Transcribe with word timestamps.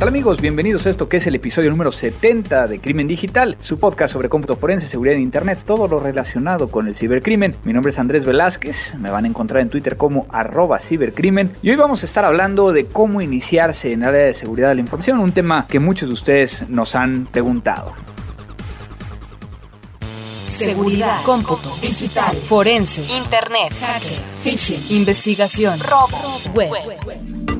tal 0.00 0.08
amigos? 0.08 0.40
Bienvenidos 0.40 0.86
a 0.86 0.90
esto 0.90 1.10
que 1.10 1.18
es 1.18 1.26
el 1.26 1.34
episodio 1.34 1.68
número 1.68 1.92
70 1.92 2.68
de 2.68 2.80
Crimen 2.80 3.06
Digital, 3.06 3.58
su 3.60 3.78
podcast 3.78 4.14
sobre 4.14 4.30
cómputo 4.30 4.56
forense, 4.56 4.86
seguridad 4.86 5.16
en 5.16 5.20
Internet, 5.20 5.58
todo 5.66 5.88
lo 5.88 6.00
relacionado 6.00 6.70
con 6.70 6.88
el 6.88 6.94
cibercrimen. 6.94 7.54
Mi 7.64 7.74
nombre 7.74 7.90
es 7.90 7.98
Andrés 7.98 8.24
Velázquez, 8.24 8.94
me 8.94 9.10
van 9.10 9.26
a 9.26 9.28
encontrar 9.28 9.60
en 9.60 9.68
Twitter 9.68 9.98
como 9.98 10.24
arroba 10.30 10.78
cibercrimen 10.78 11.50
y 11.60 11.68
hoy 11.68 11.76
vamos 11.76 12.02
a 12.02 12.06
estar 12.06 12.24
hablando 12.24 12.72
de 12.72 12.86
cómo 12.86 13.20
iniciarse 13.20 13.92
en 13.92 14.02
el 14.02 14.08
área 14.08 14.24
de 14.24 14.32
seguridad 14.32 14.68
de 14.70 14.76
la 14.76 14.80
información, 14.80 15.20
un 15.20 15.32
tema 15.32 15.66
que 15.68 15.78
muchos 15.78 16.08
de 16.08 16.14
ustedes 16.14 16.66
nos 16.70 16.96
han 16.96 17.26
preguntado. 17.30 17.92
Seguridad, 20.48 21.22
cómputo, 21.24 21.76
digital, 21.82 22.38
forense, 22.38 23.02
internet, 23.02 23.70
hacker, 23.78 24.18
phishing, 24.42 24.96
investigación, 24.96 25.78
robo, 25.78 26.16
web. 26.54 27.59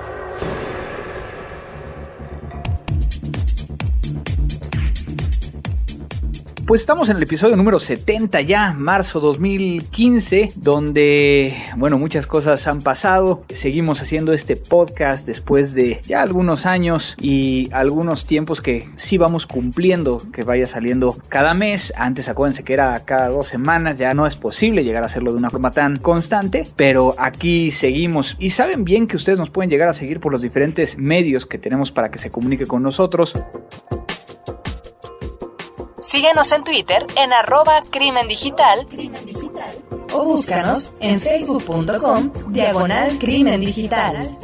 Pues 6.71 6.83
estamos 6.83 7.09
en 7.09 7.17
el 7.17 7.23
episodio 7.23 7.57
número 7.57 7.81
70 7.81 8.39
ya, 8.39 8.71
marzo 8.71 9.19
2015, 9.19 10.53
donde, 10.55 11.53
bueno, 11.75 11.97
muchas 11.97 12.27
cosas 12.27 12.65
han 12.65 12.81
pasado. 12.81 13.43
Seguimos 13.49 14.01
haciendo 14.01 14.31
este 14.31 14.55
podcast 14.55 15.27
después 15.27 15.73
de 15.73 15.99
ya 16.07 16.21
algunos 16.21 16.65
años 16.65 17.17
y 17.19 17.67
algunos 17.73 18.25
tiempos 18.25 18.61
que 18.61 18.87
sí 18.95 19.17
vamos 19.17 19.47
cumpliendo, 19.47 20.21
que 20.31 20.43
vaya 20.43 20.65
saliendo 20.65 21.17
cada 21.27 21.53
mes. 21.53 21.91
Antes 21.97 22.29
acuérdense 22.29 22.63
que 22.63 22.71
era 22.71 22.97
cada 23.03 23.27
dos 23.27 23.47
semanas, 23.47 23.97
ya 23.97 24.13
no 24.13 24.25
es 24.25 24.37
posible 24.37 24.85
llegar 24.85 25.03
a 25.03 25.07
hacerlo 25.07 25.33
de 25.33 25.39
una 25.39 25.49
forma 25.49 25.71
tan 25.71 25.97
constante, 25.97 26.65
pero 26.77 27.15
aquí 27.17 27.71
seguimos. 27.71 28.37
Y 28.39 28.51
saben 28.51 28.85
bien 28.85 29.07
que 29.07 29.17
ustedes 29.17 29.39
nos 29.39 29.49
pueden 29.49 29.69
llegar 29.69 29.89
a 29.89 29.93
seguir 29.93 30.21
por 30.21 30.31
los 30.31 30.41
diferentes 30.41 30.97
medios 30.97 31.45
que 31.45 31.57
tenemos 31.57 31.91
para 31.91 32.09
que 32.11 32.17
se 32.17 32.31
comunique 32.31 32.65
con 32.65 32.81
nosotros. 32.81 33.33
Síguenos 36.01 36.51
en 36.51 36.63
Twitter 36.63 37.05
en 37.15 37.31
arroba 37.31 37.83
crimen 37.89 38.27
digital 38.27 38.87
o 40.13 40.25
búscanos 40.25 40.91
en 40.99 41.19
facebook.com 41.21 42.31
diagonal 42.47 43.17
crimen 43.17 43.59
digital. 43.59 44.37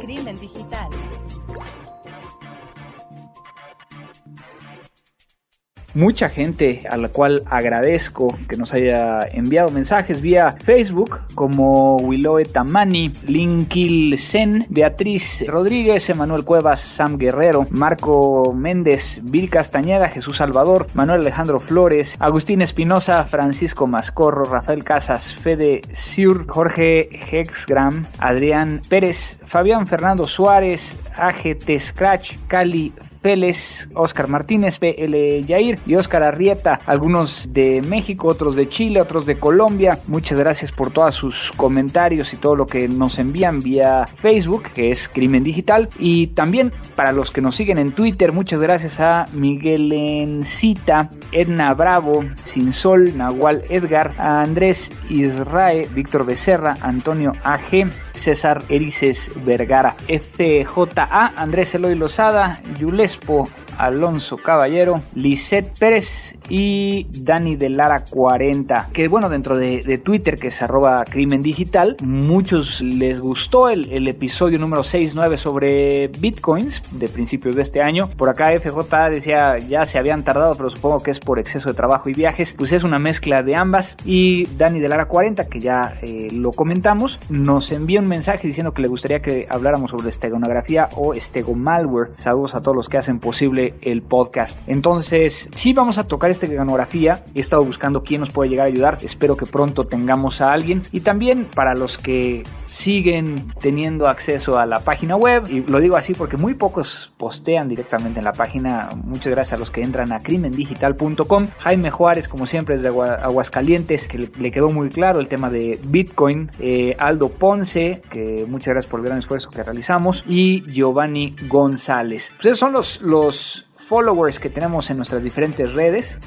Mucha 5.98 6.28
gente 6.28 6.82
a 6.88 6.96
la 6.96 7.08
cual 7.08 7.42
agradezco 7.46 8.36
que 8.48 8.56
nos 8.56 8.72
haya 8.72 9.20
enviado 9.32 9.70
mensajes 9.70 10.22
vía 10.22 10.52
Facebook 10.52 11.20
como 11.34 11.96
Willoe 11.96 12.44
Tamani, 12.44 13.12
Linkil 13.26 14.16
Sen, 14.16 14.66
Beatriz 14.68 15.44
Rodríguez, 15.48 16.08
Emanuel 16.08 16.44
Cuevas, 16.44 16.80
Sam 16.80 17.18
Guerrero, 17.18 17.66
Marco 17.70 18.52
Méndez, 18.54 19.20
Vil 19.24 19.50
Castañeda, 19.50 20.08
Jesús 20.08 20.36
Salvador, 20.36 20.86
Manuel 20.94 21.22
Alejandro 21.22 21.58
Flores, 21.58 22.16
Agustín 22.20 22.62
Espinosa, 22.62 23.24
Francisco 23.24 23.88
Mascorro, 23.88 24.44
Rafael 24.44 24.84
Casas, 24.84 25.34
Fede 25.34 25.82
Siur, 25.92 26.46
Jorge 26.46 27.08
Hexgram, 27.10 28.06
Adrián 28.20 28.80
Pérez, 28.88 29.38
Fabián 29.44 29.88
Fernando 29.88 30.28
Suárez, 30.28 30.96
AGT 31.16 31.80
Scratch, 31.80 32.36
Cali 32.46 32.92
Vélez, 33.22 33.88
Oscar 33.94 34.28
Martínez, 34.28 34.78
PL 34.78 35.44
Yair 35.44 35.78
y 35.86 35.94
Oscar 35.94 36.22
Arrieta, 36.22 36.80
algunos 36.86 37.48
de 37.52 37.82
México, 37.82 38.28
otros 38.28 38.56
de 38.56 38.68
Chile, 38.68 39.00
otros 39.00 39.26
de 39.26 39.38
Colombia. 39.38 40.00
Muchas 40.06 40.38
gracias 40.38 40.72
por 40.72 40.90
todos 40.90 41.14
sus 41.14 41.52
comentarios 41.56 42.32
y 42.32 42.36
todo 42.36 42.56
lo 42.56 42.66
que 42.66 42.88
nos 42.88 43.18
envían 43.18 43.60
vía 43.60 44.06
Facebook, 44.06 44.64
que 44.74 44.90
es 44.90 45.08
Crimen 45.08 45.44
Digital. 45.44 45.88
Y 45.98 46.28
también 46.28 46.72
para 46.94 47.12
los 47.12 47.30
que 47.30 47.40
nos 47.40 47.56
siguen 47.56 47.78
en 47.78 47.92
Twitter, 47.92 48.32
muchas 48.32 48.60
gracias 48.60 49.00
a 49.00 49.26
Miguel 49.32 49.92
Encita, 49.92 51.10
Edna 51.32 51.74
Bravo, 51.74 52.24
Sinsol, 52.44 53.16
Nahual 53.16 53.64
Edgar, 53.68 54.14
a 54.18 54.42
Andrés 54.42 54.92
Israe, 55.08 55.88
Víctor 55.94 56.24
Becerra, 56.24 56.76
Antonio 56.80 57.32
AG, 57.44 57.88
César 58.18 58.62
Erices 58.68 59.30
Vergara, 59.44 59.96
FJA, 60.06 61.32
Andrés 61.36 61.74
Eloy 61.74 61.94
Lozada, 61.94 62.60
Yulespo 62.78 63.48
Alonso 63.78 64.36
Caballero, 64.36 65.00
Lisette 65.14 65.72
Pérez 65.78 66.36
y 66.48 67.06
Dani 67.10 67.56
de 67.56 67.70
Lara 67.70 68.04
40. 68.04 68.90
Que 68.92 69.08
bueno, 69.08 69.28
dentro 69.28 69.56
de, 69.56 69.98
Twitter, 69.98 70.36
que 70.36 70.48
es 70.48 70.62
arroba 70.62 71.04
crimen 71.04 71.42
digital, 71.42 71.96
muchos 72.02 72.80
les 72.80 73.20
gustó 73.20 73.68
el, 73.68 74.08
episodio 74.08 74.58
número 74.58 74.82
69 74.82 75.36
sobre 75.36 76.08
bitcoins 76.08 76.82
de 76.92 77.08
principios 77.08 77.56
de 77.56 77.62
este 77.62 77.82
año. 77.82 78.08
Por 78.16 78.28
acá 78.28 78.50
FJ 78.58 79.10
decía 79.10 79.58
ya 79.58 79.86
se 79.86 79.98
habían 79.98 80.22
tardado, 80.22 80.54
pero 80.54 80.70
supongo 80.70 81.00
que 81.00 81.10
es 81.10 81.20
por 81.20 81.38
exceso 81.38 81.68
de 81.68 81.74
trabajo 81.74 82.08
y 82.08 82.14
viajes. 82.14 82.54
Pues 82.56 82.72
es 82.72 82.84
una 82.84 82.98
mezcla 82.98 83.42
de 83.42 83.54
ambas. 83.54 83.96
Y 84.04 84.46
Dani 84.56 84.80
de 84.80 84.88
Lara 84.88 85.06
40, 85.06 85.48
que 85.48 85.60
ya 85.60 85.94
eh, 86.02 86.28
lo 86.32 86.52
comentamos, 86.52 87.18
nos 87.28 87.70
envió 87.70 88.00
un 88.00 88.08
mensaje 88.08 88.46
diciendo 88.48 88.72
que 88.72 88.82
le 88.82 88.88
gustaría 88.88 89.20
que 89.20 89.46
habláramos 89.48 89.90
sobre 89.90 90.08
estegonografía 90.08 90.88
o 90.96 91.14
estegomalware. 91.14 92.10
Saludos 92.14 92.54
a 92.54 92.62
todos 92.62 92.76
los 92.76 92.88
que 92.88 92.98
hacen 92.98 93.20
posible 93.20 93.67
el 93.80 94.02
podcast. 94.02 94.60
Entonces, 94.66 95.48
sí 95.54 95.72
vamos 95.72 95.98
a 95.98 96.06
tocar 96.06 96.30
esta 96.30 96.46
ganografía. 96.46 97.24
He 97.34 97.40
estado 97.40 97.64
buscando 97.64 98.02
quién 98.02 98.20
nos 98.20 98.30
puede 98.30 98.50
llegar 98.50 98.66
a 98.66 98.70
ayudar. 98.70 98.98
Espero 99.02 99.36
que 99.36 99.46
pronto 99.46 99.86
tengamos 99.86 100.40
a 100.40 100.52
alguien. 100.52 100.82
Y 100.92 101.00
también 101.00 101.46
para 101.54 101.74
los 101.74 101.98
que 101.98 102.44
siguen 102.66 103.52
teniendo 103.60 104.06
acceso 104.06 104.58
a 104.58 104.66
la 104.66 104.80
página 104.80 105.16
web, 105.16 105.44
y 105.48 105.60
lo 105.62 105.80
digo 105.80 105.96
así 105.96 106.14
porque 106.14 106.36
muy 106.36 106.54
pocos 106.54 107.12
postean 107.16 107.68
directamente 107.68 108.20
en 108.20 108.24
la 108.24 108.32
página. 108.32 108.90
Muchas 109.04 109.32
gracias 109.32 109.54
a 109.54 109.56
los 109.56 109.70
que 109.70 109.82
entran 109.82 110.12
a 110.12 110.20
crimendigital.com. 110.20 111.46
Jaime 111.58 111.90
Juárez, 111.90 112.28
como 112.28 112.46
siempre, 112.46 112.76
es 112.76 112.82
de 112.82 112.88
Aguascalientes, 112.88 114.08
que 114.08 114.18
le 114.18 114.50
quedó 114.50 114.68
muy 114.68 114.88
claro 114.88 115.20
el 115.20 115.28
tema 115.28 115.50
de 115.50 115.78
Bitcoin. 115.88 116.50
Eh, 116.60 116.96
Aldo 116.98 117.28
Ponce, 117.30 118.02
que 118.10 118.44
muchas 118.48 118.68
gracias 118.68 118.90
por 118.90 119.00
el 119.00 119.06
gran 119.06 119.18
esfuerzo 119.18 119.50
que 119.50 119.62
realizamos. 119.62 120.24
Y 120.28 120.62
Giovanni 120.70 121.34
González. 121.48 122.32
Pues 122.36 122.46
esos 122.46 122.58
son 122.58 122.72
los, 122.72 123.00
los 123.02 123.57
followers 123.88 124.38
que 124.38 124.50
tenemos 124.50 124.90
en 124.90 124.98
nuestras 124.98 125.22
diferentes 125.22 125.72
redes 125.72 126.18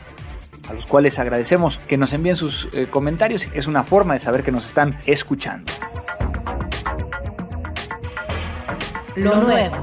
a 0.67 0.73
los 0.73 0.88
cuales 0.88 1.19
agradecemos 1.19 1.77
que 1.77 1.95
nos 1.95 2.11
envíen 2.13 2.35
sus 2.35 2.69
eh, 2.73 2.88
comentarios. 2.89 3.47
Es 3.53 3.67
una 3.67 3.83
forma 3.83 4.13
de 4.13 4.19
saber 4.19 4.44
que 4.44 4.51
nos 4.51 4.66
están 4.66 4.97
escuchando. 5.05 5.72
Lo 9.16 9.35
nuevo. 9.41 9.75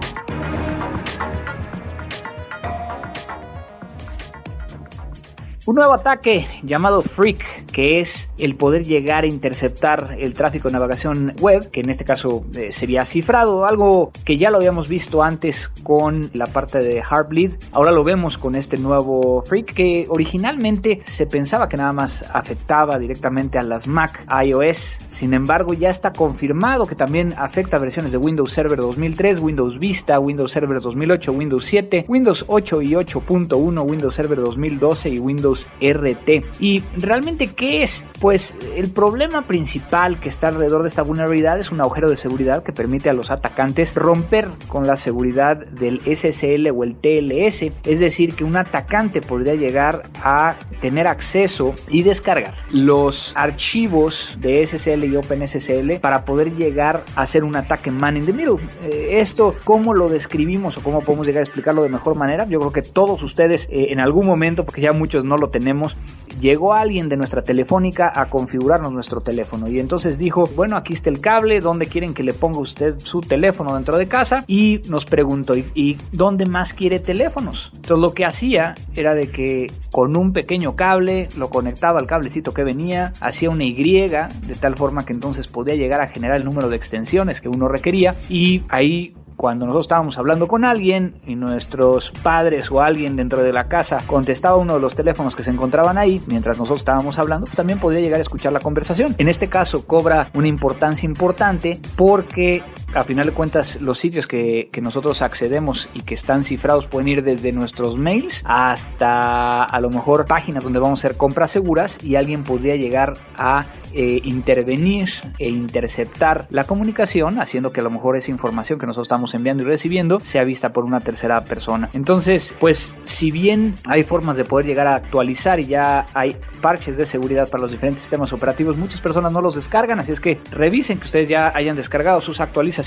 Un 5.68 5.74
nuevo 5.74 5.92
ataque 5.92 6.48
llamado 6.62 7.02
Freak, 7.02 7.66
que 7.66 8.00
es 8.00 8.30
el 8.38 8.54
poder 8.54 8.84
llegar 8.84 9.24
a 9.24 9.26
interceptar 9.26 10.16
el 10.18 10.32
tráfico 10.32 10.68
de 10.68 10.72
navegación 10.72 11.34
web, 11.42 11.70
que 11.70 11.80
en 11.80 11.90
este 11.90 12.06
caso 12.06 12.42
eh, 12.54 12.72
sería 12.72 13.04
cifrado, 13.04 13.66
algo 13.66 14.10
que 14.24 14.38
ya 14.38 14.50
lo 14.50 14.56
habíamos 14.56 14.88
visto 14.88 15.22
antes 15.22 15.68
con 15.68 16.30
la 16.32 16.46
parte 16.46 16.78
de 16.78 17.02
Heartbleed. 17.02 17.56
Ahora 17.72 17.90
lo 17.90 18.02
vemos 18.02 18.38
con 18.38 18.54
este 18.54 18.78
nuevo 18.78 19.42
Freak, 19.42 19.74
que 19.74 20.06
originalmente 20.08 21.00
se 21.04 21.26
pensaba 21.26 21.68
que 21.68 21.76
nada 21.76 21.92
más 21.92 22.24
afectaba 22.32 22.98
directamente 22.98 23.58
a 23.58 23.62
las 23.62 23.86
Mac 23.86 24.24
iOS. 24.42 24.96
Sin 25.10 25.34
embargo, 25.34 25.74
ya 25.74 25.90
está 25.90 26.12
confirmado 26.12 26.86
que 26.86 26.94
también 26.94 27.34
afecta 27.36 27.76
a 27.76 27.80
versiones 27.80 28.10
de 28.10 28.16
Windows 28.16 28.54
Server 28.54 28.78
2003, 28.78 29.40
Windows 29.40 29.78
Vista, 29.78 30.18
Windows 30.18 30.50
Server 30.50 30.80
2008, 30.80 31.30
Windows 31.30 31.64
7, 31.66 32.06
Windows 32.08 32.46
8 32.48 32.80
y 32.80 32.92
8.1, 32.92 33.82
Windows 33.84 34.14
Server 34.14 34.40
2012 34.40 35.10
y 35.10 35.18
Windows 35.18 35.57
RT. 35.80 36.60
¿Y 36.60 36.82
realmente 36.96 37.48
qué 37.48 37.82
es? 37.82 38.04
Pues 38.20 38.56
el 38.76 38.90
problema 38.90 39.46
principal 39.46 40.18
que 40.18 40.28
está 40.28 40.48
alrededor 40.48 40.82
de 40.82 40.88
esta 40.88 41.02
vulnerabilidad 41.02 41.58
es 41.58 41.70
un 41.70 41.80
agujero 41.80 42.10
de 42.10 42.16
seguridad 42.16 42.62
que 42.62 42.72
permite 42.72 43.10
a 43.10 43.12
los 43.12 43.30
atacantes 43.30 43.94
romper 43.94 44.48
con 44.66 44.86
la 44.86 44.96
seguridad 44.96 45.56
del 45.56 46.00
SSL 46.00 46.68
o 46.74 46.84
el 46.84 46.96
TLS. 46.96 47.70
Es 47.84 48.00
decir, 48.00 48.34
que 48.34 48.44
un 48.44 48.56
atacante 48.56 49.20
podría 49.20 49.54
llegar 49.54 50.02
a 50.22 50.56
tener 50.80 51.06
acceso 51.06 51.74
y 51.88 52.02
descargar 52.02 52.54
los 52.72 53.32
archivos 53.36 54.36
de 54.40 54.66
SSL 54.66 55.04
y 55.04 55.16
OpenSSL 55.16 56.00
para 56.00 56.24
poder 56.24 56.54
llegar 56.54 57.04
a 57.16 57.22
hacer 57.22 57.44
un 57.44 57.56
ataque 57.56 57.90
man 57.90 58.16
in 58.16 58.24
the 58.24 58.32
middle. 58.32 58.58
Eh, 58.82 59.20
esto, 59.20 59.54
¿cómo 59.64 59.94
lo 59.94 60.08
describimos 60.08 60.76
o 60.76 60.82
cómo 60.82 61.02
podemos 61.02 61.26
llegar 61.26 61.40
a 61.40 61.44
explicarlo 61.44 61.82
de 61.82 61.88
mejor 61.88 62.14
manera? 62.14 62.46
Yo 62.46 62.58
creo 62.58 62.72
que 62.72 62.82
todos 62.82 63.22
ustedes 63.22 63.68
eh, 63.70 63.88
en 63.90 64.00
algún 64.00 64.26
momento, 64.26 64.64
porque 64.64 64.80
ya 64.80 64.92
muchos 64.92 65.24
no 65.24 65.36
lo 65.38 65.50
tenemos 65.50 65.96
llegó 66.40 66.74
alguien 66.74 67.08
de 67.08 67.16
nuestra 67.16 67.42
telefónica 67.42 68.12
a 68.14 68.26
configurarnos 68.26 68.92
nuestro 68.92 69.20
teléfono 69.20 69.68
y 69.68 69.80
entonces 69.80 70.18
dijo, 70.18 70.48
bueno, 70.54 70.76
aquí 70.76 70.92
está 70.92 71.10
el 71.10 71.20
cable, 71.20 71.60
¿dónde 71.60 71.86
quieren 71.86 72.14
que 72.14 72.22
le 72.22 72.32
ponga 72.32 72.58
usted 72.58 72.98
su 72.98 73.20
teléfono 73.20 73.74
dentro 73.74 73.96
de 73.96 74.06
casa? 74.06 74.44
Y 74.46 74.80
nos 74.88 75.04
preguntó, 75.04 75.54
¿y, 75.56 75.98
dónde 76.12 76.46
más 76.46 76.72
quiere 76.72 77.00
teléfonos? 77.00 77.70
Entonces 77.74 78.00
lo 78.00 78.14
que 78.14 78.24
hacía 78.24 78.74
era 78.94 79.14
de 79.14 79.30
que 79.30 79.66
con 79.90 80.16
un 80.16 80.32
pequeño 80.32 80.76
cable 80.76 81.28
lo 81.36 81.50
conectaba 81.50 81.98
al 81.98 82.06
cablecito 82.06 82.54
que 82.54 82.64
venía, 82.64 83.12
hacía 83.20 83.50
una 83.50 83.64
Y 83.64 83.78
de 83.78 84.54
tal 84.58 84.76
forma 84.76 85.04
que 85.04 85.12
entonces 85.12 85.48
podía 85.48 85.74
llegar 85.74 86.00
a 86.00 86.08
generar 86.08 86.36
el 86.36 86.44
número 86.44 86.68
de 86.68 86.76
extensiones 86.76 87.40
que 87.40 87.48
uno 87.48 87.68
requería 87.68 88.14
y 88.28 88.62
ahí 88.68 89.14
cuando 89.38 89.66
nosotros 89.66 89.84
estábamos 89.84 90.18
hablando 90.18 90.48
con 90.48 90.64
alguien 90.64 91.14
y 91.24 91.36
nuestros 91.36 92.10
padres 92.10 92.72
o 92.72 92.82
alguien 92.82 93.14
dentro 93.14 93.40
de 93.44 93.52
la 93.52 93.68
casa 93.68 94.02
contestaba 94.04 94.56
uno 94.56 94.74
de 94.74 94.80
los 94.80 94.96
teléfonos 94.96 95.36
que 95.36 95.44
se 95.44 95.52
encontraban 95.52 95.96
ahí 95.96 96.20
mientras 96.26 96.58
nosotros 96.58 96.80
estábamos 96.80 97.20
hablando, 97.20 97.46
pues 97.46 97.56
también 97.56 97.78
podría 97.78 98.00
llegar 98.00 98.18
a 98.18 98.22
escuchar 98.22 98.52
la 98.52 98.58
conversación. 98.58 99.14
En 99.16 99.28
este 99.28 99.48
caso 99.48 99.86
cobra 99.86 100.26
una 100.34 100.48
importancia 100.48 101.06
importante 101.06 101.78
porque 101.94 102.64
a 102.94 103.04
final 103.04 103.26
de 103.26 103.32
cuentas 103.32 103.80
los 103.80 103.98
sitios 103.98 104.26
que, 104.26 104.70
que, 104.72 104.80
nosotros 104.80 105.20
accedemos 105.20 105.90
y 105.92 106.02
que 106.02 106.14
están 106.14 106.44
cifrados 106.44 106.86
pueden 106.86 107.08
ir 107.08 107.22
desde 107.22 107.52
nuestros 107.52 107.98
mails 107.98 108.42
hasta 108.46 109.64
a 109.64 109.80
lo 109.80 109.90
mejor 109.90 110.26
páginas 110.26 110.64
donde 110.64 110.78
vamos 110.78 110.98
a 110.98 111.06
hacer 111.06 111.16
compras 111.16 111.50
seguras 111.50 112.02
y 112.02 112.16
alguien 112.16 112.44
podría 112.44 112.76
llegar 112.76 113.14
a 113.36 113.66
eh, 113.92 114.20
intervenir 114.24 115.10
e 115.38 115.48
interceptar 115.48 116.46
la 116.50 116.64
comunicación 116.64 117.40
haciendo 117.40 117.72
que 117.72 117.80
a 117.80 117.82
lo 117.82 117.90
mejor 117.90 118.16
esa 118.16 118.30
información 118.30 118.78
que 118.78 118.86
nosotros 118.86 119.06
estamos 119.06 119.34
enviando 119.34 119.62
y 119.62 119.66
recibiendo 119.66 120.20
sea 120.20 120.44
vista 120.44 120.72
por 120.72 120.84
una 120.84 121.00
tercera 121.00 121.44
persona. 121.44 121.90
Entonces, 121.92 122.54
pues 122.58 122.96
si 123.04 123.30
bien 123.30 123.74
hay 123.86 124.02
formas 124.04 124.36
de 124.36 124.44
poder 124.44 124.66
llegar 124.66 124.86
a 124.86 124.96
actualizar 124.96 125.60
y 125.60 125.66
ya 125.66 126.06
hay 126.14 126.36
parches 126.62 126.96
de 126.96 127.06
seguridad 127.06 127.48
para 127.50 127.62
los 127.62 127.70
diferentes 127.70 128.00
sistemas 128.00 128.32
operativos, 128.32 128.76
muchas 128.76 129.00
personas 129.00 129.32
no 129.32 129.40
los 129.40 129.54
descargan, 129.54 130.00
así 130.00 130.12
es 130.12 130.20
que 130.20 130.40
revisen 130.50 130.98
que 130.98 131.04
ustedes 131.04 131.28
ya 131.28 131.52
hayan 131.54 131.76
descargado 131.76 132.20
sus 132.20 132.40
actualizaciones 132.40 132.77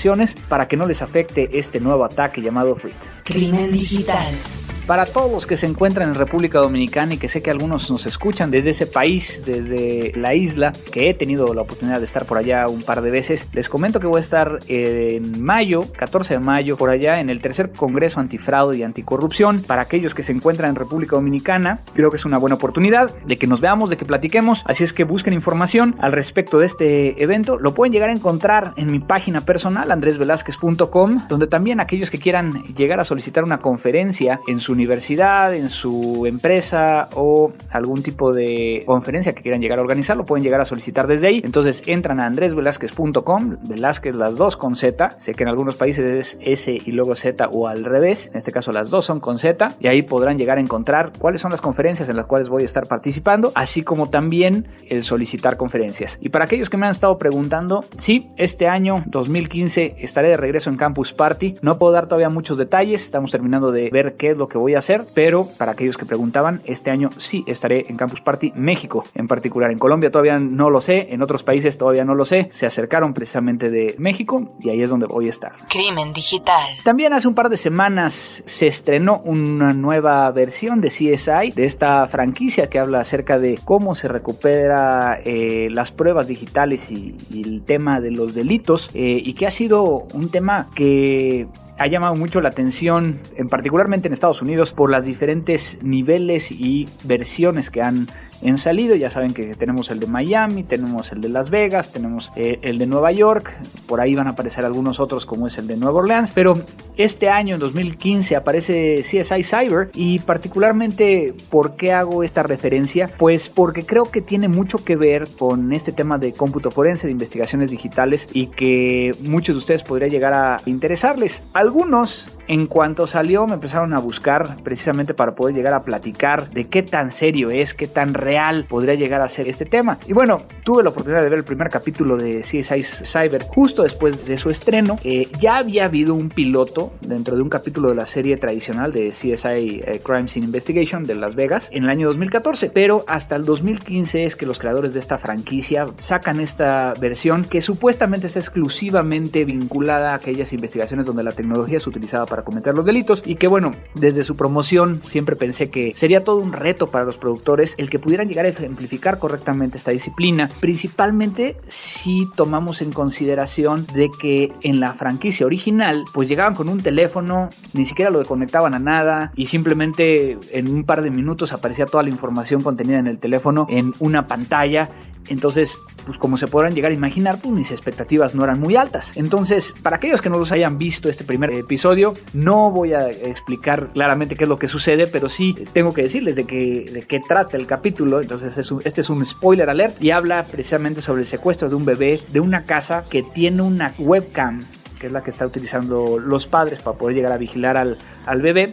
para 0.48 0.68
que 0.68 0.76
no 0.76 0.86
les 0.86 1.02
afecte 1.02 1.48
este 1.52 1.80
nuevo 1.80 2.04
ataque 2.04 2.40
llamado 2.40 2.74
Freak. 2.74 2.96
Crimen 3.24 3.72
digital. 3.72 4.61
Para 4.86 5.06
todos 5.06 5.30
los 5.30 5.46
que 5.46 5.56
se 5.56 5.66
encuentran 5.66 6.08
en 6.08 6.14
República 6.16 6.58
Dominicana 6.58 7.14
y 7.14 7.16
que 7.16 7.28
sé 7.28 7.40
que 7.40 7.50
algunos 7.50 7.88
nos 7.88 8.04
escuchan 8.06 8.50
desde 8.50 8.70
ese 8.70 8.86
país, 8.86 9.42
desde 9.46 10.12
la 10.16 10.34
isla, 10.34 10.72
que 10.90 11.08
he 11.08 11.14
tenido 11.14 11.54
la 11.54 11.62
oportunidad 11.62 12.00
de 12.00 12.04
estar 12.04 12.24
por 12.24 12.36
allá 12.36 12.66
un 12.66 12.82
par 12.82 13.00
de 13.00 13.12
veces, 13.12 13.48
les 13.52 13.68
comento 13.68 14.00
que 14.00 14.08
voy 14.08 14.16
a 14.16 14.20
estar 14.20 14.58
en 14.66 15.40
mayo, 15.40 15.86
14 15.92 16.34
de 16.34 16.40
mayo, 16.40 16.76
por 16.76 16.90
allá 16.90 17.20
en 17.20 17.30
el 17.30 17.40
tercer 17.40 17.70
Congreso 17.70 18.18
Antifraude 18.18 18.78
y 18.78 18.82
Anticorrupción. 18.82 19.62
Para 19.62 19.82
aquellos 19.82 20.14
que 20.14 20.24
se 20.24 20.32
encuentran 20.32 20.70
en 20.70 20.76
República 20.76 21.14
Dominicana, 21.14 21.82
creo 21.94 22.10
que 22.10 22.16
es 22.16 22.24
una 22.24 22.38
buena 22.38 22.56
oportunidad 22.56 23.14
de 23.24 23.36
que 23.38 23.46
nos 23.46 23.60
veamos, 23.60 23.88
de 23.88 23.96
que 23.96 24.04
platiquemos. 24.04 24.64
Así 24.66 24.82
es 24.82 24.92
que 24.92 25.04
busquen 25.04 25.32
información 25.32 25.94
al 26.00 26.10
respecto 26.10 26.58
de 26.58 26.66
este 26.66 27.22
evento. 27.22 27.56
Lo 27.56 27.72
pueden 27.72 27.92
llegar 27.92 28.10
a 28.10 28.12
encontrar 28.12 28.72
en 28.76 28.90
mi 28.90 28.98
página 28.98 29.42
personal, 29.42 29.92
andresvelazquez.com, 29.92 31.28
donde 31.28 31.46
también 31.46 31.78
aquellos 31.78 32.10
que 32.10 32.18
quieran 32.18 32.50
llegar 32.74 32.98
a 32.98 33.04
solicitar 33.04 33.44
una 33.44 33.58
conferencia 33.58 34.40
en 34.48 34.58
su 34.58 34.71
universidad, 34.72 35.54
en 35.54 35.68
su 35.68 36.26
empresa 36.26 37.08
o 37.14 37.52
algún 37.70 38.02
tipo 38.02 38.32
de 38.32 38.82
conferencia 38.86 39.32
que 39.32 39.42
quieran 39.42 39.60
llegar 39.60 39.78
a 39.78 39.82
organizar, 39.82 40.16
lo 40.16 40.24
pueden 40.24 40.42
llegar 40.42 40.60
a 40.60 40.64
solicitar 40.64 41.06
desde 41.06 41.26
ahí. 41.28 41.42
Entonces 41.44 41.82
entran 41.86 42.20
a 42.20 42.26
andresvelazquez.com, 42.26 43.56
Velázquez 43.68 44.16
las 44.16 44.36
dos 44.36 44.56
con 44.56 44.76
Z, 44.76 45.10
sé 45.18 45.34
que 45.34 45.42
en 45.42 45.48
algunos 45.48 45.76
países 45.76 46.10
es 46.10 46.38
S 46.40 46.72
y 46.84 46.92
luego 46.92 47.14
Z 47.14 47.48
o 47.52 47.68
al 47.68 47.84
revés, 47.84 48.28
en 48.28 48.36
este 48.36 48.52
caso 48.52 48.72
las 48.72 48.90
dos 48.90 49.04
son 49.04 49.20
con 49.20 49.38
Z, 49.38 49.76
y 49.80 49.86
ahí 49.86 50.02
podrán 50.02 50.38
llegar 50.38 50.58
a 50.58 50.60
encontrar 50.60 51.12
cuáles 51.18 51.40
son 51.40 51.50
las 51.50 51.60
conferencias 51.60 52.08
en 52.08 52.16
las 52.16 52.26
cuales 52.26 52.48
voy 52.48 52.62
a 52.62 52.66
estar 52.66 52.86
participando, 52.86 53.52
así 53.54 53.82
como 53.82 54.10
también 54.10 54.68
el 54.88 55.04
solicitar 55.04 55.56
conferencias. 55.56 56.18
Y 56.20 56.28
para 56.30 56.44
aquellos 56.44 56.70
que 56.70 56.76
me 56.76 56.86
han 56.86 56.92
estado 56.92 57.18
preguntando, 57.18 57.84
sí, 57.98 58.30
este 58.36 58.68
año 58.68 59.02
2015 59.06 59.96
estaré 59.98 60.28
de 60.28 60.36
regreso 60.36 60.70
en 60.70 60.76
Campus 60.76 61.12
Party, 61.12 61.54
no 61.62 61.78
puedo 61.78 61.92
dar 61.92 62.06
todavía 62.06 62.28
muchos 62.28 62.58
detalles, 62.58 63.04
estamos 63.04 63.30
terminando 63.30 63.72
de 63.72 63.90
ver 63.90 64.16
qué 64.16 64.30
es 64.30 64.36
lo 64.36 64.48
que 64.48 64.58
voy 64.62 64.74
a 64.74 64.78
hacer, 64.78 65.04
pero 65.14 65.46
para 65.58 65.72
aquellos 65.72 65.98
que 65.98 66.06
preguntaban, 66.06 66.62
este 66.64 66.90
año 66.90 67.10
sí 67.16 67.44
estaré 67.46 67.84
en 67.88 67.96
Campus 67.96 68.20
Party 68.20 68.52
México, 68.56 69.04
en 69.14 69.28
particular 69.28 69.70
en 69.70 69.78
Colombia 69.78 70.10
todavía 70.10 70.38
no 70.38 70.70
lo 70.70 70.80
sé, 70.80 71.08
en 71.10 71.22
otros 71.22 71.42
países 71.42 71.76
todavía 71.76 72.04
no 72.04 72.14
lo 72.14 72.24
sé, 72.24 72.48
se 72.52 72.66
acercaron 72.66 73.12
precisamente 73.12 73.70
de 73.70 73.94
México 73.98 74.54
y 74.60 74.70
ahí 74.70 74.82
es 74.82 74.90
donde 74.90 75.06
voy 75.06 75.26
a 75.26 75.30
estar. 75.30 75.52
Crimen 75.68 76.12
digital. 76.12 76.76
También 76.84 77.12
hace 77.12 77.28
un 77.28 77.34
par 77.34 77.48
de 77.48 77.56
semanas 77.56 78.42
se 78.46 78.66
estrenó 78.66 79.20
una 79.24 79.72
nueva 79.72 80.30
versión 80.30 80.80
de 80.80 80.88
CSI, 80.88 81.52
de 81.54 81.64
esta 81.64 82.06
franquicia 82.08 82.68
que 82.70 82.78
habla 82.78 83.00
acerca 83.00 83.38
de 83.38 83.58
cómo 83.64 83.94
se 83.94 84.08
recupera 84.08 85.20
eh, 85.24 85.68
las 85.70 85.90
pruebas 85.90 86.28
digitales 86.28 86.90
y, 86.90 87.16
el 87.32 87.62
tema 87.62 88.00
de 88.00 88.10
los 88.10 88.34
delitos 88.34 88.90
eh, 88.94 89.20
y 89.24 89.34
que 89.34 89.46
ha 89.46 89.50
sido 89.50 90.06
un 90.14 90.30
tema 90.30 90.68
que 90.74 91.46
ha 91.78 91.86
llamado 91.86 92.14
mucho 92.16 92.40
la 92.40 92.48
atención, 92.48 93.18
en 93.36 93.48
particularmente 93.48 94.08
en 94.08 94.12
Estados 94.12 94.42
Unidos, 94.42 94.72
por 94.72 94.90
las 94.90 95.04
diferentes 95.04 95.78
niveles 95.82 96.52
y 96.52 96.86
versiones 97.04 97.70
que 97.70 97.82
han 97.82 98.06
en 98.42 98.58
salido. 98.58 98.94
Ya 98.96 99.10
saben 99.10 99.34
que 99.34 99.54
tenemos 99.54 99.90
el 99.90 100.00
de 100.00 100.06
Miami, 100.06 100.64
tenemos 100.64 101.12
el 101.12 101.20
de 101.20 101.28
Las 101.28 101.50
Vegas, 101.50 101.92
tenemos 101.92 102.32
eh, 102.36 102.58
el 102.62 102.78
de 102.78 102.86
Nueva 102.86 103.12
York, 103.12 103.60
por 103.86 104.00
ahí 104.00 104.14
van 104.14 104.26
a 104.26 104.30
aparecer 104.30 104.64
algunos 104.64 105.00
otros 105.00 105.26
como 105.26 105.46
es 105.46 105.58
el 105.58 105.66
de 105.66 105.76
Nueva 105.76 106.00
Orleans, 106.00 106.32
pero 106.32 106.54
este 106.96 107.30
año, 107.30 107.54
en 107.54 107.60
2015, 107.60 108.36
aparece 108.36 109.02
CSI 109.02 109.42
Cyber 109.42 109.90
y 109.94 110.18
particularmente, 110.18 111.34
¿por 111.48 111.76
qué 111.76 111.92
hago 111.92 112.22
esta 112.22 112.42
referencia? 112.42 113.08
Pues 113.16 113.48
porque 113.48 113.84
creo 113.84 114.10
que 114.10 114.20
tiene 114.20 114.48
mucho 114.48 114.84
que 114.84 114.96
ver 114.96 115.24
con 115.38 115.72
este 115.72 115.92
tema 115.92 116.18
de 116.18 116.32
cómputo 116.32 116.70
forense, 116.70 117.06
de 117.06 117.12
investigaciones 117.12 117.70
digitales 117.70 118.28
y 118.32 118.48
que 118.48 119.12
muchos 119.22 119.56
de 119.56 119.58
ustedes 119.58 119.82
podría 119.82 120.08
llegar 120.08 120.34
a 120.34 120.60
interesarles. 120.66 121.42
Algunos 121.54 122.28
en 122.52 122.66
cuanto 122.66 123.06
salió 123.06 123.46
me 123.46 123.54
empezaron 123.54 123.94
a 123.94 123.98
buscar 123.98 124.58
precisamente 124.62 125.14
para 125.14 125.34
poder 125.34 125.54
llegar 125.54 125.72
a 125.72 125.84
platicar 125.84 126.50
de 126.50 126.66
qué 126.66 126.82
tan 126.82 127.10
serio 127.10 127.50
es, 127.50 127.72
qué 127.72 127.86
tan 127.86 128.12
real 128.12 128.66
podría 128.68 128.92
llegar 128.92 129.22
a 129.22 129.28
ser 129.30 129.48
este 129.48 129.64
tema. 129.64 129.96
Y 130.06 130.12
bueno, 130.12 130.42
tuve 130.62 130.82
la 130.82 130.90
oportunidad 130.90 131.22
de 131.22 131.30
ver 131.30 131.38
el 131.38 131.44
primer 131.46 131.70
capítulo 131.70 132.18
de 132.18 132.42
CSI 132.42 132.82
Cyber 132.82 133.44
justo 133.44 133.84
después 133.84 134.26
de 134.26 134.36
su 134.36 134.50
estreno. 134.50 134.98
Eh, 135.02 135.28
ya 135.40 135.56
había 135.56 135.86
habido 135.86 136.14
un 136.14 136.28
piloto 136.28 136.92
dentro 137.00 137.36
de 137.36 137.42
un 137.42 137.48
capítulo 137.48 137.88
de 137.88 137.94
la 137.94 138.04
serie 138.04 138.36
tradicional 138.36 138.92
de 138.92 139.12
CSI 139.12 139.82
eh, 139.86 140.02
Crime 140.04 140.28
Scene 140.28 140.44
Investigation 140.44 141.06
de 141.06 141.14
Las 141.14 141.34
Vegas 141.34 141.70
en 141.72 141.84
el 141.84 141.88
año 141.88 142.08
2014, 142.08 142.68
pero 142.68 143.06
hasta 143.08 143.34
el 143.34 143.46
2015 143.46 144.24
es 144.24 144.36
que 144.36 144.44
los 144.44 144.58
creadores 144.58 144.92
de 144.92 145.00
esta 145.00 145.16
franquicia 145.16 145.86
sacan 145.96 146.38
esta 146.38 146.92
versión 147.00 147.46
que 147.46 147.62
supuestamente 147.62 148.26
está 148.26 148.40
exclusivamente 148.40 149.46
vinculada 149.46 150.10
a 150.10 150.16
aquellas 150.16 150.52
investigaciones 150.52 151.06
donde 151.06 151.22
la 151.22 151.32
tecnología 151.32 151.78
es 151.78 151.86
utilizada 151.86 152.26
para 152.26 152.41
cometer 152.44 152.74
los 152.74 152.86
delitos. 152.86 153.22
Y 153.24 153.36
que 153.36 153.48
bueno, 153.48 153.72
desde 153.94 154.24
su 154.24 154.36
promoción 154.36 155.00
siempre 155.06 155.36
pensé 155.36 155.70
que 155.70 155.92
sería 155.94 156.24
todo 156.24 156.36
un 156.36 156.52
reto 156.52 156.86
para 156.86 157.04
los 157.04 157.16
productores 157.16 157.74
el 157.78 157.90
que 157.90 157.98
pudieran 157.98 158.28
llegar 158.28 158.44
a 158.44 158.48
ejemplificar 158.48 159.18
correctamente 159.18 159.78
esta 159.78 159.90
disciplina, 159.90 160.48
principalmente 160.60 161.56
si 161.68 162.28
tomamos 162.36 162.82
en 162.82 162.92
consideración 162.92 163.86
de 163.94 164.10
que 164.20 164.52
en 164.62 164.80
la 164.80 164.94
franquicia 164.94 165.46
original 165.46 166.04
pues 166.12 166.28
llegaban 166.28 166.54
con 166.54 166.68
un 166.68 166.82
teléfono, 166.82 167.48
ni 167.74 167.86
siquiera 167.86 168.10
lo 168.10 168.24
conectaban 168.24 168.74
a 168.74 168.78
nada 168.78 169.32
y 169.36 169.46
simplemente 169.46 170.38
en 170.52 170.68
un 170.68 170.84
par 170.84 171.02
de 171.02 171.10
minutos 171.10 171.52
aparecía 171.52 171.86
toda 171.86 172.02
la 172.02 172.08
información 172.08 172.62
contenida 172.62 172.98
en 172.98 173.06
el 173.06 173.18
teléfono 173.18 173.66
en 173.68 173.92
una 173.98 174.26
pantalla. 174.26 174.88
Entonces, 175.28 175.78
pues 176.04 176.18
como 176.18 176.36
se 176.36 176.46
podrán 176.46 176.74
llegar 176.74 176.90
a 176.90 176.94
imaginar, 176.94 177.38
pues 177.40 177.54
mis 177.54 177.70
expectativas 177.70 178.34
no 178.34 178.44
eran 178.44 178.60
muy 178.60 178.76
altas. 178.76 179.16
Entonces, 179.16 179.74
para 179.82 179.96
aquellos 179.96 180.20
que 180.20 180.30
no 180.30 180.38
los 180.38 180.52
hayan 180.52 180.78
visto 180.78 181.08
este 181.08 181.24
primer 181.24 181.50
episodio, 181.52 182.14
no 182.32 182.70
voy 182.70 182.92
a 182.92 183.10
explicar 183.10 183.90
claramente 183.92 184.36
qué 184.36 184.44
es 184.44 184.48
lo 184.48 184.58
que 184.58 184.68
sucede, 184.68 185.06
pero 185.06 185.28
sí 185.28 185.56
tengo 185.72 185.92
que 185.92 186.02
decirles 186.02 186.36
de, 186.36 186.46
qué 186.46 187.22
trata 187.26 187.56
el 187.56 187.66
capítulo. 187.66 188.20
Entonces, 188.20 188.72
este 188.84 189.00
es 189.00 189.10
un 189.10 189.24
spoiler 189.24 189.70
alert 189.70 190.02
y 190.02 190.10
habla 190.10 190.44
precisamente 190.44 191.02
sobre 191.02 191.22
el 191.22 191.26
secuestro 191.26 191.68
de 191.68 191.74
un 191.74 191.84
bebé 191.84 192.20
de 192.32 192.40
una 192.40 192.64
casa 192.64 193.04
que 193.08 193.22
tiene 193.22 193.62
una 193.62 193.94
webcam, 193.98 194.60
que 194.98 195.06
es 195.08 195.12
la 195.12 195.22
que 195.22 195.30
está 195.30 195.46
utilizando 195.46 196.18
los 196.18 196.46
padres 196.46 196.80
para 196.80 196.96
poder 196.96 197.16
llegar 197.16 197.32
a 197.32 197.36
vigilar 197.36 197.76
al, 197.76 197.98
al 198.26 198.42
bebé 198.42 198.70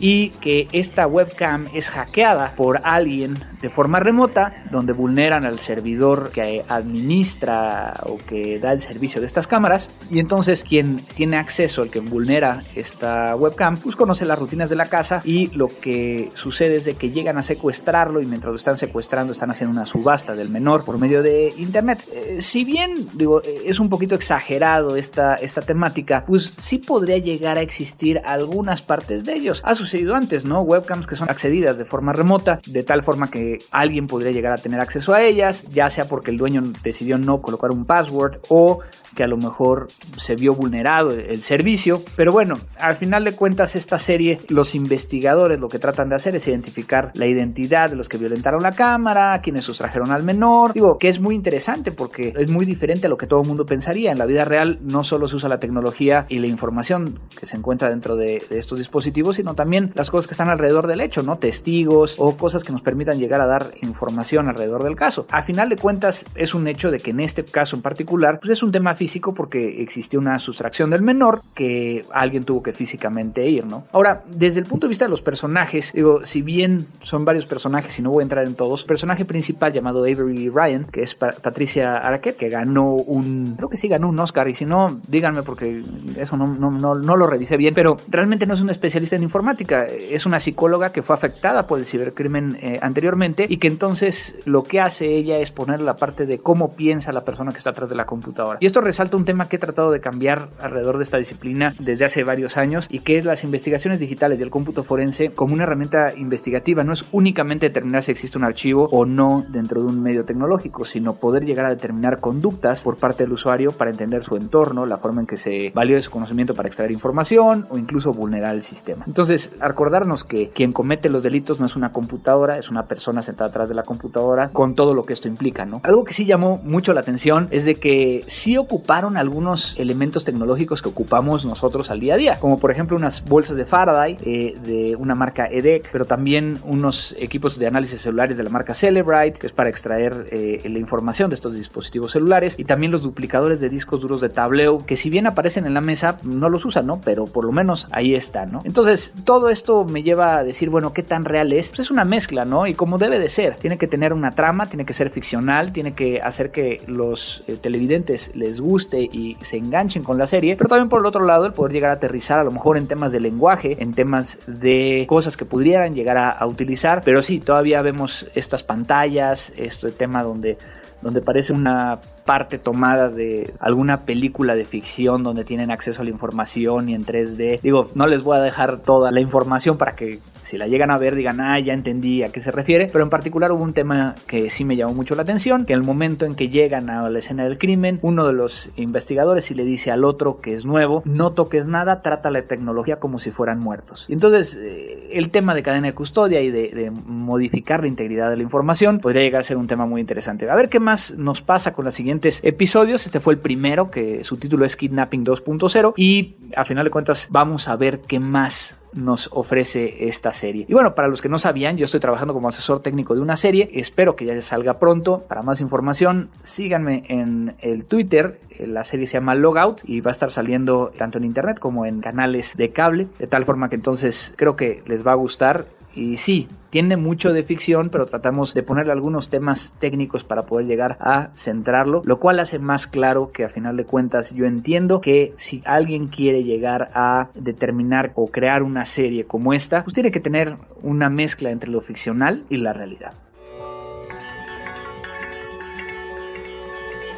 y 0.00 0.30
que 0.30 0.68
esta 0.72 1.06
webcam 1.06 1.66
es 1.74 1.88
hackeada 1.88 2.54
por 2.56 2.80
alguien 2.84 3.38
de 3.60 3.70
forma 3.70 4.00
remota, 4.00 4.64
donde 4.70 4.92
vulneran 4.92 5.44
al 5.44 5.58
servidor 5.58 6.30
que 6.30 6.64
administra 6.68 7.94
o 8.04 8.18
que 8.18 8.58
da 8.58 8.72
el 8.72 8.80
servicio 8.80 9.20
de 9.20 9.26
estas 9.26 9.46
cámaras. 9.46 9.88
Y 10.10 10.20
entonces 10.20 10.62
quien 10.62 10.98
tiene 10.98 11.36
acceso, 11.36 11.82
el 11.82 11.90
que 11.90 12.00
vulnera 12.00 12.64
esta 12.74 13.34
webcam, 13.36 13.76
pues 13.76 13.96
conoce 13.96 14.24
las 14.24 14.38
rutinas 14.38 14.70
de 14.70 14.76
la 14.76 14.86
casa 14.86 15.20
y 15.24 15.48
lo 15.48 15.68
que 15.68 16.30
sucede 16.34 16.76
es 16.76 16.84
de 16.84 16.94
que 16.94 17.10
llegan 17.10 17.38
a 17.38 17.42
secuestrarlo 17.42 18.20
y 18.20 18.26
mientras 18.26 18.52
lo 18.52 18.56
están 18.56 18.76
secuestrando 18.76 19.32
están 19.32 19.50
haciendo 19.50 19.74
una 19.74 19.86
subasta 19.86 20.34
del 20.34 20.50
menor 20.50 20.84
por 20.84 20.98
medio 20.98 21.22
de 21.22 21.52
internet. 21.56 22.04
Eh, 22.12 22.40
si 22.40 22.64
bien 22.64 22.94
digo, 23.14 23.42
es 23.42 23.80
un 23.80 23.88
poquito 23.88 24.14
exagerado 24.14 24.96
esta, 24.96 25.34
esta 25.34 25.62
temática, 25.62 26.24
pues 26.26 26.52
sí 26.58 26.78
podría 26.78 27.18
llegar 27.18 27.58
a 27.58 27.62
existir 27.62 28.20
algunas 28.24 28.82
partes 28.82 29.24
de 29.24 29.34
ellos. 29.34 29.60
Ha 29.64 29.74
sucedido 29.88 30.14
antes, 30.14 30.44
¿no? 30.44 30.60
Webcams 30.60 31.06
que 31.06 31.16
son 31.16 31.30
accedidas 31.30 31.78
de 31.78 31.84
forma 31.84 32.12
remota, 32.12 32.58
de 32.66 32.82
tal 32.82 33.02
forma 33.02 33.30
que 33.30 33.58
alguien 33.70 34.06
podría 34.06 34.32
llegar 34.32 34.52
a 34.52 34.58
tener 34.58 34.80
acceso 34.80 35.14
a 35.14 35.22
ellas, 35.22 35.64
ya 35.70 35.88
sea 35.88 36.04
porque 36.04 36.30
el 36.30 36.36
dueño 36.36 36.62
decidió 36.82 37.16
no 37.18 37.40
colocar 37.40 37.70
un 37.70 37.86
password 37.86 38.38
o 38.48 38.80
que 39.18 39.24
a 39.24 39.26
lo 39.26 39.36
mejor 39.36 39.88
se 40.16 40.36
vio 40.36 40.54
vulnerado 40.54 41.10
el 41.10 41.42
servicio. 41.42 42.00
Pero 42.14 42.30
bueno, 42.30 42.54
al 42.78 42.94
final 42.94 43.24
de 43.24 43.34
cuentas 43.34 43.74
esta 43.74 43.98
serie, 43.98 44.38
los 44.48 44.76
investigadores 44.76 45.58
lo 45.58 45.66
que 45.66 45.80
tratan 45.80 46.08
de 46.08 46.14
hacer 46.14 46.36
es 46.36 46.46
identificar 46.46 47.10
la 47.16 47.26
identidad 47.26 47.90
de 47.90 47.96
los 47.96 48.08
que 48.08 48.16
violentaron 48.16 48.62
la 48.62 48.70
cámara, 48.70 49.40
quienes 49.42 49.64
sustrajeron 49.64 50.12
al 50.12 50.22
menor. 50.22 50.72
Digo, 50.72 50.98
que 50.98 51.08
es 51.08 51.18
muy 51.18 51.34
interesante 51.34 51.90
porque 51.90 52.32
es 52.36 52.48
muy 52.48 52.64
diferente 52.64 53.08
a 53.08 53.10
lo 53.10 53.16
que 53.16 53.26
todo 53.26 53.42
el 53.42 53.48
mundo 53.48 53.66
pensaría. 53.66 54.12
En 54.12 54.18
la 54.18 54.24
vida 54.24 54.44
real 54.44 54.78
no 54.82 55.02
solo 55.02 55.26
se 55.26 55.34
usa 55.34 55.48
la 55.48 55.58
tecnología 55.58 56.24
y 56.28 56.38
la 56.38 56.46
información 56.46 57.18
que 57.36 57.46
se 57.46 57.56
encuentra 57.56 57.90
dentro 57.90 58.14
de, 58.14 58.40
de 58.48 58.58
estos 58.60 58.78
dispositivos, 58.78 59.34
sino 59.34 59.56
también 59.56 59.90
las 59.96 60.12
cosas 60.12 60.28
que 60.28 60.34
están 60.34 60.48
alrededor 60.48 60.86
del 60.86 61.00
hecho, 61.00 61.24
¿no? 61.24 61.38
Testigos 61.38 62.14
o 62.18 62.36
cosas 62.36 62.62
que 62.62 62.70
nos 62.70 62.82
permitan 62.82 63.18
llegar 63.18 63.40
a 63.40 63.48
dar 63.48 63.72
información 63.82 64.48
alrededor 64.48 64.84
del 64.84 64.94
caso. 64.94 65.26
A 65.32 65.42
final 65.42 65.68
de 65.70 65.74
cuentas 65.74 66.24
es 66.36 66.54
un 66.54 66.68
hecho 66.68 66.92
de 66.92 66.98
que 66.98 67.10
en 67.10 67.18
este 67.18 67.44
caso 67.44 67.74
en 67.74 67.82
particular, 67.82 68.38
pues 68.40 68.52
es 68.52 68.62
un 68.62 68.70
tema 68.70 68.94
físico 68.94 69.07
porque 69.34 69.82
existió 69.82 70.18
una 70.18 70.38
sustracción 70.38 70.90
del 70.90 71.02
menor 71.02 71.42
que 71.54 72.04
alguien 72.12 72.44
tuvo 72.44 72.62
que 72.62 72.72
físicamente 72.72 73.46
ir, 73.46 73.64
¿no? 73.64 73.84
Ahora, 73.92 74.22
desde 74.28 74.60
el 74.60 74.66
punto 74.66 74.86
de 74.86 74.90
vista 74.90 75.04
de 75.04 75.10
los 75.10 75.22
personajes, 75.22 75.92
digo, 75.92 76.24
si 76.24 76.42
bien 76.42 76.86
son 77.02 77.24
varios 77.24 77.46
personajes 77.46 77.98
y 77.98 78.02
no 78.02 78.10
voy 78.10 78.22
a 78.22 78.24
entrar 78.24 78.46
en 78.46 78.54
todos, 78.54 78.84
personaje 78.84 79.24
principal 79.24 79.72
llamado 79.72 80.00
Avery 80.00 80.48
Ryan, 80.48 80.84
que 80.84 81.02
es 81.02 81.14
Patricia 81.14 81.98
Arquette, 81.98 82.36
que 82.36 82.48
ganó 82.48 82.92
un, 82.92 83.54
creo 83.56 83.68
que 83.68 83.76
sí 83.76 83.88
ganó 83.88 84.08
un 84.08 84.18
Oscar 84.18 84.48
y 84.48 84.54
si 84.54 84.64
no, 84.64 85.00
díganme 85.08 85.42
porque 85.42 85.82
eso 86.16 86.36
no, 86.36 86.94
lo 86.94 87.26
revisé 87.26 87.56
bien, 87.56 87.74
pero 87.74 87.96
realmente 88.08 88.46
no 88.46 88.54
es 88.54 88.60
una 88.60 88.72
especialista 88.72 89.16
en 89.16 89.22
informática, 89.22 89.86
es 89.86 90.26
una 90.26 90.40
psicóloga 90.40 90.92
que 90.92 91.02
fue 91.02 91.14
afectada 91.14 91.66
por 91.66 91.78
el 91.78 91.86
cibercrimen 91.86 92.58
eh, 92.60 92.78
anteriormente 92.82 93.46
y 93.48 93.58
que 93.58 93.68
entonces 93.68 94.36
lo 94.44 94.62
que 94.62 94.80
hace 94.80 95.06
ella 95.06 95.38
es 95.38 95.50
poner 95.50 95.80
la 95.80 95.96
parte 95.96 96.26
de 96.26 96.38
cómo 96.38 96.72
piensa 96.74 97.12
la 97.12 97.24
persona 97.24 97.52
que 97.52 97.58
está 97.58 97.70
atrás 97.70 97.88
de 97.88 97.96
la 97.96 98.06
computadora. 98.06 98.58
Y 98.60 98.66
esto 98.66 98.80
salta 98.92 99.16
un 99.16 99.24
tema 99.24 99.48
que 99.48 99.56
he 99.56 99.58
tratado 99.58 99.90
de 99.90 100.00
cambiar 100.00 100.48
alrededor 100.60 100.98
de 100.98 101.04
esta 101.04 101.18
disciplina 101.18 101.74
desde 101.78 102.04
hace 102.04 102.24
varios 102.24 102.56
años 102.56 102.86
y 102.90 103.00
que 103.00 103.18
es 103.18 103.24
las 103.24 103.44
investigaciones 103.44 104.00
digitales 104.00 104.38
y 104.38 104.42
el 104.42 104.50
cómputo 104.50 104.82
forense 104.82 105.30
como 105.30 105.54
una 105.54 105.64
herramienta 105.64 106.14
investigativa. 106.14 106.84
No 106.84 106.92
es 106.92 107.04
únicamente 107.12 107.66
determinar 107.66 108.02
si 108.02 108.12
existe 108.12 108.38
un 108.38 108.44
archivo 108.44 108.88
o 108.92 109.04
no 109.04 109.44
dentro 109.48 109.82
de 109.82 109.88
un 109.88 110.02
medio 110.02 110.24
tecnológico, 110.24 110.84
sino 110.84 111.14
poder 111.14 111.44
llegar 111.44 111.66
a 111.66 111.70
determinar 111.70 112.20
conductas 112.20 112.82
por 112.82 112.96
parte 112.96 113.24
del 113.24 113.32
usuario 113.32 113.72
para 113.72 113.90
entender 113.90 114.22
su 114.22 114.36
entorno, 114.36 114.86
la 114.86 114.98
forma 114.98 115.20
en 115.20 115.26
que 115.26 115.36
se 115.36 115.72
valió 115.74 115.96
de 115.96 116.02
su 116.02 116.10
conocimiento 116.10 116.54
para 116.54 116.68
extraer 116.68 116.92
información 116.92 117.66
o 117.70 117.78
incluso 117.78 118.12
vulnerar 118.12 118.54
el 118.54 118.62
sistema. 118.62 119.04
Entonces, 119.06 119.52
acordarnos 119.60 120.24
que 120.24 120.50
quien 120.50 120.72
comete 120.72 121.08
los 121.08 121.22
delitos 121.22 121.60
no 121.60 121.66
es 121.66 121.76
una 121.76 121.92
computadora, 121.92 122.58
es 122.58 122.70
una 122.70 122.86
persona 122.86 123.22
sentada 123.22 123.50
atrás 123.50 123.68
de 123.68 123.74
la 123.74 123.82
computadora 123.82 124.48
con 124.48 124.74
todo 124.74 124.94
lo 124.94 125.04
que 125.04 125.12
esto 125.12 125.28
implica, 125.28 125.64
¿no? 125.64 125.80
Algo 125.84 126.04
que 126.04 126.12
sí 126.12 126.24
llamó 126.24 126.60
mucho 126.64 126.92
la 126.92 127.00
atención 127.00 127.48
es 127.50 127.64
de 127.64 127.76
que 127.76 128.24
sí 128.26 128.56
ocupó 128.78 128.98
algunos 128.98 129.78
elementos 129.78 130.24
tecnológicos 130.24 130.82
que 130.82 130.88
ocupamos 130.88 131.44
nosotros 131.44 131.90
al 131.90 132.00
día 132.00 132.14
a 132.14 132.16
día, 132.16 132.38
como 132.38 132.58
por 132.58 132.70
ejemplo 132.70 132.96
unas 132.96 133.24
bolsas 133.24 133.56
de 133.56 133.64
Faraday 133.64 134.16
eh, 134.24 134.56
de 134.64 134.96
una 134.96 135.14
marca 135.14 135.46
EDEC, 135.46 135.90
pero 135.92 136.04
también 136.04 136.58
unos 136.64 137.14
equipos 137.18 137.58
de 137.58 137.66
análisis 137.66 138.00
celulares 138.00 138.36
de 138.36 138.44
la 138.44 138.50
marca 138.50 138.74
Celebrite, 138.74 139.40
que 139.40 139.46
es 139.46 139.52
para 139.52 139.68
extraer 139.68 140.26
eh, 140.30 140.62
la 140.68 140.78
información 140.78 141.30
de 141.30 141.34
estos 141.34 141.54
dispositivos 141.54 142.12
celulares, 142.12 142.54
y 142.58 142.64
también 142.64 142.90
los 142.92 143.02
duplicadores 143.02 143.60
de 143.60 143.68
discos 143.68 144.00
duros 144.00 144.20
de 144.20 144.30
tableo, 144.30 144.84
que 144.86 144.96
si 144.96 145.10
bien 145.10 145.26
aparecen 145.26 145.66
en 145.66 145.74
la 145.74 145.80
mesa, 145.80 146.18
no 146.22 146.48
los 146.48 146.64
usan, 146.64 146.86
¿no? 146.86 147.00
Pero 147.04 147.26
por 147.26 147.44
lo 147.44 147.52
menos 147.52 147.88
ahí 147.90 148.14
está, 148.14 148.46
¿no? 148.46 148.62
Entonces, 148.64 149.12
todo 149.24 149.50
esto 149.50 149.84
me 149.84 150.02
lleva 150.02 150.38
a 150.38 150.44
decir, 150.44 150.70
bueno, 150.70 150.92
¿qué 150.92 151.02
tan 151.02 151.24
real 151.24 151.52
es? 151.52 151.68
Pues 151.68 151.80
es 151.80 151.90
una 151.90 152.04
mezcla, 152.04 152.44
¿no? 152.44 152.66
Y 152.66 152.74
como 152.74 152.98
debe 152.98 153.18
de 153.18 153.28
ser, 153.28 153.56
tiene 153.56 153.78
que 153.78 153.86
tener 153.86 154.12
una 154.12 154.34
trama, 154.34 154.68
tiene 154.68 154.86
que 154.86 154.92
ser 154.92 155.10
ficcional, 155.10 155.72
tiene 155.72 155.94
que 155.94 156.20
hacer 156.22 156.50
que 156.50 156.82
los 156.86 157.44
eh, 157.46 157.56
televidentes 157.60 158.32
les 158.34 158.60
guste 158.60 158.67
y 159.10 159.36
se 159.42 159.56
enganchen 159.56 160.02
con 160.02 160.18
la 160.18 160.26
serie, 160.26 160.56
pero 160.56 160.68
también 160.68 160.88
por 160.88 161.00
el 161.00 161.06
otro 161.06 161.24
lado 161.24 161.46
el 161.46 161.52
poder 161.52 161.72
llegar 161.72 161.90
a 161.90 161.94
aterrizar 161.94 162.38
a 162.38 162.44
lo 162.44 162.50
mejor 162.50 162.76
en 162.76 162.86
temas 162.86 163.12
de 163.12 163.20
lenguaje, 163.20 163.76
en 163.80 163.94
temas 163.94 164.38
de 164.46 165.06
cosas 165.08 165.36
que 165.36 165.44
pudieran 165.44 165.94
llegar 165.94 166.16
a, 166.16 166.30
a 166.30 166.46
utilizar, 166.46 167.02
pero 167.04 167.22
sí, 167.22 167.40
todavía 167.40 167.82
vemos 167.82 168.26
estas 168.34 168.62
pantallas, 168.62 169.52
este 169.56 169.90
tema 169.90 170.22
donde 170.22 170.58
donde 171.00 171.22
parece 171.22 171.52
una 171.52 172.00
parte 172.28 172.58
tomada 172.58 173.08
de 173.08 173.54
alguna 173.58 174.02
película 174.02 174.54
de 174.54 174.66
ficción 174.66 175.22
donde 175.22 175.44
tienen 175.44 175.70
acceso 175.70 176.02
a 176.02 176.04
la 176.04 176.10
información 176.10 176.90
y 176.90 176.94
en 176.94 177.06
3D. 177.06 177.60
Digo, 177.62 177.90
no 177.94 178.06
les 178.06 178.22
voy 178.22 178.36
a 178.36 178.42
dejar 178.42 178.80
toda 178.80 179.10
la 179.10 179.20
información 179.20 179.78
para 179.78 179.96
que 179.96 180.18
si 180.42 180.58
la 180.58 180.66
llegan 180.66 180.90
a 180.90 180.98
ver 180.98 181.14
digan, 181.14 181.40
ah, 181.40 181.58
ya 181.58 181.72
entendí 181.72 182.22
a 182.22 182.28
qué 182.28 182.40
se 182.40 182.50
refiere, 182.50 182.88
pero 182.92 183.04
en 183.04 183.10
particular 183.10 183.52
hubo 183.52 183.62
un 183.62 183.72
tema 183.72 184.14
que 184.26 184.50
sí 184.50 184.64
me 184.64 184.76
llamó 184.76 184.94
mucho 184.94 185.14
la 185.14 185.22
atención, 185.22 185.64
que 185.64 185.72
en 185.72 185.80
el 185.80 185.86
momento 185.86 186.26
en 186.26 186.34
que 186.34 186.48
llegan 186.48 186.90
a 186.90 187.08
la 187.08 187.18
escena 187.18 187.44
del 187.44 187.58
crimen, 187.58 187.98
uno 188.02 188.26
de 188.26 188.32
los 188.32 188.70
investigadores 188.76 189.50
y 189.50 189.54
le 189.54 189.64
dice 189.64 189.90
al 189.90 190.04
otro 190.04 190.40
que 190.40 190.54
es 190.54 190.64
nuevo, 190.64 191.02
no 191.06 191.32
toques 191.32 191.66
nada, 191.66 192.02
trata 192.02 192.30
la 192.30 192.42
tecnología 192.42 192.98
como 192.98 193.18
si 193.18 193.30
fueran 193.30 193.58
muertos. 193.58 194.06
Entonces, 194.08 194.58
eh, 194.60 195.08
el 195.12 195.30
tema 195.30 195.54
de 195.54 195.62
cadena 195.62 195.86
de 195.88 195.94
custodia 195.94 196.40
y 196.40 196.50
de 196.50 196.90
modificar 196.90 197.80
la 197.80 197.88
integridad 197.88 198.30
de 198.30 198.36
la 198.36 198.42
información 198.42 199.00
podría 199.00 199.22
llegar 199.22 199.40
a 199.40 199.44
ser 199.44 199.56
un 199.56 199.66
tema 199.66 199.86
muy 199.86 200.00
interesante. 200.00 200.48
A 200.48 200.54
ver 200.54 200.68
qué 200.68 200.80
más 200.80 201.14
nos 201.16 201.42
pasa 201.42 201.72
con 201.72 201.84
la 201.84 201.90
siguiente 201.90 202.17
episodios. 202.24 203.06
Este 203.06 203.20
fue 203.20 203.34
el 203.34 203.40
primero, 203.40 203.90
que 203.90 204.24
su 204.24 204.36
título 204.36 204.64
es 204.64 204.76
Kidnapping 204.76 205.24
2.0. 205.24 205.94
Y 205.96 206.36
al 206.56 206.66
final 206.66 206.84
de 206.84 206.90
cuentas 206.90 207.28
vamos 207.30 207.68
a 207.68 207.76
ver 207.76 208.00
qué 208.00 208.20
más 208.20 208.78
nos 208.92 209.28
ofrece 209.32 210.08
esta 210.08 210.32
serie. 210.32 210.66
Y 210.68 210.72
bueno, 210.72 210.94
para 210.94 211.08
los 211.08 211.22
que 211.22 211.28
no 211.28 211.38
sabían, 211.38 211.76
yo 211.76 211.84
estoy 211.84 212.00
trabajando 212.00 212.34
como 212.34 212.48
asesor 212.48 212.80
técnico 212.80 213.14
de 213.14 213.20
una 213.20 213.36
serie, 213.36 213.70
espero 213.74 214.16
que 214.16 214.24
ya 214.24 214.40
salga 214.40 214.78
pronto. 214.78 215.18
Para 215.28 215.42
más 215.42 215.60
información, 215.60 216.30
síganme 216.42 217.04
en 217.08 217.54
el 217.60 217.84
Twitter, 217.84 218.40
la 218.58 218.84
serie 218.84 219.06
se 219.06 219.14
llama 219.14 219.34
Logout 219.34 219.82
y 219.84 220.00
va 220.00 220.10
a 220.10 220.12
estar 220.12 220.30
saliendo 220.30 220.92
tanto 220.96 221.18
en 221.18 221.24
internet 221.24 221.58
como 221.58 221.86
en 221.86 222.00
canales 222.00 222.56
de 222.56 222.70
cable, 222.70 223.08
de 223.18 223.26
tal 223.26 223.44
forma 223.44 223.68
que 223.68 223.76
entonces 223.76 224.34
creo 224.36 224.56
que 224.56 224.82
les 224.86 225.06
va 225.06 225.12
a 225.12 225.16
gustar 225.16 225.66
y 225.94 226.16
sí, 226.16 226.48
tiene 226.70 226.96
mucho 226.96 227.32
de 227.32 227.42
ficción, 227.42 227.88
pero 227.90 228.06
tratamos 228.06 228.54
de 228.54 228.62
ponerle 228.62 228.92
algunos 228.92 229.30
temas 229.30 229.74
técnicos 229.78 230.24
para 230.24 230.42
poder 230.42 230.66
llegar 230.66 230.96
a 231.00 231.30
centrarlo, 231.34 232.02
lo 232.04 232.18
cual 232.18 232.40
hace 232.40 232.58
más 232.58 232.86
claro 232.86 233.30
que 233.32 233.44
a 233.44 233.48
final 233.48 233.76
de 233.76 233.84
cuentas 233.84 234.34
yo 234.34 234.44
entiendo 234.44 235.00
que 235.00 235.32
si 235.36 235.62
alguien 235.64 236.08
quiere 236.08 236.44
llegar 236.44 236.88
a 236.94 237.28
determinar 237.34 238.12
o 238.14 238.26
crear 238.26 238.62
una 238.62 238.84
serie 238.84 239.24
como 239.24 239.52
esta, 239.52 239.84
pues 239.84 239.94
tiene 239.94 240.10
que 240.10 240.20
tener 240.20 240.56
una 240.82 241.08
mezcla 241.08 241.50
entre 241.50 241.70
lo 241.70 241.80
ficcional 241.80 242.44
y 242.48 242.58
la 242.58 242.72
realidad. 242.72 243.12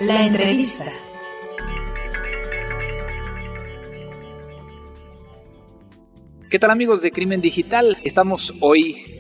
La 0.00 0.26
entrevista. 0.26 0.84
¿Qué 6.48 6.58
tal 6.58 6.70
amigos 6.70 7.00
de 7.00 7.12
Crimen 7.12 7.40
Digital? 7.40 7.96
Estamos 8.02 8.54
hoy, 8.60 9.19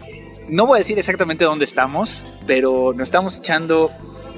no 0.50 0.66
voy 0.66 0.76
a 0.76 0.78
decir 0.78 0.98
exactamente 0.98 1.44
dónde 1.44 1.64
estamos, 1.64 2.26
pero 2.46 2.92
nos 2.92 3.08
estamos 3.08 3.38
echando 3.38 3.90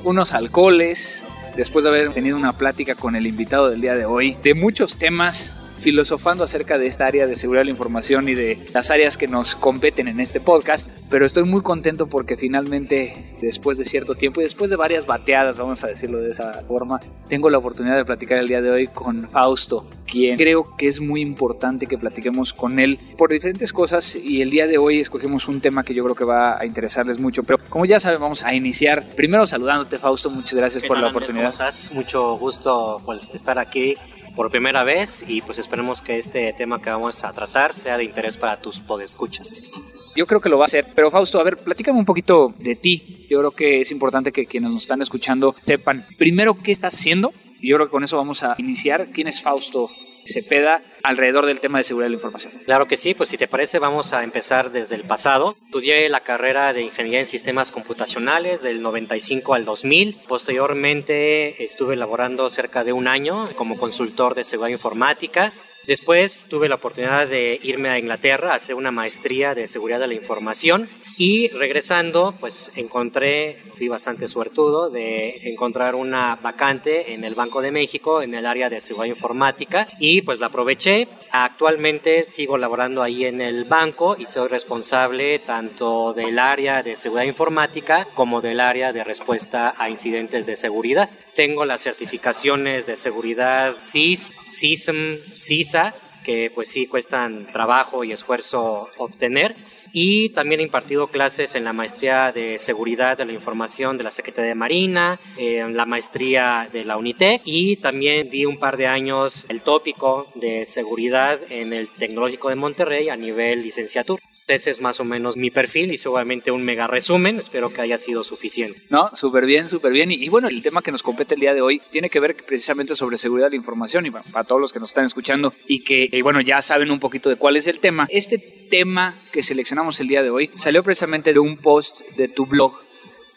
unos 0.05 0.33
alcoholes 0.33 1.25
después 1.57 1.85
de 1.85 1.91
haber 1.91 2.11
tenido 2.11 2.37
una 2.37 2.53
plática 2.53 2.95
con 2.95 3.17
el 3.17 3.27
invitado 3.27 3.71
del 3.71 3.81
día 3.81 3.95
de 3.95 4.05
hoy 4.05 4.37
de 4.43 4.55
muchos 4.55 4.97
temas 4.99 5.57
filosofando 5.83 6.45
acerca 6.45 6.79
de 6.79 6.87
esta 6.87 7.07
área 7.07 7.27
de 7.27 7.35
seguridad 7.35 7.63
de 7.63 7.67
la 7.67 7.71
información 7.73 8.29
y 8.29 8.35
de 8.35 8.65
las 8.73 8.91
áreas 8.91 9.19
que 9.19 9.27
nos 9.27 9.57
competen 9.57 10.07
en 10.07 10.21
este 10.21 10.41
podcast, 10.41 10.89
pero 11.11 11.27
estoy 11.27 11.43
muy 11.43 11.61
contento 11.61 12.07
porque 12.07 12.37
finalmente, 12.37 13.35
después 13.41 13.77
de 13.77 13.85
cierto 13.85 14.15
tiempo 14.15 14.41
y 14.41 14.45
después 14.45 14.71
de 14.71 14.77
varias 14.77 15.07
bateadas, 15.07 15.59
vamos 15.59 15.83
a 15.83 15.89
decirlo 15.89 16.21
de 16.21 16.29
esa 16.29 16.63
forma, 16.69 17.01
tengo 17.29 17.51
la 17.51 17.59
oportunidad 17.59 17.97
de 17.97 18.05
platicar 18.05 18.39
el 18.39 18.47
día 18.47 18.63
de 18.63 18.71
hoy 18.71 18.87
con 18.87 19.29
Fausto, 19.29 19.87
quien 20.07 20.37
creo 20.37 20.77
que 20.77 20.87
es 20.87 21.01
muy 21.01 21.21
importante 21.21 21.87
que 21.87 21.99
platiquemos 21.99 22.53
con 22.53 22.79
él 22.79 23.01
por 23.19 23.31
diferentes 23.31 23.73
cosas 23.73 24.15
y 24.15 24.41
el 24.41 24.51
día 24.51 24.69
de 24.69 24.79
hoy 24.79 25.01
escogimos 25.01 25.49
un 25.49 25.61
tema 25.61 25.85
que 25.85 25.95
yo 25.95 26.05
creo 26.05 26.15
que 26.15 26.25
va 26.25 26.61
a 26.61 26.65
interesarles 26.65 27.19
mucho, 27.19 27.43
pero 27.43 27.59
como 27.69 27.87
ya 27.87 27.99
saben, 27.99 28.21
vamos 28.21 28.45
a 28.45 28.55
iniciar 28.55 29.09
primero 29.17 29.47
saludándote 29.49 29.99
Fausto, 29.99 30.31
muchas 30.31 30.55
gracias 30.55 30.85
por 30.85 30.99
la 30.99 31.09
oportunidad. 31.09 31.53
¿Cómo 31.53 31.69
estás? 31.69 31.91
Mucho 31.93 32.37
gusto 32.37 33.03
pues, 33.05 33.31
estar 33.35 33.59
aquí 33.59 33.97
por 34.35 34.51
primera 34.51 34.85
vez 34.85 35.25
y 35.27 35.43
pues 35.43 35.59
esperemos 35.59 36.03
que 36.03 36.19
este 36.19 36.53
tema 36.53 36.81
que 36.81 36.91
vamos 36.91 37.25
a 37.25 37.33
tratar 37.33 37.75
sea 37.75 37.97
de 37.97 38.05
interés 38.05 38.37
para 38.37 38.61
tus 38.61 38.81
podescuchas. 38.81 39.75
Yo 40.15 40.27
creo 40.27 40.41
que 40.41 40.49
lo 40.49 40.59
va 40.59 40.65
a 40.65 40.67
hacer. 40.67 40.89
Pero 40.95 41.11
Fausto, 41.11 41.41
a 41.41 41.45
ver, 41.45 41.57
platícame 41.57 41.99
un 41.99 42.05
poquito 42.05 42.55
de 42.59 42.77
ti. 42.77 43.27
Yo 43.31 43.39
creo 43.39 43.51
que 43.51 43.81
es 43.81 43.91
importante 43.91 44.33
que 44.33 44.47
quienes 44.47 44.71
nos 44.71 44.83
están 44.83 45.01
escuchando 45.01 45.55
sepan 45.65 46.07
primero 46.19 46.59
qué 46.63 46.73
estás 46.73 46.95
haciendo. 46.95 47.33
Y 47.61 47.69
yo 47.69 47.77
creo 47.77 47.87
que 47.87 47.93
con 47.93 48.05
eso 48.05 48.17
vamos 48.17 48.43
a 48.43 48.55
iniciar. 48.59 49.09
¿Quién 49.13 49.29
es 49.29 49.41
Fausto 49.41 49.89
Cepeda 50.25 50.83
alrededor 51.03 51.47
del 51.47 51.61
tema 51.61 51.79
de 51.79 51.85
seguridad 51.85 52.07
de 52.07 52.11
la 52.11 52.17
información. 52.17 52.53
Claro 52.65 52.87
que 52.87 52.97
sí, 52.97 53.15
pues 53.15 53.29
si 53.29 53.37
te 53.37 53.49
parece 53.49 53.79
vamos 53.79 54.13
a 54.13 54.23
empezar 54.23 54.71
desde 54.71 54.95
el 54.95 55.03
pasado. 55.03 55.57
Estudié 55.65 56.09
la 56.09 56.21
carrera 56.21 56.73
de 56.73 56.83
Ingeniería 56.83 57.21
en 57.21 57.27
Sistemas 57.27 57.73
Computacionales 57.73 58.63
del 58.63 58.83
95 58.83 59.55
al 59.55 59.65
2000. 59.65 60.19
Posteriormente 60.29 61.63
estuve 61.63 61.97
laborando 61.97 62.49
cerca 62.51 62.85
de 62.85 62.93
un 62.93 63.09
año 63.09 63.55
como 63.57 63.79
consultor 63.79 64.35
de 64.35 64.45
seguridad 64.45 64.73
informática 64.73 65.53
Después 65.87 66.45
tuve 66.49 66.69
la 66.69 66.77
oportunidad 66.77 67.27
de 67.27 67.59
irme 67.63 67.89
a 67.89 67.99
Inglaterra 67.99 68.53
a 68.53 68.57
hacer 68.57 68.77
una 68.77 68.93
maestría 68.93 69.55
de 69.55 69.67
seguridad 69.67 69.99
de 69.99 70.07
la 70.07 70.15
información 70.15 70.89
y 71.25 71.47
regresando 71.51 72.35
pues 72.41 72.73
encontré, 72.75 73.63
fui 73.77 73.87
bastante 73.87 74.27
suertudo 74.27 74.91
de 74.91 75.51
encontrar 75.51 75.95
una 75.95 76.35
vacante 76.35 77.15
en 77.15 77.23
el 77.23 77.37
Banco 77.37 77.63
de 77.63 77.71
México 77.71 78.23
en 78.23 78.35
el 78.35 78.45
área 78.45 78.69
de 78.69 78.81
seguridad 78.81 79.15
informática 79.15 79.87
y 80.01 80.23
pues 80.23 80.41
la 80.41 80.47
aproveché. 80.47 81.07
Actualmente 81.31 82.25
sigo 82.25 82.59
laborando 82.59 83.05
ahí 83.05 83.25
en 83.25 83.41
el 83.41 83.63
banco 83.67 84.17
y 84.19 84.27
soy 84.27 84.49
responsable 84.49 85.39
tanto 85.39 86.13
del 86.13 86.41
área 86.41 86.83
de 86.83 86.97
seguridad 86.97 87.27
informática 87.27 88.09
como 88.15 88.41
del 88.41 88.59
área 88.59 88.93
de 88.93 89.05
respuesta 89.05 89.75
a 89.79 89.89
incidentes 89.89 90.47
de 90.47 90.57
seguridad. 90.57 91.09
Tengo 91.37 91.65
las 91.65 91.83
certificaciones 91.83 92.87
de 92.87 92.97
seguridad 92.97 93.77
CIS, 93.79 94.33
CISM, 94.45 95.21
CIS 95.37 95.77
que 96.25 96.51
pues 96.55 96.69
sí 96.69 96.87
cuestan 96.87 97.47
trabajo 97.47 98.05
y 98.05 98.13
esfuerzo 98.13 98.89
obtener. 98.97 99.55
Y 99.93 100.31
también 100.31 100.61
he 100.61 100.65
impartido 100.65 101.09
clases 101.09 101.55
en 101.55 101.65
la 101.65 101.73
maestría 101.73 102.33
de 102.33 102.59
seguridad 102.59 103.19
de 103.19 103.27
la 103.27 103.33
información 103.33 103.99
de 103.99 104.05
la 104.05 104.11
Secretaría 104.11 104.49
de 104.49 104.55
Marina, 104.55 105.21
en 105.37 105.77
la 105.77 105.85
maestría 105.85 106.69
de 106.73 106.85
la 106.85 106.97
UNITEC 106.97 107.43
y 107.45 107.77
también 107.77 108.31
di 108.31 108.47
un 108.47 108.59
par 108.59 108.77
de 108.77 108.87
años 108.87 109.47
el 109.49 109.61
tópico 109.61 110.29
de 110.35 110.65
seguridad 110.65 111.39
en 111.51 111.73
el 111.73 111.91
Tecnológico 111.91 112.49
de 112.49 112.57
Monterrey 112.57 113.09
a 113.11 113.17
nivel 113.17 113.63
licenciatura. 113.63 114.23
Ese 114.53 114.71
es 114.71 114.83
más 114.83 115.01
o 115.01 115.05
menos 115.05 115.39
mi 115.39 115.51
perfil 115.51 115.95
y 115.95 115.97
seguramente 115.97 116.51
un 116.51 116.63
mega 116.63 116.87
resumen. 116.87 117.39
Espero 117.39 117.73
que 117.73 117.81
haya 117.81 117.97
sido 117.97 118.23
suficiente. 118.23 118.79
No, 118.91 119.11
súper 119.15 119.47
bien, 119.47 119.67
súper 119.67 119.93
bien. 119.93 120.11
Y, 120.11 120.29
bueno, 120.29 120.49
el 120.49 120.61
tema 120.61 120.83
que 120.83 120.93
nos 120.93 121.03
compete 121.03 121.35
el 121.37 121.41
día 121.41 121.55
de 121.55 121.63
hoy 121.63 121.81
tiene 121.91 122.11
que 122.11 122.21
ver 122.21 122.37
precisamente 122.37 122.95
sobre 122.95 123.17
seguridad 123.17 123.51
de 123.51 123.57
información 123.57 124.05
y 124.05 124.11
para, 124.11 124.45
todos 124.45 124.61
los 124.61 124.71
que 124.71 124.79
nos 124.79 124.91
están 124.91 125.07
escuchando 125.07 125.55
y 125.67 125.85
que, 125.85 126.21
bueno, 126.23 126.43
ya 126.43 126.61
saben 126.61 126.91
un 126.91 127.01
poquito 127.01 127.31
de 127.31 127.37
cuál 127.37 127.57
es 127.57 127.67
el 127.67 127.79
tema. 127.79 128.07
Este 128.11 128.37
tema 128.37 129.19
que 129.33 129.43
seleccionamos 129.43 129.99
el 130.01 130.09
día 130.09 130.23
de 130.23 130.29
hoy 130.29 130.51
salió 130.55 130.83
precisamente 130.83 131.33
de 131.33 131.39
un 131.39 131.57
post 131.57 132.03
de 132.17 132.29
tu 132.29 132.45
blog, 132.45 132.75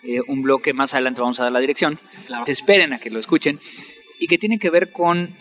eh, 0.04 0.20
un 0.28 0.42
blog 0.42 0.62
que 0.62 0.74
más 0.74 0.94
adelante 0.96 1.22
vamos 1.22 1.40
a 1.40 1.44
dar 1.44 1.54
la 1.54 1.62
dirección. 1.62 1.98
Claro. 2.28 2.44
Te 2.44 2.52
esperen 2.52 2.92
a 2.92 3.00
que 3.00 3.10
lo 3.10 3.20
escuchen 3.20 3.62
y 4.20 4.28
que 4.28 4.38
tiene 4.38 4.60
que 4.60 4.70
ver 4.70 4.92
con 4.92 5.38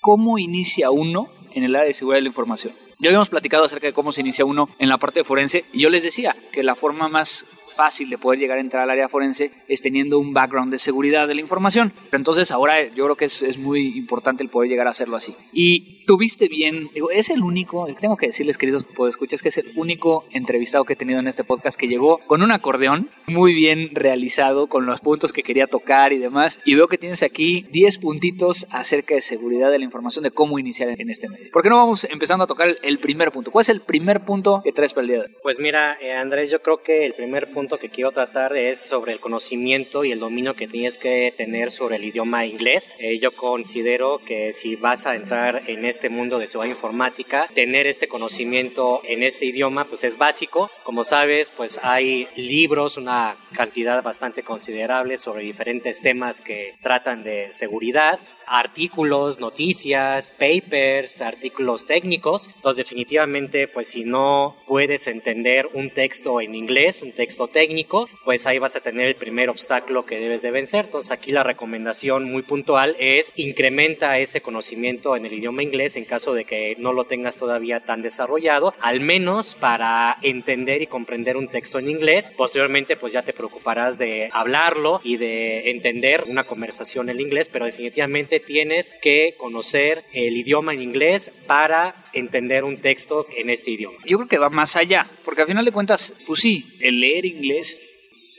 cómo 0.00 0.38
inicia 0.38 0.90
uno 0.90 1.32
en 1.54 1.64
el 1.64 1.74
área 1.76 1.86
de 1.86 1.94
seguridad 1.94 2.18
de 2.18 2.22
la 2.22 2.28
información. 2.28 2.74
Ya 3.02 3.08
habíamos 3.08 3.30
platicado 3.30 3.64
acerca 3.64 3.88
de 3.88 3.92
cómo 3.92 4.12
se 4.12 4.20
inicia 4.20 4.44
uno 4.44 4.68
en 4.78 4.88
la 4.88 4.96
parte 4.96 5.18
de 5.18 5.24
forense 5.24 5.64
y 5.72 5.80
yo 5.80 5.90
les 5.90 6.04
decía 6.04 6.36
que 6.52 6.62
la 6.62 6.76
forma 6.76 7.08
más 7.08 7.46
fácil 7.74 8.08
de 8.08 8.16
poder 8.16 8.38
llegar 8.38 8.58
a 8.58 8.60
entrar 8.60 8.84
al 8.84 8.90
área 8.90 9.08
forense 9.08 9.50
es 9.66 9.82
teniendo 9.82 10.20
un 10.20 10.32
background 10.32 10.70
de 10.70 10.78
seguridad 10.78 11.26
de 11.26 11.34
la 11.34 11.40
información. 11.40 11.92
Entonces 12.12 12.52
ahora 12.52 12.80
yo 12.94 13.02
creo 13.02 13.16
que 13.16 13.24
es, 13.24 13.42
es, 13.42 13.58
muy 13.58 13.98
importante 13.98 14.44
el 14.44 14.50
poder 14.50 14.70
llegar 14.70 14.86
a 14.86 14.90
hacerlo 14.90 15.16
así. 15.16 15.34
Y 15.52 16.01
tuviste 16.06 16.48
bien, 16.48 16.90
digo, 16.94 17.10
es 17.10 17.30
el 17.30 17.42
único, 17.42 17.86
tengo 18.00 18.16
que 18.16 18.26
decirles 18.26 18.58
queridos 18.58 18.84
escuchas 19.08 19.42
que 19.42 19.48
es 19.48 19.58
el 19.58 19.72
único 19.76 20.24
entrevistado 20.32 20.84
que 20.84 20.92
he 20.92 20.96
tenido 20.96 21.20
en 21.20 21.28
este 21.28 21.44
podcast 21.44 21.78
que 21.78 21.88
llegó 21.88 22.18
con 22.26 22.42
un 22.42 22.52
acordeón 22.52 23.10
muy 23.26 23.54
bien 23.54 23.90
realizado, 23.94 24.66
con 24.66 24.86
los 24.86 25.00
puntos 25.00 25.32
que 25.32 25.42
quería 25.42 25.66
tocar 25.66 26.12
y 26.12 26.18
demás. 26.18 26.60
Y 26.64 26.74
veo 26.74 26.88
que 26.88 26.98
tienes 26.98 27.22
aquí 27.22 27.66
10 27.70 27.98
puntitos 27.98 28.66
acerca 28.70 29.14
de 29.14 29.20
seguridad 29.20 29.70
de 29.70 29.78
la 29.78 29.84
información, 29.84 30.22
de 30.22 30.30
cómo 30.30 30.58
iniciar 30.58 30.88
en 30.98 31.10
este 31.10 31.28
medio. 31.28 31.50
¿Por 31.52 31.62
qué 31.62 31.68
no 31.68 31.76
vamos 31.76 32.04
empezando 32.10 32.44
a 32.44 32.46
tocar 32.46 32.76
el 32.82 32.98
primer 32.98 33.32
punto? 33.32 33.50
¿Cuál 33.50 33.62
es 33.62 33.68
el 33.68 33.80
primer 33.80 34.24
punto 34.24 34.60
que 34.64 34.72
traes 34.72 34.92
para 34.92 35.02
el 35.02 35.08
día 35.08 35.18
de 35.18 35.24
hoy? 35.24 35.32
Pues 35.42 35.58
mira, 35.58 35.98
eh, 36.00 36.12
Andrés, 36.12 36.50
yo 36.50 36.62
creo 36.62 36.82
que 36.82 37.06
el 37.06 37.14
primer 37.14 37.52
punto 37.52 37.78
que 37.78 37.88
quiero 37.88 38.12
tratar 38.12 38.56
es 38.56 38.78
sobre 38.78 39.12
el 39.12 39.20
conocimiento 39.20 40.04
y 40.04 40.12
el 40.12 40.20
dominio 40.20 40.54
que 40.54 40.68
tienes 40.68 40.98
que 40.98 41.32
tener 41.36 41.70
sobre 41.70 41.96
el 41.96 42.04
idioma 42.04 42.46
inglés. 42.46 42.96
Eh, 42.98 43.18
yo 43.18 43.32
considero 43.32 44.18
que 44.24 44.52
si 44.52 44.76
vas 44.76 45.06
a 45.06 45.14
entrar 45.14 45.62
en 45.66 45.84
este 45.84 45.91
mundo 46.08 46.38
de 46.38 46.46
seguridad 46.46 46.74
informática, 46.74 47.48
tener 47.54 47.86
este 47.86 48.08
conocimiento 48.08 49.00
en 49.04 49.22
este 49.22 49.46
idioma 49.46 49.84
pues 49.84 50.04
es 50.04 50.18
básico. 50.18 50.70
Como 50.84 51.04
sabes, 51.04 51.50
pues 51.50 51.80
hay 51.82 52.28
libros, 52.36 52.96
una 52.96 53.36
cantidad 53.52 54.02
bastante 54.02 54.42
considerable 54.42 55.18
sobre 55.18 55.42
diferentes 55.42 56.00
temas 56.00 56.40
que 56.40 56.74
tratan 56.82 57.22
de 57.22 57.52
seguridad 57.52 58.18
artículos, 58.46 59.40
noticias, 59.40 60.32
papers, 60.32 61.20
artículos 61.22 61.86
técnicos. 61.86 62.48
Entonces 62.54 62.86
definitivamente 62.86 63.68
pues 63.68 63.88
si 63.88 64.04
no 64.04 64.56
puedes 64.66 65.06
entender 65.06 65.68
un 65.72 65.90
texto 65.90 66.40
en 66.40 66.54
inglés, 66.54 67.02
un 67.02 67.12
texto 67.12 67.48
técnico, 67.48 68.08
pues 68.24 68.46
ahí 68.46 68.58
vas 68.58 68.76
a 68.76 68.80
tener 68.80 69.08
el 69.08 69.16
primer 69.16 69.50
obstáculo 69.50 70.06
que 70.06 70.18
debes 70.18 70.42
de 70.42 70.50
vencer. 70.50 70.86
Entonces 70.86 71.10
aquí 71.10 71.32
la 71.32 71.42
recomendación 71.42 72.24
muy 72.24 72.42
puntual 72.42 72.96
es 72.98 73.32
incrementa 73.36 74.18
ese 74.18 74.40
conocimiento 74.40 75.16
en 75.16 75.26
el 75.26 75.34
idioma 75.34 75.62
inglés 75.62 75.96
en 75.96 76.04
caso 76.04 76.34
de 76.34 76.44
que 76.44 76.76
no 76.78 76.92
lo 76.92 77.04
tengas 77.04 77.36
todavía 77.36 77.80
tan 77.80 78.02
desarrollado, 78.02 78.74
al 78.80 79.00
menos 79.00 79.54
para 79.54 80.18
entender 80.22 80.82
y 80.82 80.86
comprender 80.86 81.36
un 81.36 81.48
texto 81.48 81.78
en 81.78 81.88
inglés. 81.88 82.32
Posteriormente 82.36 82.96
pues 82.96 83.12
ya 83.12 83.22
te 83.22 83.32
preocuparás 83.32 83.98
de 83.98 84.28
hablarlo 84.32 85.00
y 85.04 85.16
de 85.16 85.70
entender 85.70 86.24
una 86.26 86.44
conversación 86.44 87.08
en 87.08 87.20
inglés, 87.20 87.48
pero 87.48 87.66
definitivamente 87.66 88.31
tienes 88.40 88.92
que 89.02 89.34
conocer 89.38 90.04
el 90.12 90.36
idioma 90.36 90.74
en 90.74 90.82
inglés 90.82 91.32
para 91.46 92.06
entender 92.12 92.64
un 92.64 92.80
texto 92.80 93.26
en 93.36 93.50
este 93.50 93.70
idioma. 93.72 93.98
Yo 94.04 94.18
creo 94.18 94.28
que 94.28 94.38
va 94.38 94.50
más 94.50 94.76
allá, 94.76 95.06
porque 95.24 95.42
al 95.42 95.46
final 95.46 95.64
de 95.64 95.72
cuentas, 95.72 96.14
pues 96.26 96.40
sí, 96.40 96.76
el 96.80 97.00
leer 97.00 97.26
inglés 97.26 97.78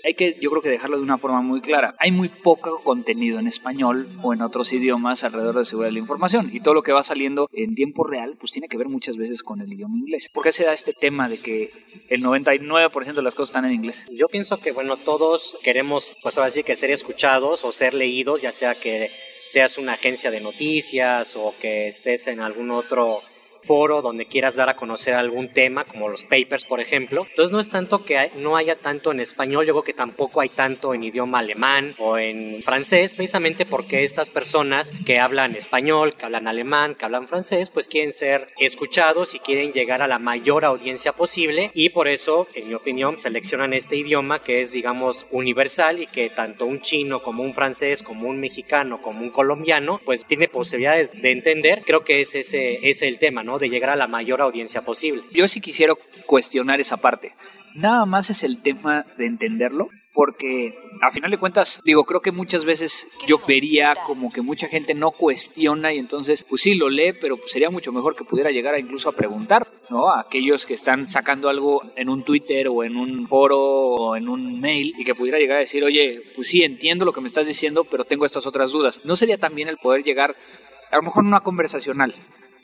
hay 0.04 0.16
que, 0.16 0.38
yo 0.42 0.50
creo 0.50 0.62
que 0.62 0.70
dejarlo 0.70 0.98
de 0.98 1.04
una 1.04 1.18
forma 1.18 1.42
muy 1.42 1.62
clara. 1.62 1.96
Hay 1.98 2.12
muy 2.12 2.28
poco 2.28 2.82
contenido 2.84 3.40
en 3.40 3.48
español 3.48 4.10
o 4.22 4.34
en 4.34 4.42
otros 4.42 4.74
idiomas 4.74 5.24
alrededor 5.24 5.58
de 5.58 5.66
seguridad 5.66 5.90
de 5.90 5.94
la 5.94 6.00
información 6.00 6.50
y 6.52 6.60
todo 6.60 6.74
lo 6.74 6.84
que 6.84 6.92
va 6.92 7.04
saliendo 7.04 7.50
en 7.54 7.74
tiempo 7.74 8.04
real, 8.04 8.36
pues 8.38 8.52
tiene 8.52 8.68
que 8.68 8.78
ver 8.78 8.90
muchas 8.90 9.16
veces 9.16 9.44
con 9.44 9.62
el 9.62 9.72
idioma 9.72 9.98
inglés. 9.98 10.30
¿Por 10.34 10.44
qué 10.44 10.52
se 10.52 10.66
da 10.66 10.74
este 10.74 10.92
tema 10.92 11.30
de 11.30 11.38
que 11.38 11.72
el 12.10 12.22
99% 12.22 13.14
de 13.14 13.22
las 13.22 13.34
cosas 13.34 13.52
están 13.52 13.66
en 13.66 13.72
inglés? 13.72 14.06
Yo 14.12 14.28
pienso 14.28 14.60
que, 14.60 14.74
bueno, 14.74 14.98
todos 14.98 15.58
queremos, 15.64 16.18
pues 16.22 16.38
ahora 16.38 16.52
sí 16.52 16.64
que 16.64 16.76
ser 16.76 16.92
escuchados 16.92 17.64
o 17.64 17.72
ser 17.72 17.94
leídos, 17.94 18.42
ya 18.42 18.52
sea 18.52 18.76
que 18.76 19.12
seas 19.44 19.78
una 19.78 19.94
agencia 19.94 20.32
de 20.32 20.42
noticias 20.42 21.36
o 21.36 21.54
que 21.60 21.88
estés 21.88 22.28
en 22.28 22.40
algún 22.40 22.72
otro 22.72 23.22
foro 23.64 24.02
donde 24.02 24.26
quieras 24.26 24.56
dar 24.56 24.70
a 24.70 24.76
conocer 24.76 25.14
algún 25.16 25.48
tema, 25.48 25.86
como 25.86 26.10
los 26.10 26.24
papers, 26.24 26.66
por 26.66 26.80
ejemplo. 26.80 27.26
Entonces 27.30 27.52
no 27.52 27.60
es 27.60 27.70
tanto 27.70 28.06
que 28.06 28.32
no 28.36 28.58
haya 28.58 28.76
tanto 28.76 29.12
en 29.12 29.20
español, 29.20 29.66
yo 29.66 29.74
creo 29.74 29.84
que 29.84 29.94
tampoco 29.94 30.42
hay 30.42 30.50
tanto 30.50 30.94
en 30.94 31.04
idioma 31.04 31.40
alemán 31.40 31.96
o 31.98 32.18
en 32.18 32.62
francés, 32.64 33.14
precisamente 33.14 33.66
porque 33.66 34.04
estas 34.04 34.30
personas 34.30 34.94
que 35.06 35.20
hablan 35.20 35.56
español, 35.56 36.16
que 36.16 36.26
hablan 36.26 36.48
alemán, 36.48 36.96
que 36.96 37.06
hablan 37.06 37.28
francés, 37.28 37.70
pues 37.70 37.88
quieren 37.88 38.14
ser 38.14 38.48
escuchados 38.60 39.36
y 39.36 39.40
quieren 39.40 39.74
llegar 39.74 40.02
a 40.02 40.08
la 40.08 40.20
mayor 40.20 40.66
audiencia 40.66 41.14
posible 41.14 41.72
y 41.74 41.90
por 41.90 42.08
eso, 42.08 42.48
en 42.54 42.68
mi 42.68 42.74
opinión, 42.74 43.18
seleccionan 43.18 43.74
este 43.74 43.96
idioma 43.96 44.44
que 44.44 44.62
es, 44.62 44.72
digamos, 44.72 45.26
universal 45.32 46.02
y 46.02 46.08
que 46.08 46.30
tanto 46.30 46.66
un 46.66 46.82
chino 46.82 47.22
como 47.22 47.44
un 47.44 47.54
francés, 47.54 48.04
como 48.04 48.28
un 48.28 48.40
mexicano, 48.40 49.02
como 49.02 49.22
un 49.22 49.30
colombiano, 49.30 50.02
pues 50.06 50.26
tiene 50.26 50.48
posibilidades 50.48 51.22
de 51.22 51.32
entender. 51.32 51.84
Creo 51.86 52.04
que 52.04 52.22
es 52.22 52.36
ese 52.36 52.90
es 52.90 53.02
el 53.02 53.18
tema, 53.18 53.44
¿no? 53.44 53.53
De 53.60 53.70
llegar 53.70 53.92
a 53.92 53.96
la 53.96 54.08
mayor 54.08 54.42
audiencia 54.42 54.82
posible. 54.82 55.24
Yo 55.32 55.48
sí 55.48 55.62
quisiera 55.62 55.94
cuestionar 56.26 56.80
esa 56.80 56.98
parte. 56.98 57.34
Nada 57.76 58.06
más 58.06 58.30
es 58.30 58.44
el 58.44 58.62
tema 58.62 59.06
de 59.18 59.26
entenderlo, 59.26 59.90
porque 60.14 60.76
a 61.02 61.10
final 61.10 61.32
de 61.32 61.40
cuentas, 61.40 61.82
digo, 61.84 62.04
creo 62.06 62.22
que 62.22 62.32
muchas 62.32 62.66
veces 62.66 63.08
yo 63.26 63.40
vería 63.48 63.96
como 64.06 64.32
que 64.32 64.44
mucha 64.44 64.68
gente 64.68 64.94
no 64.94 65.10
cuestiona 65.10 65.92
y 65.92 65.98
entonces, 65.98 66.44
pues 66.44 66.62
sí, 66.62 66.76
lo 66.76 66.90
lee, 66.90 67.14
pero 67.20 67.40
sería 67.48 67.72
mucho 67.72 67.92
mejor 67.92 68.16
que 68.16 68.24
pudiera 68.24 68.52
llegar 68.52 68.76
a 68.76 68.80
incluso 68.80 69.10
a 69.10 69.14
preguntar, 69.14 69.68
¿no? 69.90 70.10
A 70.10 70.20
aquellos 70.20 70.68
que 70.68 70.76
están 70.76 71.08
sacando 71.08 71.50
algo 71.50 71.82
en 71.96 72.10
un 72.10 72.24
Twitter 72.24 72.68
o 72.68 72.84
en 72.84 72.96
un 72.96 73.28
foro 73.28 73.60
o 73.60 74.16
en 74.16 74.30
un 74.30 74.62
mail 74.62 74.94
y 74.96 75.04
que 75.04 75.16
pudiera 75.16 75.40
llegar 75.40 75.58
a 75.58 75.62
decir, 75.62 75.84
oye, 75.84 76.22
pues 76.36 76.50
sí, 76.50 76.64
entiendo 76.64 77.06
lo 77.06 77.14
que 77.14 77.22
me 77.22 77.28
estás 77.28 77.48
diciendo, 77.48 77.86
pero 77.86 78.06
tengo 78.06 78.28
estas 78.28 78.46
otras 78.46 78.72
dudas. 78.72 79.02
¿No 79.04 79.16
sería 79.16 79.40
también 79.40 79.68
el 79.68 79.78
poder 79.78 80.04
llegar, 80.04 80.36
a 80.92 80.96
lo 80.98 81.02
mejor 81.02 81.24
una 81.24 81.40
conversacional, 81.40 82.14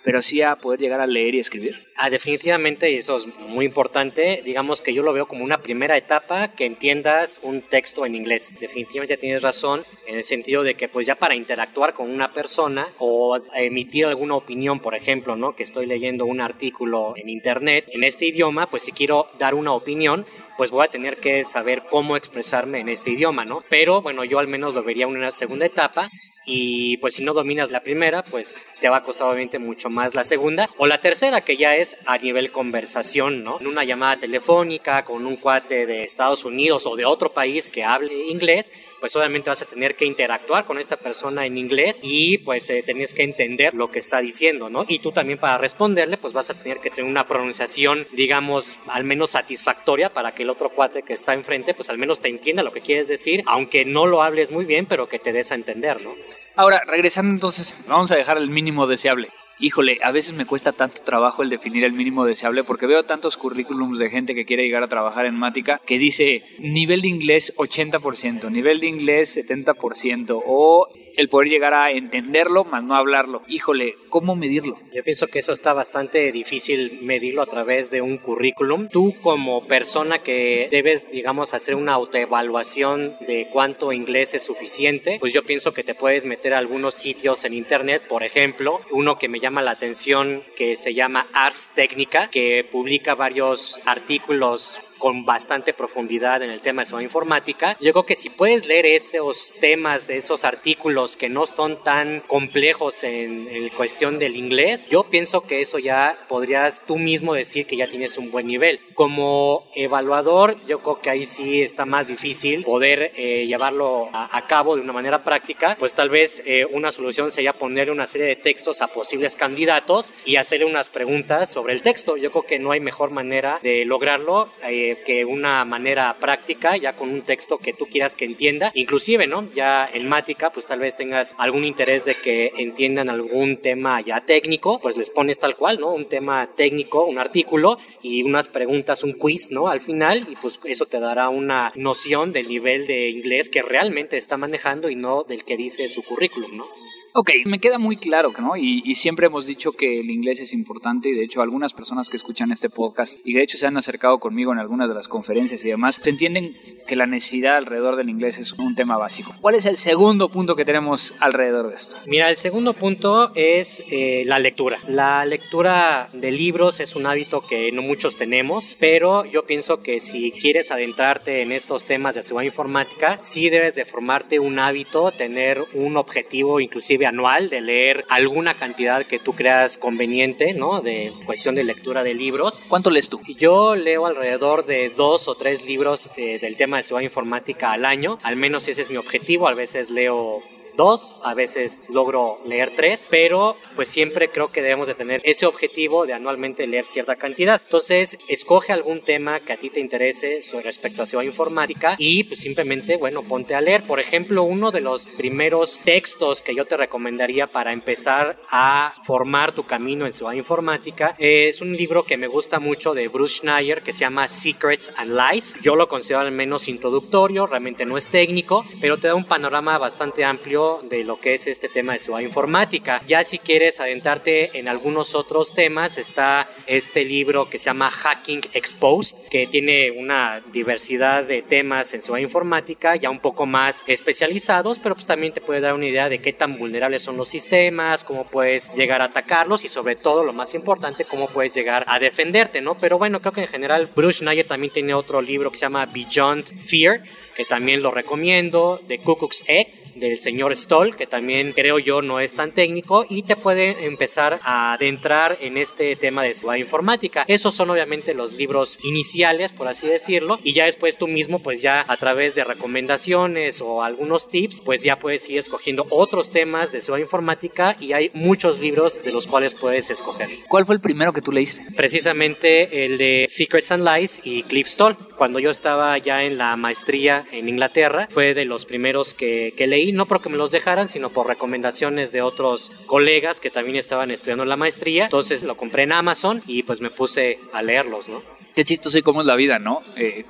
pero 0.03 0.21
sí 0.21 0.41
a 0.41 0.55
poder 0.55 0.79
llegar 0.79 1.01
a 1.01 1.07
leer 1.07 1.35
y 1.35 1.39
escribir. 1.39 1.85
Ah, 1.97 2.09
definitivamente, 2.09 2.89
y 2.89 2.95
eso 2.95 3.17
es 3.17 3.27
muy 3.49 3.65
importante, 3.65 4.41
digamos 4.45 4.81
que 4.81 4.93
yo 4.93 5.03
lo 5.03 5.13
veo 5.13 5.27
como 5.27 5.43
una 5.43 5.61
primera 5.61 5.97
etapa 5.97 6.49
que 6.49 6.65
entiendas 6.65 7.39
un 7.43 7.61
texto 7.61 8.05
en 8.05 8.15
inglés. 8.15 8.53
Definitivamente 8.59 9.17
tienes 9.17 9.41
razón 9.41 9.83
en 10.07 10.15
el 10.15 10.23
sentido 10.23 10.63
de 10.63 10.75
que 10.75 10.87
pues 10.87 11.07
ya 11.07 11.15
para 11.15 11.35
interactuar 11.35 11.93
con 11.93 12.09
una 12.09 12.31
persona 12.33 12.87
o 12.97 13.39
emitir 13.55 14.05
alguna 14.05 14.35
opinión, 14.35 14.79
por 14.79 14.95
ejemplo, 14.95 15.35
¿no? 15.35 15.55
Que 15.55 15.63
estoy 15.63 15.85
leyendo 15.85 16.25
un 16.25 16.41
artículo 16.41 17.13
en 17.17 17.29
internet 17.29 17.85
en 17.93 18.03
este 18.03 18.25
idioma, 18.25 18.69
pues 18.69 18.83
si 18.83 18.91
quiero 18.91 19.27
dar 19.37 19.53
una 19.53 19.73
opinión, 19.73 20.25
pues 20.57 20.71
voy 20.71 20.85
a 20.85 20.89
tener 20.89 21.17
que 21.17 21.43
saber 21.43 21.83
cómo 21.89 22.17
expresarme 22.17 22.79
en 22.79 22.89
este 22.89 23.11
idioma, 23.11 23.45
¿no? 23.45 23.63
Pero 23.69 24.01
bueno, 24.01 24.23
yo 24.23 24.39
al 24.39 24.47
menos 24.47 24.73
lo 24.73 24.83
vería 24.83 25.07
una 25.07 25.31
segunda 25.31 25.65
etapa 25.65 26.09
y 26.51 26.97
pues 26.97 27.13
si 27.13 27.23
no 27.23 27.35
dominas 27.35 27.69
la 27.69 27.83
primera, 27.83 28.23
pues 28.23 28.57
te 28.81 28.89
va 28.89 28.97
a 28.97 29.03
costar 29.03 29.27
obviamente 29.27 29.59
mucho 29.59 29.89
más 29.91 30.15
la 30.15 30.23
segunda 30.23 30.67
o 30.77 30.87
la 30.87 30.99
tercera 30.99 31.41
que 31.41 31.57
ya 31.57 31.75
es 31.75 31.97
a 32.07 32.17
nivel 32.17 32.51
conversación, 32.51 33.43
¿no? 33.43 33.59
En 33.59 33.67
una 33.67 33.83
llamada 33.83 34.17
telefónica 34.17 35.05
con 35.05 35.27
un 35.27 35.35
cuate 35.35 35.85
de 35.85 36.03
Estados 36.03 36.45
Unidos 36.45 36.87
o 36.87 36.95
de 36.95 37.05
otro 37.05 37.31
país 37.31 37.69
que 37.69 37.83
hable 37.83 38.29
inglés, 38.29 38.71
pues 38.99 39.15
obviamente 39.15 39.51
vas 39.51 39.61
a 39.61 39.65
tener 39.65 39.95
que 39.95 40.05
interactuar 40.05 40.65
con 40.65 40.79
esta 40.79 40.97
persona 40.97 41.45
en 41.45 41.57
inglés 41.57 41.99
y 42.01 42.39
pues 42.39 42.67
eh, 42.71 42.81
tienes 42.83 43.13
que 43.13 43.21
entender 43.21 43.75
lo 43.75 43.91
que 43.91 43.99
está 43.99 44.19
diciendo, 44.19 44.71
¿no? 44.71 44.85
Y 44.87 44.99
tú 44.99 45.11
también 45.11 45.37
para 45.37 45.59
responderle 45.59 46.17
pues 46.17 46.33
vas 46.33 46.49
a 46.49 46.55
tener 46.55 46.79
que 46.79 46.89
tener 46.89 47.09
una 47.09 47.27
pronunciación, 47.27 48.07
digamos, 48.13 48.79
al 48.87 49.03
menos 49.03 49.29
satisfactoria 49.29 50.11
para 50.11 50.33
que 50.33 50.41
el 50.41 50.49
otro 50.49 50.69
cuate 50.69 51.03
que 51.03 51.13
está 51.13 51.33
enfrente 51.33 51.75
pues 51.75 51.91
al 51.91 51.99
menos 51.99 52.21
te 52.21 52.29
entienda 52.29 52.63
lo 52.63 52.73
que 52.73 52.81
quieres 52.81 53.07
decir, 53.07 53.43
aunque 53.45 53.85
no 53.85 54.07
lo 54.07 54.23
hables 54.23 54.49
muy 54.49 54.65
bien, 54.65 54.87
pero 54.87 55.07
que 55.07 55.19
te 55.19 55.31
des 55.31 55.51
a 55.51 55.55
entender, 55.55 56.01
¿no? 56.01 56.15
Ahora, 56.55 56.81
regresando 56.85 57.31
entonces, 57.33 57.75
vamos 57.87 58.11
a 58.11 58.15
dejar 58.15 58.37
el 58.37 58.49
mínimo 58.49 58.87
deseable. 58.87 59.29
Híjole, 59.61 59.97
a 60.01 60.11
veces 60.11 60.33
me 60.33 60.45
cuesta 60.45 60.71
tanto 60.71 61.03
trabajo 61.03 61.43
el 61.43 61.49
definir 61.49 61.83
el 61.83 61.91
mínimo 61.91 62.23
deseable 62.23 62.63
porque 62.63 62.87
veo 62.87 63.03
tantos 63.03 63.35
currículums 63.35 63.99
de 63.99 64.09
gente 64.09 64.33
que 64.33 64.45
quiere 64.45 64.63
llegar 64.63 64.83
a 64.83 64.87
trabajar 64.87 65.25
en 65.25 65.35
Mática 65.35 65.81
que 65.85 65.99
dice 65.99 66.43
nivel 66.59 67.01
de 67.01 67.09
inglés 67.09 67.53
80%, 67.57 68.49
nivel 68.51 68.79
de 68.79 68.87
inglés 68.87 69.35
70% 69.35 70.41
o 70.45 70.87
el 71.19 71.27
poder 71.27 71.49
llegar 71.49 71.73
a 71.73 71.91
entenderlo 71.91 72.63
más 72.63 72.81
no 72.81 72.95
hablarlo. 72.95 73.41
Híjole, 73.49 73.97
¿cómo 74.07 74.37
medirlo? 74.37 74.79
Yo 74.93 75.03
pienso 75.03 75.27
que 75.27 75.39
eso 75.39 75.51
está 75.51 75.73
bastante 75.73 76.31
difícil 76.31 76.99
medirlo 77.01 77.41
a 77.41 77.45
través 77.45 77.91
de 77.91 78.01
un 78.01 78.17
currículum. 78.17 78.87
Tú 78.87 79.13
como 79.21 79.67
persona 79.67 80.19
que 80.19 80.69
debes, 80.71 81.11
digamos, 81.11 81.53
hacer 81.53 81.75
una 81.75 81.91
autoevaluación 81.91 83.17
de 83.27 83.49
cuánto 83.51 83.91
inglés 83.91 84.33
es 84.33 84.43
suficiente, 84.43 85.17
pues 85.19 85.33
yo 85.33 85.43
pienso 85.43 85.73
que 85.73 85.83
te 85.83 85.93
puedes 85.93 86.23
meter 86.23 86.53
a 86.53 86.57
algunos 86.57 86.95
sitios 86.95 87.43
en 87.43 87.53
internet, 87.53 88.01
por 88.07 88.23
ejemplo, 88.23 88.79
uno 88.89 89.19
que 89.19 89.27
me 89.27 89.41
llama 89.41 89.61
la 89.61 89.71
atención 89.71 90.41
que 90.55 90.77
se 90.77 90.93
llama 90.93 91.27
Ars 91.33 91.71
Técnica, 91.75 92.29
que 92.29 92.63
publica 92.63 93.13
varios 93.13 93.81
artículos 93.83 94.79
con 94.99 95.25
bastante 95.25 95.73
profundidad 95.73 96.43
en 96.43 96.51
el 96.51 96.61
tema 96.61 96.83
de 96.83 96.87
su 96.87 96.99
informática. 97.01 97.77
Yo 97.79 97.91
creo 97.93 98.05
que 98.05 98.15
si 98.15 98.29
puedes 98.29 98.67
leer 98.67 98.85
esos 98.85 99.51
temas 99.59 100.05
de 100.05 100.17
esos 100.17 100.45
artículos 100.45 101.15
que 101.15 101.29
no 101.29 101.45
son 101.47 101.81
tan 101.83 102.19
complejos 102.21 103.03
en, 103.03 103.47
en 103.47 103.69
cuestión 103.69 104.19
del 104.19 104.35
inglés, 104.35 104.87
yo 104.89 105.05
pienso 105.05 105.41
que 105.41 105.61
eso 105.61 105.79
ya 105.79 106.17
podrías 106.27 106.81
tú 106.85 106.97
mismo 106.97 107.33
decir 107.33 107.65
que 107.65 107.77
ya 107.77 107.87
tienes 107.87 108.17
un 108.17 108.29
buen 108.29 108.47
nivel. 108.47 108.81
Como 108.93 109.69
evaluador, 109.75 110.57
yo 110.67 110.81
creo 110.81 111.01
que 111.01 111.09
ahí 111.09 111.25
sí 111.25 111.61
está 111.61 111.85
más 111.85 112.07
difícil 112.07 112.63
poder 112.63 113.11
eh, 113.15 113.45
llevarlo 113.47 114.09
a, 114.13 114.45
cabo 114.47 114.75
de 114.75 114.81
una 114.81 114.93
manera 114.93 115.23
práctica, 115.23 115.75
pues 115.77 115.93
tal 115.93 116.09
vez 116.09 116.41
eh, 116.45 116.65
una 116.65 116.91
solución 116.91 117.29
sería 117.29 117.53
ponerle 117.53 117.91
una 117.91 118.07
serie 118.07 118.27
de 118.27 118.35
textos 118.35 118.81
a 118.81 118.87
posibles 118.87 119.35
candidatos 119.35 120.13
y 120.25 120.37
hacerle 120.37 120.65
unas 120.65 120.89
preguntas 120.89 121.49
sobre 121.49 121.73
el 121.73 121.81
texto. 121.81 122.17
Yo 122.17 122.31
creo 122.31 122.43
que 122.43 122.59
no 122.59 122.71
hay 122.71 122.79
mejor 122.79 123.11
manera 123.11 123.59
de 123.61 123.85
lograrlo. 123.85 124.49
Eh, 124.63 124.88
que 124.97 125.25
una 125.25 125.65
manera 125.65 126.17
práctica, 126.19 126.77
ya 126.77 126.93
con 126.93 127.09
un 127.09 127.21
texto 127.21 127.57
que 127.57 127.73
tú 127.73 127.85
quieras 127.85 128.15
que 128.15 128.25
entienda, 128.25 128.71
inclusive, 128.73 129.27
¿no? 129.27 129.51
Ya 129.53 129.89
en 129.91 130.07
Mática, 130.07 130.49
pues 130.49 130.65
tal 130.65 130.79
vez 130.79 130.95
tengas 130.95 131.35
algún 131.37 131.63
interés 131.63 132.05
de 132.05 132.15
que 132.15 132.51
entiendan 132.57 133.09
algún 133.09 133.57
tema 133.57 134.01
ya 134.01 134.21
técnico, 134.21 134.79
pues 134.79 134.97
les 134.97 135.09
pones 135.09 135.39
tal 135.39 135.55
cual, 135.55 135.79
¿no? 135.79 135.93
Un 135.93 136.05
tema 136.05 136.49
técnico, 136.55 137.05
un 137.05 137.19
artículo 137.19 137.77
y 138.01 138.23
unas 138.23 138.47
preguntas, 138.47 139.03
un 139.03 139.13
quiz, 139.13 139.51
¿no? 139.51 139.67
Al 139.67 139.81
final, 139.81 140.27
y 140.29 140.35
pues 140.35 140.59
eso 140.65 140.85
te 140.85 140.99
dará 140.99 141.29
una 141.29 141.71
noción 141.75 142.31
del 142.31 142.47
nivel 142.47 142.87
de 142.87 143.09
inglés 143.09 143.49
que 143.49 143.61
realmente 143.61 144.17
está 144.17 144.37
manejando 144.37 144.89
y 144.89 144.95
no 144.95 145.23
del 145.23 145.43
que 145.43 145.57
dice 145.57 145.87
su 145.87 146.03
currículum, 146.03 146.57
¿no? 146.57 146.88
Ok, 147.13 147.31
me 147.45 147.59
queda 147.59 147.79
muy 147.79 147.97
claro, 147.97 148.31
¿no? 148.39 148.55
Y, 148.55 148.93
siempre 148.93 149.27
hemos 149.27 149.47
dicho 149.47 149.71
que 149.71 149.99
el 149.99 150.09
inglés 150.11 150.41
es 150.41 150.53
importante 150.53 151.09
y 151.09 151.13
de 151.13 151.23
hecho 151.23 151.41
algunas 151.41 151.73
personas 151.73 152.09
que 152.09 152.17
escuchan 152.17 152.51
este 152.51 152.69
podcast 152.69 153.17
y 153.23 153.33
de 153.33 153.41
hecho 153.41 153.57
se 153.57 153.65
han 153.65 153.77
acercado 153.77 154.19
conmigo 154.19 154.51
en 154.51 154.59
algunas 154.59 154.89
de 154.89 154.93
las 154.93 155.07
conferencias 155.07 155.63
y 155.63 155.69
demás, 155.69 156.01
entienden 156.03 156.53
que 156.85 156.97
la 156.97 157.05
necesidad 157.05 157.55
alrededor 157.55 157.95
del 157.95 158.09
inglés 158.09 158.37
es 158.37 158.51
un 158.53 158.75
tema 158.75 158.97
básico. 158.97 159.33
¿Cuál 159.39 159.55
es 159.55 159.65
el 159.65 159.77
segundo 159.77 160.29
punto 160.29 160.55
que 160.55 160.65
tenemos 160.65 161.15
alrededor 161.19 161.69
de 161.69 161.75
esto? 161.75 161.97
Mira, 162.05 162.29
el 162.29 162.35
segundo 162.35 162.73
punto 162.73 163.31
es 163.35 163.83
eh, 163.89 164.23
la 164.25 164.37
lectura. 164.37 164.79
La 164.87 165.25
lectura 165.25 166.09
de 166.13 166.31
libros 166.31 166.79
es 166.79 166.95
un 166.95 167.05
hábito 167.05 167.41
que 167.41 167.71
no 167.71 167.81
muchos 167.81 168.17
tenemos, 168.17 168.75
pero 168.79 169.25
yo 169.25 169.45
pienso 169.45 169.81
que 169.81 169.99
si 169.99 170.31
quieres 170.31 170.71
adentrarte 170.71 171.41
en 171.41 171.53
estos 171.53 171.85
temas 171.85 172.15
de 172.15 172.23
seguridad 172.23 172.51
informática, 172.51 173.17
sí 173.21 173.49
debes 173.49 173.75
de 173.75 173.85
formarte 173.85 174.39
un 174.39 174.59
hábito, 174.59 175.11
tener 175.11 175.65
un 175.73 175.95
objetivo 175.95 176.59
inclusive 176.59 176.98
anual 177.05 177.49
de 177.49 177.61
leer 177.61 178.05
alguna 178.09 178.55
cantidad 178.55 179.05
que 179.05 179.19
tú 179.19 179.33
creas 179.33 179.77
conveniente, 179.77 180.53
¿no? 180.53 180.81
De 180.81 181.13
cuestión 181.25 181.55
de 181.55 181.63
lectura 181.63 182.03
de 182.03 182.13
libros. 182.13 182.61
¿Cuánto 182.67 182.89
lees 182.89 183.09
tú? 183.09 183.21
Yo 183.37 183.75
leo 183.75 184.05
alrededor 184.05 184.65
de 184.65 184.89
dos 184.89 185.27
o 185.27 185.35
tres 185.35 185.65
libros 185.65 186.09
eh, 186.17 186.39
del 186.39 186.57
tema 186.57 186.77
de 186.77 186.83
seguridad 186.83 187.09
informática 187.09 187.71
al 187.71 187.85
año. 187.85 188.19
Al 188.23 188.35
menos 188.35 188.67
ese 188.67 188.81
es 188.81 188.89
mi 188.89 188.97
objetivo. 188.97 189.47
A 189.47 189.53
veces 189.53 189.89
leo 189.89 190.41
dos, 190.79 191.13
a 191.25 191.33
veces 191.33 191.81
logro 191.89 192.39
leer 192.45 192.71
tres, 192.73 193.09
pero 193.11 193.57
pues 193.75 193.89
siempre 193.89 194.29
creo 194.29 194.49
que 194.49 194.61
debemos 194.61 194.87
de 194.87 194.95
tener 194.95 195.21
ese 195.25 195.45
objetivo 195.45 196.05
de 196.05 196.13
anualmente 196.13 196.65
leer 196.67 196.85
cierta 196.85 197.17
cantidad. 197.17 197.61
Entonces, 197.61 198.17
escoge 198.29 198.71
algún 198.71 199.01
tema 199.01 199.41
que 199.41 199.51
a 199.51 199.57
ti 199.57 199.69
te 199.69 199.81
interese 199.81 200.41
sobre 200.41 200.69
respecto 200.69 201.03
a 201.03 201.05
ciudad 201.05 201.25
informática 201.25 201.95
y 201.97 202.23
pues 202.23 202.39
simplemente, 202.39 202.95
bueno, 202.95 203.23
ponte 203.23 203.55
a 203.55 203.61
leer. 203.61 203.83
Por 203.83 203.99
ejemplo, 203.99 204.43
uno 204.43 204.71
de 204.71 204.79
los 204.79 205.07
primeros 205.07 205.81
textos 205.83 206.41
que 206.41 206.55
yo 206.55 206.63
te 206.63 206.77
recomendaría 206.77 207.47
para 207.47 207.73
empezar 207.73 208.39
a 208.49 208.93
formar 209.03 209.51
tu 209.51 209.65
camino 209.65 210.05
en 210.05 210.13
ciudad 210.13 210.33
informática 210.33 211.13
es 211.19 211.59
un 211.59 211.75
libro 211.75 212.03
que 212.03 212.15
me 212.15 212.27
gusta 212.27 212.59
mucho 212.59 212.93
de 212.93 213.09
Bruce 213.09 213.39
Schneier 213.39 213.81
que 213.81 213.91
se 213.91 214.01
llama 214.01 214.29
Secrets 214.29 214.93
and 214.95 215.11
Lies. 215.11 215.57
Yo 215.61 215.75
lo 215.75 215.89
considero 215.89 216.21
al 216.21 216.31
menos 216.31 216.69
introductorio, 216.69 217.47
realmente 217.47 217.85
no 217.85 217.97
es 217.97 218.07
técnico, 218.07 218.63
pero 218.79 218.97
te 218.97 219.07
da 219.07 219.15
un 219.15 219.25
panorama 219.25 219.77
bastante 219.77 220.23
amplio 220.23 220.68
de 220.77 221.03
lo 221.03 221.19
que 221.19 221.33
es 221.33 221.47
este 221.47 221.67
tema 221.67 221.93
de 221.93 221.99
ciudad 221.99 222.19
informática. 222.19 223.01
Ya 223.05 223.23
si 223.23 223.39
quieres 223.39 223.79
adentrarte 223.79 224.57
en 224.57 224.67
algunos 224.67 225.15
otros 225.15 225.53
temas, 225.53 225.97
está 225.97 226.49
este 226.67 227.03
libro 227.03 227.49
que 227.49 227.57
se 227.57 227.65
llama 227.65 227.89
Hacking 227.89 228.41
Exposed, 228.53 229.17
que 229.29 229.47
tiene 229.47 229.91
una 229.91 230.41
diversidad 230.51 231.23
de 231.25 231.41
temas 231.41 231.93
en 231.93 232.01
ciudad 232.01 232.19
informática, 232.19 232.95
ya 232.95 233.09
un 233.09 233.19
poco 233.19 233.45
más 233.45 233.83
especializados, 233.87 234.79
pero 234.79 234.95
pues 234.95 235.07
también 235.07 235.33
te 235.33 235.41
puede 235.41 235.61
dar 235.61 235.73
una 235.73 235.87
idea 235.87 236.09
de 236.09 236.19
qué 236.19 236.33
tan 236.33 236.57
vulnerables 236.57 237.01
son 237.01 237.17
los 237.17 237.29
sistemas, 237.29 238.03
cómo 238.03 238.25
puedes 238.25 238.71
llegar 238.73 239.01
a 239.01 239.05
atacarlos 239.05 239.65
y 239.65 239.67
sobre 239.67 239.95
todo, 239.95 240.23
lo 240.23 240.33
más 240.33 240.53
importante, 240.53 241.05
cómo 241.05 241.27
puedes 241.27 241.53
llegar 241.53 241.83
a 241.87 241.99
defenderte, 241.99 242.61
¿no? 242.61 242.77
Pero 242.77 242.97
bueno, 242.97 243.19
creo 243.21 243.33
que 243.33 243.41
en 243.41 243.47
general 243.47 243.89
Bruce 243.95 244.19
Schneier 244.19 244.45
también 244.45 244.73
tiene 244.73 244.93
otro 244.93 245.21
libro 245.21 245.51
que 245.51 245.57
se 245.57 245.65
llama 245.65 245.85
Beyond 245.85 246.45
Fear, 246.63 247.03
que 247.35 247.45
también 247.45 247.81
lo 247.81 247.91
recomiendo, 247.91 248.81
de 248.87 248.99
Cuckoo's 248.99 249.43
Egg, 249.47 249.67
del 249.99 250.17
señor 250.17 250.55
Stoll, 250.55 250.95
que 250.95 251.05
también 251.05 251.53
creo 251.53 251.79
yo 251.79 252.01
no 252.01 252.19
es 252.19 252.35
tan 252.35 252.51
técnico 252.51 253.05
y 253.09 253.23
te 253.23 253.35
puede 253.35 253.85
empezar 253.85 254.39
a 254.43 254.73
adentrar 254.73 255.37
en 255.41 255.57
este 255.57 255.95
tema 255.95 256.23
de 256.23 256.33
seguridad 256.33 256.63
informática. 256.63 257.25
Esos 257.27 257.55
son 257.55 257.69
obviamente 257.69 258.13
los 258.13 258.33
libros 258.33 258.79
iniciales, 258.83 259.51
por 259.51 259.67
así 259.67 259.87
decirlo, 259.87 260.39
y 260.43 260.53
ya 260.53 260.65
después 260.65 260.97
tú 260.97 261.07
mismo, 261.07 261.39
pues 261.39 261.61
ya 261.61 261.85
a 261.87 261.97
través 261.97 262.35
de 262.35 262.43
recomendaciones 262.43 263.61
o 263.61 263.83
algunos 263.83 264.27
tips, 264.27 264.61
pues 264.61 264.83
ya 264.83 264.97
puedes 264.97 265.29
ir 265.29 265.37
escogiendo 265.37 265.85
otros 265.89 266.31
temas 266.31 266.71
de 266.71 266.81
seguridad 266.81 267.05
informática 267.05 267.77
y 267.79 267.93
hay 267.93 268.11
muchos 268.13 268.59
libros 268.59 269.03
de 269.03 269.11
los 269.11 269.27
cuales 269.27 269.55
puedes 269.55 269.89
escoger. 269.89 270.29
¿Cuál 270.47 270.65
fue 270.65 270.75
el 270.75 270.81
primero 270.81 271.13
que 271.13 271.21
tú 271.21 271.31
leíste? 271.31 271.65
Precisamente 271.75 272.85
el 272.85 272.97
de 272.97 273.25
Secrets 273.27 273.71
and 273.71 273.87
Lies 273.87 274.21
y 274.23 274.43
Cliff 274.43 274.67
Stoll. 274.67 274.95
Cuando 275.17 275.39
yo 275.39 275.51
estaba 275.51 275.97
ya 275.97 276.23
en 276.23 276.37
la 276.37 276.55
maestría 276.55 277.25
en 277.31 277.49
Inglaterra, 277.49 278.07
fue 278.11 278.33
de 278.33 278.45
los 278.45 278.65
primeros 278.65 279.13
que, 279.13 279.53
que 279.55 279.67
leí 279.67 279.88
no 279.91 280.05
porque 280.05 280.29
me 280.29 280.37
los 280.37 280.51
dejaran, 280.51 280.87
sino 280.87 281.09
por 281.09 281.27
recomendaciones 281.27 282.11
de 282.11 282.21
otros 282.21 282.71
colegas 282.85 283.39
que 283.39 283.49
también 283.49 283.77
estaban 283.77 284.11
estudiando 284.11 284.45
la 284.45 284.57
maestría. 284.57 285.05
Entonces 285.05 285.43
lo 285.43 285.57
compré 285.57 285.83
en 285.83 285.93
Amazon 285.93 286.41
y 286.47 286.63
pues 286.63 286.81
me 286.81 286.89
puse 286.89 287.39
a 287.53 287.61
leerlos, 287.61 288.09
¿no? 288.09 288.21
Qué 288.55 288.65
chistoso 288.65 288.97
y 288.97 289.03
cómo 289.03 289.21
es 289.21 289.27
la 289.27 289.37
vida, 289.37 289.57
¿no? 289.57 289.81
Eh, 289.95 290.25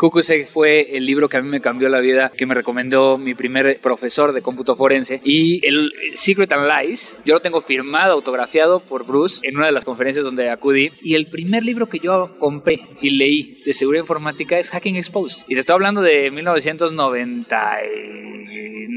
fue 0.52 0.96
el 0.96 1.04
libro 1.06 1.30
que 1.30 1.38
a 1.38 1.42
mí 1.42 1.50
me 1.50 1.62
cambió 1.62 1.90
la 1.90 2.00
vida, 2.00 2.32
que 2.36 2.46
me 2.46 2.54
recomendó 2.54 3.18
mi 3.18 3.34
primer 3.34 3.80
profesor 3.80 4.34
de 4.34 4.44
cómputo 4.44 4.76
forense. 4.76 5.20
Y 5.24 5.66
el 5.66 5.92
Secret 6.14 6.52
and 6.52 6.70
Lies, 6.70 7.18
yo 7.26 7.34
lo 7.34 7.42
tengo 7.42 7.60
firmado, 7.62 8.14
autografiado 8.14 8.82
por 8.82 9.04
Bruce 9.06 9.40
en 9.48 9.58
una 9.58 9.66
de 9.66 9.72
las 9.72 9.86
conferencias 9.86 10.24
donde 10.26 10.52
acudí. 10.52 10.92
Y 11.02 11.16
el 11.16 11.26
primer 11.28 11.64
libro 11.64 11.90
que 11.90 11.98
yo 12.00 12.38
compré 12.38 12.82
y 13.02 13.10
leí 13.12 13.64
de 13.66 13.72
seguridad 13.74 14.04
informática 14.04 14.60
es 14.60 14.70
Hacking 14.70 14.98
Exposed. 14.98 15.46
Y 15.48 15.56
te 15.56 15.62
estoy 15.62 15.74
hablando 15.74 16.02
de 16.02 16.30
1999, 16.30 18.90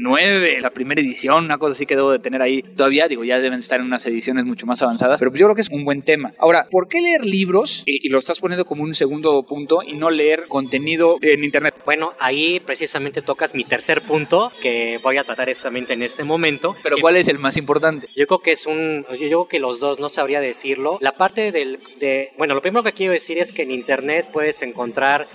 la 0.61 0.69
primera 0.69 1.01
edición, 1.01 1.45
una 1.45 1.57
cosa 1.57 1.73
así 1.73 1.85
que 1.85 1.95
debo 1.95 2.11
de 2.11 2.19
tener 2.19 2.41
ahí 2.41 2.61
todavía. 2.61 3.07
Digo, 3.07 3.23
ya 3.23 3.39
deben 3.39 3.59
estar 3.59 3.79
en 3.79 3.87
unas 3.87 4.05
ediciones 4.05 4.45
mucho 4.45 4.65
más 4.65 4.81
avanzadas, 4.81 5.19
pero 5.19 5.33
yo 5.33 5.45
creo 5.47 5.55
que 5.55 5.61
es 5.61 5.69
un 5.69 5.85
buen 5.85 6.01
tema. 6.01 6.33
Ahora, 6.37 6.67
¿por 6.69 6.87
qué 6.87 7.01
leer 7.01 7.25
libros? 7.25 7.83
Y, 7.85 8.05
y 8.05 8.09
lo 8.09 8.19
estás 8.19 8.39
poniendo 8.39 8.65
como 8.65 8.83
un 8.83 8.93
segundo 8.93 9.43
punto 9.43 9.81
y 9.85 9.93
no 9.93 10.09
leer 10.09 10.47
contenido 10.47 11.17
en 11.21 11.43
Internet. 11.43 11.75
Bueno, 11.85 12.13
ahí 12.19 12.59
precisamente 12.59 13.21
tocas 13.21 13.55
mi 13.55 13.63
tercer 13.63 14.01
punto 14.01 14.51
que 14.61 14.99
voy 15.03 15.17
a 15.17 15.23
tratar 15.23 15.49
exactamente 15.49 15.93
en 15.93 16.01
este 16.01 16.23
momento. 16.23 16.75
Pero 16.83 16.97
¿cuál 16.99 17.15
es 17.15 17.27
el 17.27 17.39
más 17.39 17.57
importante? 17.57 18.07
Yo 18.15 18.27
creo 18.27 18.39
que 18.39 18.51
es 18.51 18.65
un, 18.65 19.05
yo 19.11 19.17
creo 19.17 19.47
que 19.47 19.59
los 19.59 19.79
dos 19.79 19.99
no 19.99 20.09
sabría 20.09 20.41
decirlo. 20.41 20.97
La 21.01 21.13
parte 21.13 21.51
del, 21.51 21.79
de, 21.99 22.31
bueno, 22.37 22.53
lo 22.53 22.61
primero 22.61 22.83
que 22.83 22.93
quiero 22.93 23.13
decir 23.13 23.37
es 23.37 23.51
que 23.51 23.63
en 23.63 23.71
Internet 23.71 24.27
puedes 24.31 24.61
encontrar 24.61 25.27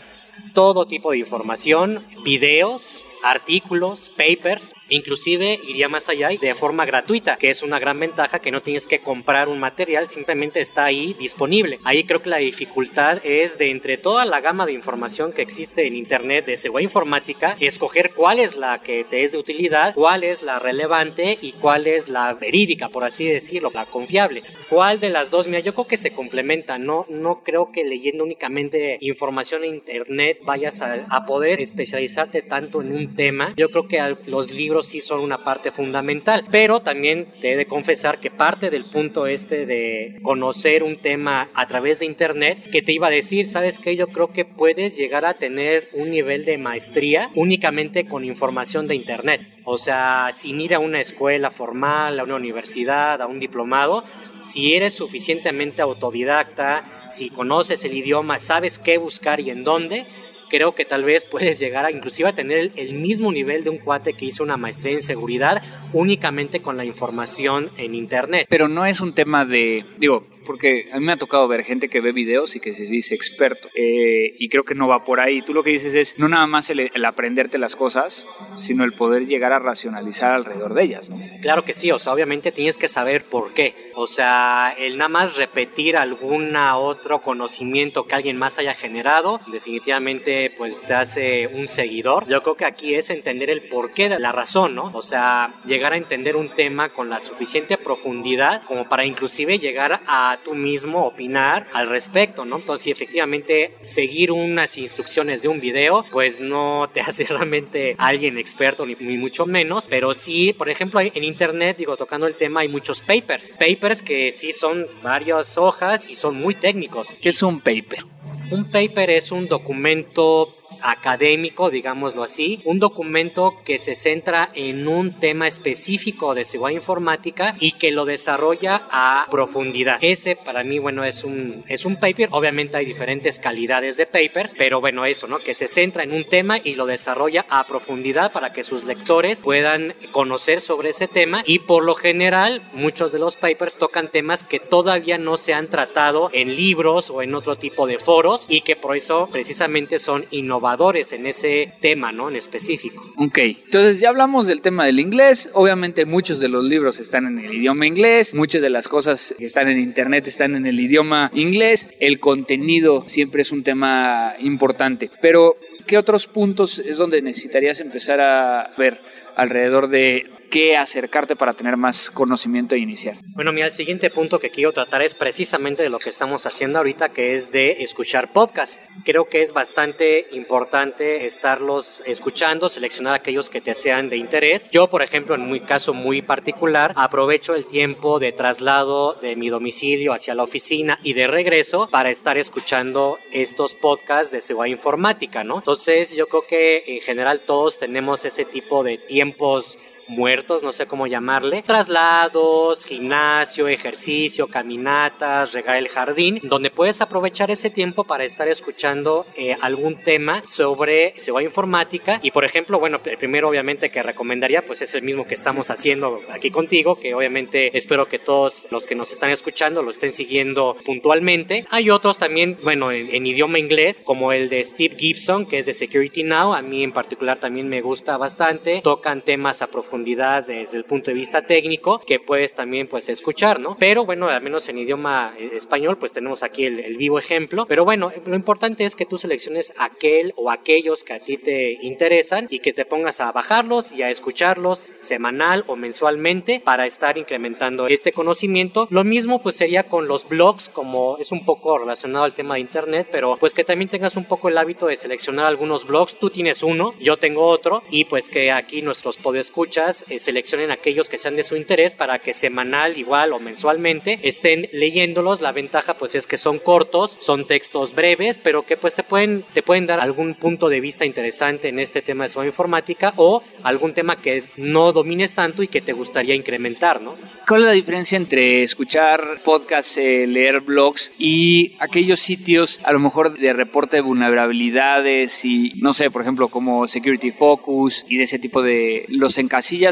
todo 0.54 0.86
tipo 0.86 1.10
de 1.10 1.18
información, 1.18 2.04
videos, 2.24 3.04
artículos, 3.22 4.10
papers, 4.10 4.74
inclusive 4.88 5.60
iría 5.66 5.88
más 5.88 6.08
allá 6.08 6.32
y 6.32 6.38
de 6.38 6.54
forma 6.54 6.86
gratuita, 6.86 7.36
que 7.36 7.50
es 7.50 7.62
una 7.62 7.78
gran 7.78 7.98
ventaja 8.00 8.38
que 8.38 8.50
no 8.50 8.62
tienes 8.62 8.86
que 8.86 9.00
comprar 9.00 9.48
un 9.48 9.58
material, 9.58 10.08
simplemente 10.08 10.60
está 10.60 10.84
ahí 10.84 11.14
disponible. 11.18 11.78
Ahí 11.84 12.04
creo 12.04 12.22
que 12.22 12.30
la 12.30 12.38
dificultad 12.38 13.20
es 13.24 13.58
de 13.58 13.70
entre 13.70 13.98
toda 13.98 14.24
la 14.24 14.40
gama 14.40 14.66
de 14.66 14.72
información 14.72 15.32
que 15.32 15.42
existe 15.42 15.86
en 15.86 15.96
internet 15.96 16.46
de 16.46 16.56
seguridad 16.56 16.88
informática, 16.88 17.56
escoger 17.60 18.12
cuál 18.14 18.38
es 18.38 18.56
la 18.56 18.82
que 18.82 19.04
te 19.04 19.22
es 19.22 19.32
de 19.32 19.38
utilidad, 19.38 19.94
cuál 19.94 20.24
es 20.24 20.42
la 20.42 20.58
relevante 20.58 21.38
y 21.40 21.52
cuál 21.52 21.86
es 21.86 22.08
la 22.08 22.34
verídica, 22.34 22.88
por 22.88 23.04
así 23.04 23.24
decirlo, 23.26 23.70
la 23.74 23.86
confiable. 23.86 24.42
¿Cuál 24.68 25.00
de 25.00 25.08
las 25.08 25.30
dos? 25.30 25.46
Mira, 25.46 25.60
yo 25.60 25.74
creo 25.74 25.86
que 25.86 25.96
se 25.96 26.12
complementa, 26.12 26.78
no, 26.78 27.06
no 27.08 27.42
creo 27.42 27.72
que 27.72 27.84
leyendo 27.84 28.24
únicamente 28.24 28.98
información 29.00 29.64
en 29.64 29.74
internet 29.74 30.38
vayas 30.42 30.82
a, 30.82 31.06
a 31.10 31.24
poder 31.24 31.60
especializarte 31.60 32.42
tanto 32.42 32.82
en 32.82 32.92
un 32.92 33.07
tema, 33.14 33.54
yo 33.56 33.70
creo 33.70 33.88
que 33.88 34.16
los 34.26 34.54
libros 34.54 34.86
sí 34.86 35.00
son 35.00 35.20
una 35.20 35.44
parte 35.44 35.70
fundamental, 35.70 36.44
pero 36.50 36.80
también 36.80 37.26
te 37.40 37.52
he 37.52 37.56
de 37.56 37.66
confesar 37.66 38.18
que 38.18 38.30
parte 38.30 38.70
del 38.70 38.84
punto 38.84 39.26
este 39.26 39.66
de 39.66 40.18
conocer 40.22 40.82
un 40.82 40.96
tema 40.96 41.48
a 41.54 41.66
través 41.66 42.00
de 42.00 42.06
internet, 42.06 42.70
que 42.70 42.82
te 42.82 42.92
iba 42.92 43.08
a 43.08 43.10
decir, 43.10 43.46
¿sabes 43.46 43.78
qué? 43.78 43.96
Yo 43.96 44.08
creo 44.08 44.32
que 44.32 44.44
puedes 44.44 44.96
llegar 44.96 45.24
a 45.24 45.34
tener 45.34 45.88
un 45.92 46.10
nivel 46.10 46.44
de 46.44 46.58
maestría 46.58 47.30
únicamente 47.34 48.06
con 48.06 48.24
información 48.24 48.88
de 48.88 48.94
internet. 48.94 49.42
O 49.64 49.76
sea, 49.76 50.30
sin 50.32 50.60
ir 50.60 50.74
a 50.74 50.78
una 50.78 51.00
escuela 51.00 51.50
formal, 51.50 52.18
a 52.18 52.24
una 52.24 52.36
universidad, 52.36 53.20
a 53.20 53.26
un 53.26 53.38
diplomado, 53.38 54.02
si 54.40 54.74
eres 54.74 54.94
suficientemente 54.94 55.82
autodidacta, 55.82 57.04
si 57.08 57.28
conoces 57.28 57.84
el 57.84 57.94
idioma, 57.94 58.38
sabes 58.38 58.78
qué 58.78 58.96
buscar 58.96 59.40
y 59.40 59.50
en 59.50 59.64
dónde, 59.64 60.06
creo 60.48 60.74
que 60.74 60.84
tal 60.84 61.04
vez 61.04 61.24
puedes 61.24 61.58
llegar 61.58 61.84
a 61.84 61.90
inclusive 61.90 62.28
a 62.28 62.34
tener 62.34 62.72
el, 62.74 62.94
mismo 62.94 63.30
nivel 63.32 63.64
de 63.64 63.70
un 63.70 63.78
cuate 63.78 64.14
que 64.14 64.24
hizo 64.24 64.42
una 64.42 64.56
maestría 64.56 64.92
en 64.92 65.02
seguridad 65.02 65.62
únicamente 65.92 66.60
con 66.60 66.76
la 66.76 66.84
información 66.84 67.70
en 67.76 67.94
internet. 67.94 68.46
Pero 68.48 68.68
no 68.68 68.86
es 68.86 69.00
un 69.00 69.14
tema 69.14 69.44
de, 69.44 69.84
digo, 69.98 70.26
porque 70.48 70.88
a 70.92 70.98
mí 70.98 71.04
me 71.04 71.12
ha 71.12 71.18
tocado 71.18 71.46
ver 71.46 71.62
gente 71.62 71.90
que 71.90 72.00
ve 72.00 72.10
videos 72.12 72.56
y 72.56 72.60
que 72.60 72.72
se 72.72 72.84
dice 72.84 73.14
experto. 73.14 73.68
Eh, 73.74 74.34
y 74.38 74.48
creo 74.48 74.64
que 74.64 74.74
no 74.74 74.88
va 74.88 75.04
por 75.04 75.20
ahí. 75.20 75.42
Tú 75.42 75.52
lo 75.52 75.62
que 75.62 75.70
dices 75.70 75.94
es 75.94 76.18
no 76.18 76.26
nada 76.26 76.46
más 76.46 76.70
el, 76.70 76.90
aprenderte 77.04 77.58
las 77.58 77.76
cosas, 77.76 78.26
sino 78.58 78.84
el 78.84 78.92
poder 78.92 79.26
llegar 79.26 79.52
a 79.52 79.58
racionalizar 79.58 80.32
alrededor 80.32 80.74
de 80.74 80.82
ellas, 80.82 81.10
¿no? 81.10 81.18
Claro 81.40 81.64
que 81.64 81.74
sí, 81.74 81.90
o 81.90 81.98
sea, 81.98 82.12
obviamente 82.12 82.52
tienes 82.52 82.78
que 82.78 82.88
saber 82.88 83.24
por 83.24 83.52
qué. 83.52 83.92
O 83.94 84.06
sea, 84.06 84.74
el 84.78 84.98
nada 84.98 85.08
más 85.08 85.36
repetir 85.36 85.96
algún 85.96 86.56
otro 86.56 87.20
conocimiento 87.20 88.06
que 88.06 88.14
alguien 88.14 88.36
más 88.36 88.58
haya 88.58 88.74
generado, 88.74 89.40
definitivamente 89.46 90.52
pues 90.56 90.82
te 90.82 90.94
hace 90.94 91.46
un 91.48 91.68
seguidor. 91.68 92.26
Yo 92.26 92.42
creo 92.42 92.56
que 92.56 92.64
aquí 92.64 92.94
es 92.94 93.10
entender 93.10 93.50
el 93.50 93.68
porqué 93.68 94.08
de 94.08 94.18
la 94.18 94.32
razón, 94.32 94.74
¿no? 94.74 94.90
O 94.94 95.02
sea, 95.02 95.54
llegar 95.64 95.92
a 95.92 95.96
entender 95.96 96.36
un 96.36 96.54
tema 96.54 96.90
con 96.90 97.08
la 97.10 97.20
suficiente 97.20 97.76
profundidad 97.76 98.62
como 98.64 98.88
para 98.88 99.04
inclusive 99.04 99.58
llegar 99.58 100.00
a 100.06 100.38
tú 100.44 100.54
mismo 100.54 101.04
opinar 101.04 101.68
al 101.72 101.88
respecto, 101.88 102.44
¿no? 102.44 102.56
Entonces, 102.56 102.84
si 102.84 102.90
efectivamente 102.90 103.74
seguir 103.82 104.32
unas 104.32 104.76
instrucciones 104.78 105.42
de 105.42 105.48
un 105.48 105.60
video, 105.60 106.04
pues 106.10 106.40
no 106.40 106.88
te 106.92 107.00
hace 107.08 107.24
realmente 107.24 107.94
alguien 107.98 108.38
experto 108.48 108.86
ni, 108.86 109.18
mucho 109.18 109.46
menos, 109.46 109.86
pero 109.88 110.14
sí, 110.14 110.52
por 110.52 110.68
ejemplo, 110.68 111.00
en 111.00 111.24
internet, 111.24 111.76
digo, 111.76 111.96
tocando 111.96 112.26
el 112.26 112.34
tema, 112.34 112.60
hay 112.60 112.68
muchos 112.68 113.00
papers, 113.00 113.54
papers 113.58 114.02
que 114.02 114.30
sí 114.32 114.52
son 114.52 114.86
varias 115.02 115.58
hojas 115.58 116.06
y 116.08 116.14
son 116.14 116.36
muy 116.36 116.54
técnicos. 116.54 117.14
¿Qué 117.20 117.28
es 117.28 117.42
un 117.42 117.60
paper? 117.60 118.04
Un 118.50 118.70
paper 118.70 119.10
es 119.10 119.30
un 119.30 119.46
documento 119.46 120.54
académico, 120.82 121.70
digámoslo 121.70 122.22
así, 122.22 122.60
un 122.64 122.78
documento 122.78 123.54
que 123.64 123.78
se 123.78 123.94
centra 123.94 124.50
en 124.54 124.88
un 124.88 125.18
tema 125.18 125.46
específico 125.46 126.34
de 126.34 126.44
seguridad 126.44 126.76
informática 126.76 127.56
y 127.60 127.72
que 127.72 127.90
lo 127.90 128.04
desarrolla 128.04 128.82
a 128.90 129.26
profundidad. 129.30 129.98
Ese 130.00 130.36
para 130.36 130.64
mí, 130.64 130.78
bueno, 130.78 131.04
es 131.04 131.24
un, 131.24 131.64
es 131.68 131.84
un 131.84 131.96
paper, 131.96 132.28
obviamente 132.32 132.76
hay 132.76 132.84
diferentes 132.84 133.38
calidades 133.38 133.96
de 133.96 134.06
papers, 134.06 134.54
pero 134.56 134.80
bueno, 134.80 135.04
eso, 135.04 135.26
¿no? 135.26 135.38
Que 135.38 135.54
se 135.54 135.68
centra 135.68 136.02
en 136.02 136.12
un 136.12 136.24
tema 136.24 136.58
y 136.62 136.74
lo 136.74 136.86
desarrolla 136.86 137.46
a 137.48 137.66
profundidad 137.66 138.32
para 138.32 138.52
que 138.52 138.64
sus 138.64 138.84
lectores 138.84 139.42
puedan 139.42 139.94
conocer 140.12 140.60
sobre 140.60 140.90
ese 140.90 141.08
tema 141.08 141.42
y 141.46 141.60
por 141.60 141.84
lo 141.84 141.94
general 141.94 142.62
muchos 142.72 143.12
de 143.12 143.18
los 143.18 143.36
papers 143.36 143.78
tocan 143.78 144.10
temas 144.10 144.44
que 144.44 144.60
todavía 144.60 145.18
no 145.18 145.36
se 145.36 145.54
han 145.54 145.68
tratado 145.68 146.30
en 146.32 146.54
libros 146.54 147.10
o 147.10 147.22
en 147.22 147.34
otro 147.34 147.56
tipo 147.56 147.86
de 147.86 147.98
foros 147.98 148.46
y 148.48 148.62
que 148.62 148.76
por 148.76 148.96
eso 148.96 149.28
precisamente 149.30 149.98
son 149.98 150.26
innovadores 150.30 150.67
en 151.12 151.26
ese 151.26 151.72
tema, 151.80 152.12
¿no? 152.12 152.28
En 152.28 152.36
específico. 152.36 153.04
Ok, 153.16 153.38
entonces 153.38 154.00
ya 154.00 154.10
hablamos 154.10 154.46
del 154.46 154.60
tema 154.60 154.84
del 154.84 155.00
inglés. 155.00 155.50
Obviamente 155.54 156.04
muchos 156.04 156.40
de 156.40 156.48
los 156.48 156.64
libros 156.64 157.00
están 157.00 157.26
en 157.26 157.38
el 157.38 157.54
idioma 157.54 157.86
inglés, 157.86 158.34
muchas 158.34 158.62
de 158.62 158.70
las 158.70 158.88
cosas 158.88 159.34
que 159.38 159.46
están 159.46 159.68
en 159.68 159.78
internet 159.78 160.26
están 160.26 160.54
en 160.54 160.66
el 160.66 160.78
idioma 160.78 161.30
inglés. 161.34 161.88
El 162.00 162.20
contenido 162.20 163.04
siempre 163.06 163.42
es 163.42 163.52
un 163.52 163.62
tema 163.62 164.34
importante. 164.40 165.10
Pero, 165.22 165.56
¿qué 165.86 165.96
otros 165.98 166.26
puntos 166.26 166.78
es 166.78 166.98
donde 166.98 167.22
necesitarías 167.22 167.80
empezar 167.80 168.20
a 168.20 168.70
ver 168.76 169.00
alrededor 169.36 169.88
de 169.88 170.26
qué 170.48 170.76
acercarte 170.76 171.36
para 171.36 171.54
tener 171.54 171.76
más 171.76 172.10
conocimiento 172.10 172.74
e 172.74 172.78
iniciar. 172.78 173.16
Bueno, 173.34 173.52
mira, 173.52 173.66
el 173.66 173.72
siguiente 173.72 174.10
punto 174.10 174.38
que 174.38 174.50
quiero 174.50 174.72
tratar 174.72 175.02
es 175.02 175.14
precisamente 175.14 175.82
de 175.82 175.88
lo 175.88 175.98
que 175.98 176.10
estamos 176.10 176.46
haciendo 176.46 176.78
ahorita, 176.78 177.10
que 177.10 177.34
es 177.34 177.52
de 177.52 177.82
escuchar 177.82 178.32
podcast. 178.32 178.82
Creo 179.04 179.28
que 179.28 179.42
es 179.42 179.52
bastante 179.52 180.26
importante 180.32 181.26
estarlos 181.26 182.02
escuchando, 182.06 182.68
seleccionar 182.68 183.14
aquellos 183.14 183.50
que 183.50 183.60
te 183.60 183.74
sean 183.74 184.08
de 184.08 184.16
interés. 184.16 184.70
Yo, 184.70 184.88
por 184.88 185.02
ejemplo, 185.02 185.34
en 185.34 185.50
mi 185.50 185.60
caso 185.60 185.94
muy 185.94 186.22
particular, 186.22 186.92
aprovecho 186.96 187.54
el 187.54 187.66
tiempo 187.66 188.18
de 188.18 188.32
traslado 188.32 189.14
de 189.14 189.36
mi 189.36 189.48
domicilio 189.48 190.12
hacia 190.12 190.34
la 190.34 190.42
oficina 190.42 190.98
y 191.02 191.12
de 191.12 191.26
regreso 191.26 191.88
para 191.90 192.10
estar 192.10 192.38
escuchando 192.38 193.18
estos 193.32 193.74
podcasts 193.74 194.32
de 194.32 194.40
seguridad 194.40 194.76
informática, 194.76 195.44
¿no? 195.44 195.58
Entonces, 195.58 196.14
yo 196.14 196.26
creo 196.26 196.46
que 196.46 196.84
en 196.86 197.00
general 197.00 197.42
todos 197.46 197.78
tenemos 197.78 198.24
ese 198.24 198.44
tipo 198.44 198.82
de 198.82 198.98
tiempos 198.98 199.78
muertos, 200.08 200.62
no 200.62 200.72
sé 200.72 200.86
cómo 200.86 201.06
llamarle, 201.06 201.62
traslados, 201.62 202.84
gimnasio, 202.84 203.68
ejercicio, 203.68 204.48
caminatas, 204.48 205.52
regar 205.52 205.76
el 205.76 205.88
jardín, 205.88 206.40
donde 206.42 206.70
puedes 206.70 207.00
aprovechar 207.00 207.50
ese 207.50 207.70
tiempo 207.70 208.04
para 208.04 208.24
estar 208.24 208.48
escuchando 208.48 209.26
eh, 209.36 209.56
algún 209.60 210.02
tema 210.02 210.42
sobre 210.46 211.14
seguridad 211.18 211.48
informática. 211.48 212.20
Y 212.22 212.30
por 212.30 212.44
ejemplo, 212.44 212.78
bueno, 212.78 213.00
el 213.04 213.18
primero 213.18 213.48
obviamente 213.48 213.90
que 213.90 214.02
recomendaría 214.02 214.62
pues 214.62 214.82
es 214.82 214.94
el 214.94 215.02
mismo 215.02 215.26
que 215.26 215.34
estamos 215.34 215.70
haciendo 215.70 216.20
aquí 216.30 216.50
contigo, 216.50 216.98
que 216.98 217.14
obviamente 217.14 217.76
espero 217.76 218.08
que 218.08 218.18
todos 218.18 218.66
los 218.70 218.86
que 218.86 218.94
nos 218.94 219.10
están 219.12 219.30
escuchando 219.30 219.82
lo 219.82 219.90
estén 219.90 220.12
siguiendo 220.12 220.76
puntualmente. 220.84 221.66
Hay 221.70 221.90
otros 221.90 222.18
también, 222.18 222.58
bueno, 222.62 222.92
en, 222.92 223.14
en 223.14 223.26
idioma 223.26 223.58
inglés, 223.58 224.02
como 224.04 224.32
el 224.32 224.48
de 224.48 224.64
Steve 224.64 224.96
Gibson, 224.98 225.46
que 225.46 225.58
es 225.58 225.66
de 225.66 225.74
Security 225.74 226.22
Now, 226.22 226.54
a 226.54 226.62
mí 226.62 226.82
en 226.82 226.92
particular 226.92 227.38
también 227.38 227.68
me 227.68 227.80
gusta 227.80 228.16
bastante, 228.16 228.80
tocan 228.82 229.22
temas 229.22 229.62
a 229.62 229.66
profundidad 229.66 229.97
profundidad 229.98 230.46
desde 230.46 230.78
el 230.78 230.84
punto 230.84 231.10
de 231.10 231.14
vista 231.14 231.42
técnico 231.42 232.00
que 232.06 232.20
puedes 232.20 232.54
también 232.54 232.86
pues 232.86 233.08
escuchar, 233.08 233.58
¿no? 233.58 233.76
Pero 233.80 234.04
bueno, 234.04 234.28
al 234.28 234.40
menos 234.40 234.68
en 234.68 234.78
idioma 234.78 235.34
eh, 235.36 235.50
español 235.54 235.98
pues 235.98 236.12
tenemos 236.12 236.44
aquí 236.44 236.66
el, 236.66 236.78
el 236.78 236.96
vivo 236.96 237.18
ejemplo, 237.18 237.66
pero 237.66 237.84
bueno, 237.84 238.12
lo 238.24 238.36
importante 238.36 238.84
es 238.84 238.94
que 238.94 239.06
tú 239.06 239.18
selecciones 239.18 239.74
aquel 239.76 240.34
o 240.36 240.52
aquellos 240.52 241.02
que 241.02 241.14
a 241.14 241.18
ti 241.18 241.36
te 241.36 241.78
interesan 241.82 242.46
y 242.48 242.60
que 242.60 242.72
te 242.72 242.84
pongas 242.84 243.20
a 243.20 243.32
bajarlos 243.32 243.90
y 243.90 244.02
a 244.02 244.10
escucharlos 244.10 244.92
semanal 245.00 245.64
o 245.66 245.74
mensualmente 245.74 246.60
para 246.64 246.86
estar 246.86 247.18
incrementando 247.18 247.88
este 247.88 248.12
conocimiento. 248.12 248.86
Lo 248.90 249.02
mismo 249.02 249.42
pues 249.42 249.56
sería 249.56 249.82
con 249.82 250.06
los 250.06 250.28
blogs, 250.28 250.68
como 250.68 251.18
es 251.18 251.32
un 251.32 251.44
poco 251.44 251.76
relacionado 251.78 252.24
al 252.24 252.34
tema 252.34 252.54
de 252.54 252.60
internet, 252.60 253.08
pero 253.10 253.36
pues 253.40 253.52
que 253.52 253.64
también 253.64 253.88
tengas 253.88 254.16
un 254.16 254.26
poco 254.26 254.48
el 254.48 254.58
hábito 254.58 254.86
de 254.86 254.94
seleccionar 254.94 255.46
algunos 255.46 255.86
blogs. 255.88 256.16
Tú 256.20 256.30
tienes 256.30 256.62
uno, 256.62 256.94
yo 257.00 257.16
tengo 257.16 257.46
otro 257.46 257.82
y 257.90 258.04
pues 258.04 258.28
que 258.28 258.52
aquí 258.52 258.80
nuestros 258.82 259.16
podescuchas 259.16 259.87
eh, 259.88 260.18
seleccionen 260.18 260.70
aquellos 260.70 261.08
que 261.08 261.18
sean 261.18 261.36
de 261.36 261.44
su 261.44 261.56
interés 261.56 261.94
para 261.94 262.18
que 262.18 262.34
semanal 262.34 262.98
igual 262.98 263.32
o 263.32 263.40
mensualmente 263.40 264.18
estén 264.22 264.68
leyéndolos. 264.72 265.40
La 265.40 265.52
ventaja 265.52 265.94
pues 265.94 266.14
es 266.14 266.26
que 266.26 266.36
son 266.36 266.58
cortos, 266.58 267.16
son 267.18 267.46
textos 267.46 267.94
breves, 267.94 268.38
pero 268.42 268.66
que 268.66 268.76
pues 268.76 268.94
te 268.94 269.02
pueden, 269.02 269.44
te 269.52 269.62
pueden 269.62 269.86
dar 269.86 270.00
algún 270.00 270.34
punto 270.34 270.68
de 270.68 270.80
vista 270.80 271.04
interesante 271.04 271.68
en 271.68 271.78
este 271.78 272.02
tema 272.02 272.24
de 272.24 272.28
su 272.28 272.42
informática 272.44 273.12
o 273.16 273.42
algún 273.62 273.94
tema 273.94 274.20
que 274.20 274.44
no 274.56 274.92
domines 274.92 275.34
tanto 275.34 275.62
y 275.62 275.68
que 275.68 275.80
te 275.80 275.92
gustaría 275.92 276.34
incrementar, 276.34 277.00
¿no? 277.00 277.16
¿Cuál 277.46 277.62
es 277.62 277.66
la 277.66 277.72
diferencia 277.72 278.16
entre 278.16 278.62
escuchar 278.62 279.38
podcasts, 279.42 279.96
eh, 279.96 280.26
leer 280.26 280.60
blogs 280.60 281.12
y 281.18 281.76
aquellos 281.78 282.20
sitios 282.20 282.78
a 282.84 282.92
lo 282.92 282.98
mejor 282.98 283.38
de 283.38 283.52
reporte 283.52 283.96
de 283.96 284.02
vulnerabilidades 284.02 285.44
y 285.44 285.72
no 285.76 285.94
sé, 285.94 286.10
por 286.10 286.22
ejemplo, 286.22 286.48
como 286.48 286.86
Security 286.86 287.30
Focus 287.30 288.04
y 288.08 288.18
de 288.18 288.24
ese 288.24 288.38
tipo 288.38 288.62
de... 288.62 289.06
¿Los 289.08 289.38